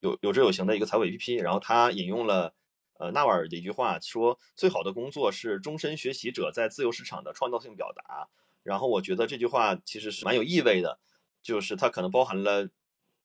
[0.00, 2.54] 有有志有行的一个财务 APP，然后他引用了
[2.98, 8.28] 呃纳瓦尔的一句话，说最好的工作是终身学习者在自由市场的创造性表达。
[8.62, 10.98] 然后我觉得这句话其实是蛮有意味的，
[11.42, 12.68] 就是它可能包含了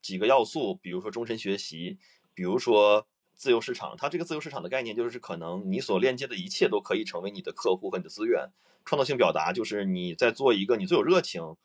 [0.02, 1.98] 几个要素，比如说终身学习，
[2.34, 3.08] 比如说。
[3.36, 8.50] 自由市场，它这个自由市场的概念就是可能你所链接的一切都可以成为你的客户和你的资源。
[8.86, 11.56] 创造性表达就是你在做一个你最有热情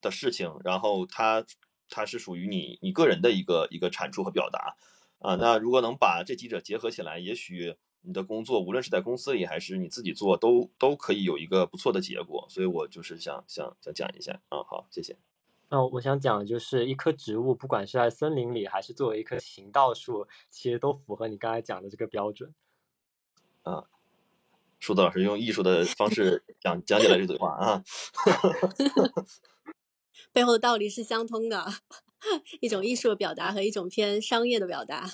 [0.00, 1.44] 的事情，然后它
[1.88, 4.74] 它是属于你你个人的一个一个产出和表达
[5.18, 5.36] 啊。
[5.36, 12.46] 那如果能把这几者结合起来，也许你的工作无论是在公司里还是你自己做，都都可以有一个不错的结果。
[12.48, 14.64] 所以我就是想想想讲一下啊。
[14.64, 15.25] 好，谢谢。
[15.68, 22.54] 那我想讲的就是，一棵植物，不管是在森林里，还是作为一棵行道树，其实都符合你刚才讲的这个标准。
[23.62, 23.84] 啊，
[24.78, 27.82] 树子老师用艺术的方式讲讲解了这句话啊，
[30.32, 31.66] 背后的道理是相通的，
[32.60, 35.10] 一种艺术的表达和一种偏商业的表达。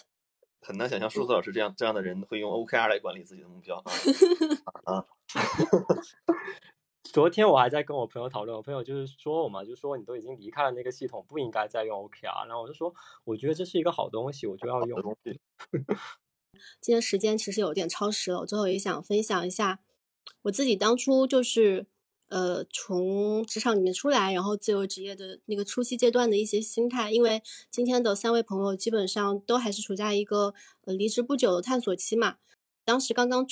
[0.60, 3.92] 很难想象数字老师这样这样的人会用 OKR 来管理自己的目标啊
[4.84, 5.06] 啊！
[7.04, 12.46] 昨天我还在跟我朋友讨论，我朋友就是说我嘛，就说你都已经离开了那个系统，不应该再用 OKR。
[12.46, 15.16] 然后我就说，我觉得这是一个好东西，我就要用。
[16.80, 19.80] 今天时间其实有点超时了，我最后也想分享一下
[20.42, 21.86] 我自己当初就是
[22.28, 27.10] 呃从职场里面出来，然后自由职业的那个初期阶段的一些心态。
[27.10, 30.54] 因为今天的三位朋友基本上都还是处在一个
[30.84, 32.36] 呃离职不久的探索期嘛，
[32.84, 33.46] 当时刚刚。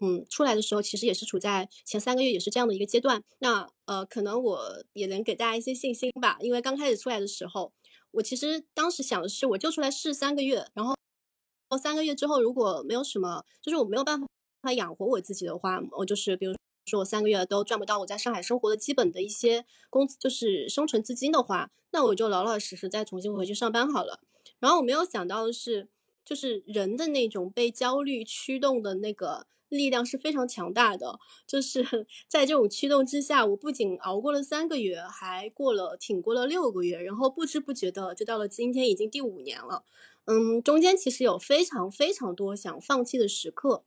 [0.00, 3.22] 嗯，出来的时候其实也是处在前三个月，也是这样的一个阶段。
[3.38, 7.72] 那呃，可能我也能给大家一些信心吧，因为刚开始出来的时候，
[8.10, 10.94] 我其实当时想的是，我就出来试三个月，然后
[11.80, 16.54] 三个月之后如果没有什么，就是我没有办法养活我自己的话，我就是比如
[16.90, 24.20] 说我三个月都赚不到我在上海生活的基本的一些工资，就是生存资金的话，那我就老老实实再重新回去上班好了。
[24.58, 25.88] 然后我没有想到的是，
[26.22, 29.46] 就是人的那种被焦虑驱动的那个。
[29.68, 31.82] 力量是非常强大的，就是
[32.28, 39.84] 在这种驱动之下，我不仅熬过了三个月，还过了挺过了六个月，然后不知不觉的就到了今天，已经第五年了。
[40.26, 43.84] 嗯，中间其实有非常非常多想放弃的时刻，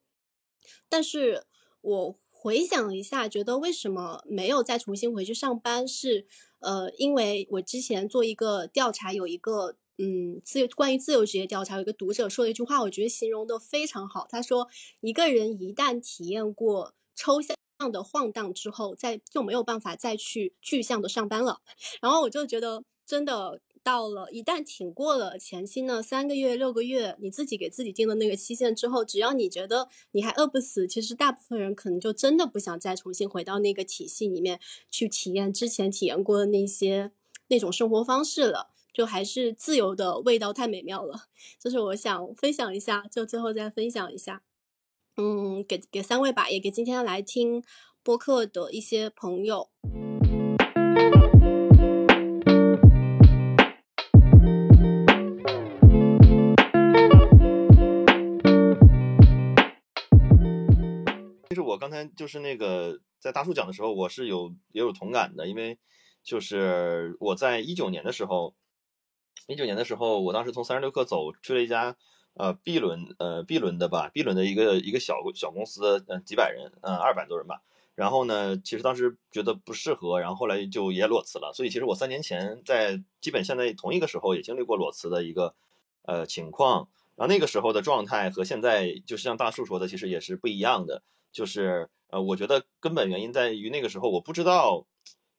[0.90, 1.44] 但是
[1.82, 6.26] 我回想一下，觉得为什么没有再重新回去上班，是
[6.60, 9.78] 呃，因为我之前做一个调查，有一个。
[10.02, 14.26] 嗯，自由关于自由职业调查，有一个读者说了一句话，我觉得形容的非常好。
[14.30, 14.70] 他说，
[15.02, 17.58] 一个人一旦体验过抽象
[17.92, 21.60] 的晃荡之后，再就没有办法再去具象的上班了。
[22.02, 37.12] 然后我就觉得，真的到了一旦挺过了前期呢三个月、六个月，你自己给自己定的那个期限之后，只要你觉得你还饿不死，其实大部分人可能就真的不想再重新回到那个体系里面去体验之前体验过的那些
[37.50, 38.70] 那种生活方式了。
[38.92, 41.16] 就还是自由的味道太美妙了，
[41.58, 44.42] 这是我想分享一下，就最后再分享一下，
[45.16, 47.64] 嗯，给给三位吧，也给今天来听
[48.04, 49.70] 播客的一些朋友。
[61.48, 65.78] 其实我刚才就是那个在大叔讲的时候，我是有也有同感的，因为
[66.22, 68.56] 就是我在一九年的时候。
[69.50, 71.96] 一九年的时候，我当时从三十六氪走去了一家
[72.36, 77.64] 呃 B 轮呃 B 轮的吧，B 轮的一个一个小小公司，嗯几百人，嗯二百多人吧。
[77.96, 81.52] 然后呢，其实当时觉得不适合，然后后来就也裸辞了。
[81.52, 85.56] 所以其实我三年前在基本现在同一个时候也经历过裸辞的一个
[86.04, 86.88] 呃情况。
[87.16, 91.02] 然后那个时候的状态和现在就是像大树说的，其实也是不一样的。
[91.32, 94.86] 就是呃，我觉得根本原因在于那个时候我不知道，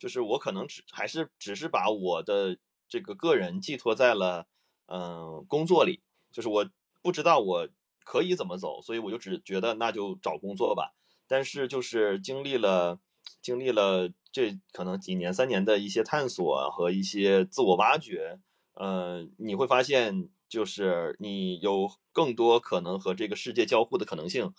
[0.01, 2.57] 就是我可能只还是只是把我的。
[2.91, 4.47] 这个个人寄托在了，
[4.87, 6.03] 嗯，工作里，
[6.33, 6.69] 就是我
[7.01, 7.69] 不知道我
[8.05, 10.93] 可以怎么走，所以我就只觉得那就找工作吧。
[11.29, 12.99] 但是就是经历了
[13.41, 18.41] 经历了这可能几年三年的一些探索和一些自我挖掘，
[18.75, 24.53] 嗯，你会发现就是你有更多可能和这个世界交互的可能性，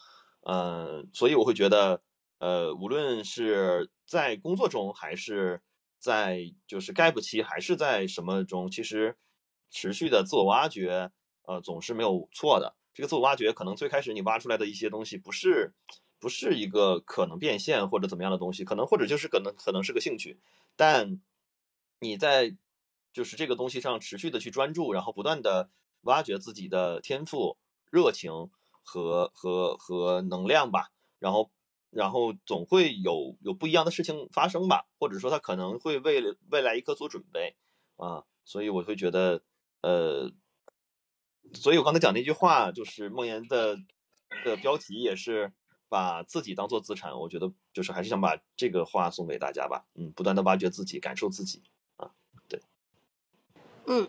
[0.48, 2.02] 嗯，所以我会觉得，
[2.40, 5.62] 呃，无论是在工作中还是。
[6.02, 9.16] 在就是 gap 期还是在什么中，其实
[9.70, 11.12] 持续的自我挖掘，
[11.44, 12.76] 呃，总是没有错的。
[12.94, 15.76] 这个自我挖掘可能最开始你挖出来的一些东西，不是
[16.20, 20.40] 不是一个可能变现或者怎么样的东西，可能或者就是可能可能是个兴趣，
[20.76, 21.22] 但
[22.00, 22.58] 你在
[23.14, 25.70] 就是这个东西上持续的去专注，然后不断的
[26.02, 27.58] 挖掘自己的天赋、
[27.92, 28.50] 热情
[28.84, 31.52] 和和和能量吧，然后。
[31.92, 37.56] 然后总会有有不一样的事情发生吧，或者说他可能会为了未来一刻做准备
[37.98, 39.44] 啊，所以我会觉得，
[39.82, 40.32] 呃，
[41.54, 43.78] 所以我刚才讲那句话，就是梦妍的
[44.44, 45.54] 的标题也是
[45.90, 51.62] 把自己当做资产，我觉得就是还是想把这个话送给大家吧，嗯，不断的挖掘自己，感受自己
[51.98, 52.12] 啊，
[52.48, 52.62] 对，
[53.86, 54.08] 嗯。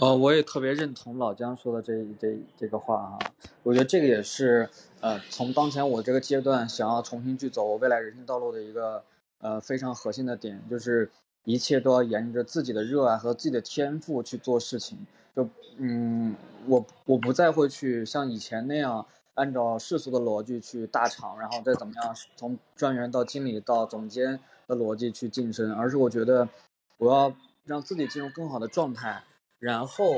[0.00, 3.18] 哦，我也特别认同老姜说的这这这个话啊，
[3.62, 4.68] 我觉得这个也是
[5.00, 9.04] 呃，从当前我这个阶段想要重新去走我未来人生道路的一个
[9.40, 11.10] 呃非常核心的点，就是
[11.44, 14.98] 一切都要沿着自己的热爱和自己的天赋去做事情。
[15.36, 15.46] 就
[15.76, 16.34] 嗯，
[16.66, 26.48] 我我不再会去像以前那样按照世俗的逻辑去大厂，然后再怎么样从专员到经理到总监的逻辑去晋升，而是我觉得
[26.96, 29.22] 我要让自己进入更好的状态。
[29.62, 30.16] 然后，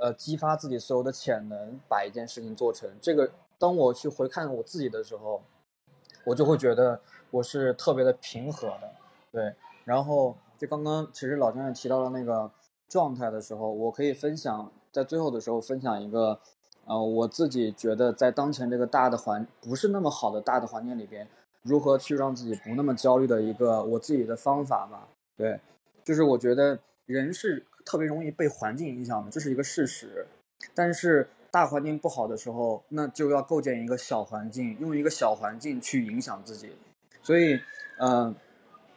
[0.00, 2.90] 呃，激发自己所有的潜能，把一件事情做成。
[3.00, 5.40] 这个，当我去回看我自己的时候，
[6.24, 7.00] 我就会觉得
[7.30, 8.92] 我是特别的平和的，
[9.30, 9.54] 对。
[9.84, 12.50] 然后，就刚刚其实老张也提到了那个
[12.88, 16.40] 状态的时候，我可以分享在最后的时候分享一个，
[16.86, 21.28] 呃，我自己觉得在当前这个大的环不是那么好的大的环境里边，
[21.62, 25.06] 如何去让自己不那么焦虑的一个我自己的方法吧。
[25.36, 25.60] 对，
[26.02, 26.76] 就是我觉得
[27.06, 30.26] 人是特别容易被环境影响的，这是一个事实。
[30.74, 36.72] 但是大环境不好的时候，那就要构建一个小环境，用一个小环境去影响自己。
[37.22, 37.58] 所以，
[37.98, 38.34] 嗯，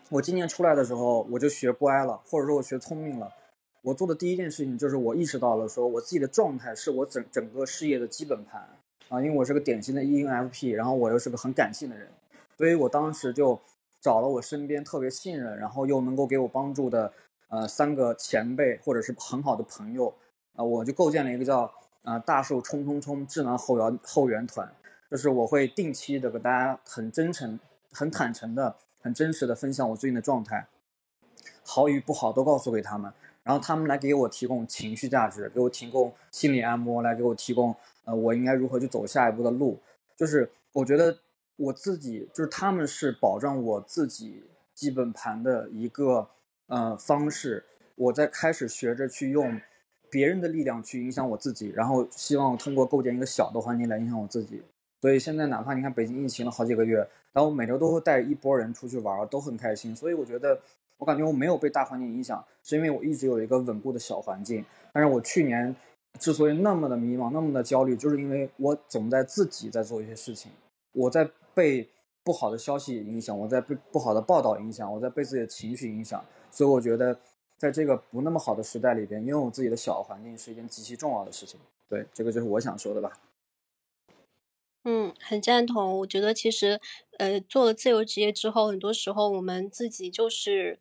[0.09, 3.33] 我今年出来的时候，我就学乖了，或者说我学聪明了。
[3.81, 8.61] 我做的第一件事情就是我意识到了，说我自己的状态是我整整个事业的基本盘
[9.09, 12.07] 啊，因为我是个典型的 ENFP，然后我又是个很感性的人，
[12.57, 13.59] 所以我当时就
[13.99, 17.11] 找了我身边特别信任，然后又能够给我帮助的
[17.53, 20.11] 呃三个前辈或者是很好的朋友
[20.55, 21.71] 啊，我就构建了一个叫
[22.01, 24.73] 呃大树冲冲冲智能后援后援团，
[25.11, 27.59] 就是我会定期的跟大家很真诚、
[27.91, 30.67] 很坦诚的、很真实的分享我最近的状态，
[31.63, 33.13] 好与不好都告诉给他们。
[33.43, 37.75] 然后他们来给我提供情绪价值，给我提供心理按摩，来给我提供，
[38.05, 39.77] 呃，我应该如何去走下一步的路。
[40.15, 41.19] 就是我觉得
[41.57, 46.29] 我自己，就是他们是保障我自己基本盘的一个
[46.67, 47.63] 呃方式。
[47.95, 49.61] 我在开始学着去用
[50.09, 54.61] 别人的力量去影响我自己，然后希望通过构建一个小的环境来影响我自己。
[55.01, 56.97] 所以现在哪怕你看北京疫情了好几个月，
[57.31, 59.95] 然后我每周都会带一波人出去玩，都很开心。
[59.95, 60.59] 所以我觉得。
[60.99, 64.63] 我感觉我没有被大环境影响，是因为我一直有一个稳固的小环境。
[64.93, 65.75] 但是我去年
[66.17, 70.49] 之所以那么的迷茫，那么的焦虑，就是因为我总在自己在做一些事情，
[70.93, 71.89] 我在被
[72.23, 76.23] 不好的消息影响，我在被不好的报道影响，我在被自己的情绪影响。
[76.53, 77.19] 所以我觉得，
[77.57, 81.59] 在这个不那么好的时代里边，拥有自己的小环境是一件极其重要的事情。
[81.89, 83.11] 对，这个就是我想说的吧。
[84.83, 85.97] 嗯，很赞同。
[85.99, 86.79] 我觉得其实，
[87.17, 90.79] 呃，做了自由职业之后，很多时候我们自己就是。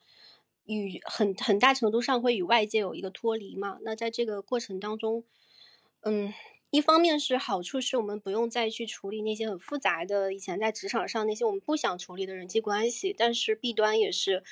[0.64, 3.78] 与很很大程度上会与外界有一个脱离嘛？
[3.82, 5.24] 那在这个过程当中，
[6.02, 6.32] 嗯，
[6.70, 14.44] 一方面是好处是我们不用再去处理那些很复杂的以前在职场上那些我们不想处理的人际关系，但是弊端也是，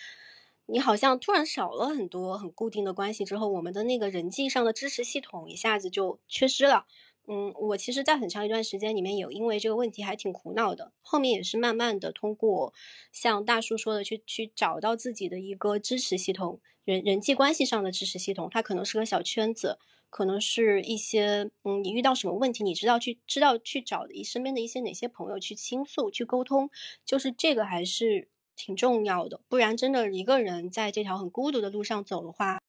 [0.70, 6.86] 你好像突然少了很多很固定的关系之后，我们的那个人际上的支持系统一下子就缺失了。
[7.26, 10.92] 嗯，我其实，在很长一段时间里面，有因为这个问题还挺苦恼的。
[11.02, 12.72] 后面也是慢慢的通过
[13.12, 18.48] 像大叔说的，去去找到自己的一个支持系统，人人际关系上的支持系统。
[18.50, 19.78] 它可能是个小圈子，
[20.08, 26.70] 可能是一些嗯，你遇到什么问题，你知道去知道去找你身边的一些哪些朋友去倾诉、去沟通，
[27.04, 28.28] 就是这个还是
[28.64, 29.40] 挺重要的。
[29.48, 32.60] 不然，真的一个人在这条很孤独的路上走的话，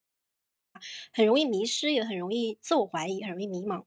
[1.14, 3.86] 很容易迷失，也很容易自我怀疑，很容易迷茫。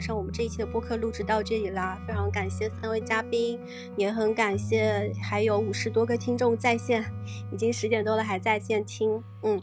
[0.00, 3.58] 上我们这一期的播客录制到这里啦，非常感谢三位嘉宾，
[3.96, 7.04] 也很感谢还有五十多个听众在线，
[7.52, 9.60] 已经十点多了还在线听，嗯，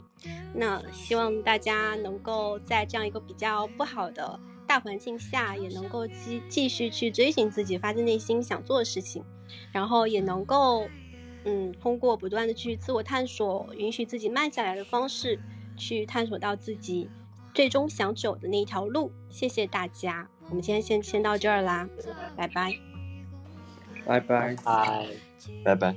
[0.54, 9.24] 那希望大家能够在这样一个比较不好的大环境下，也能够继继续去追寻自己发自内心想做的事情，
[9.72, 10.86] 然后也能够，
[11.44, 15.38] 嗯，通过不断的去自我探索，允许自己慢下来的方式，
[15.76, 17.08] 去探索到自己。
[17.58, 21.88] 最终想走的那一条路，谢谢大家，我们今天先先到这儿啦，
[22.36, 22.72] 拜拜，
[24.06, 24.54] 拜拜。
[24.54, 25.06] 拜拜。
[25.64, 25.96] 拜拜。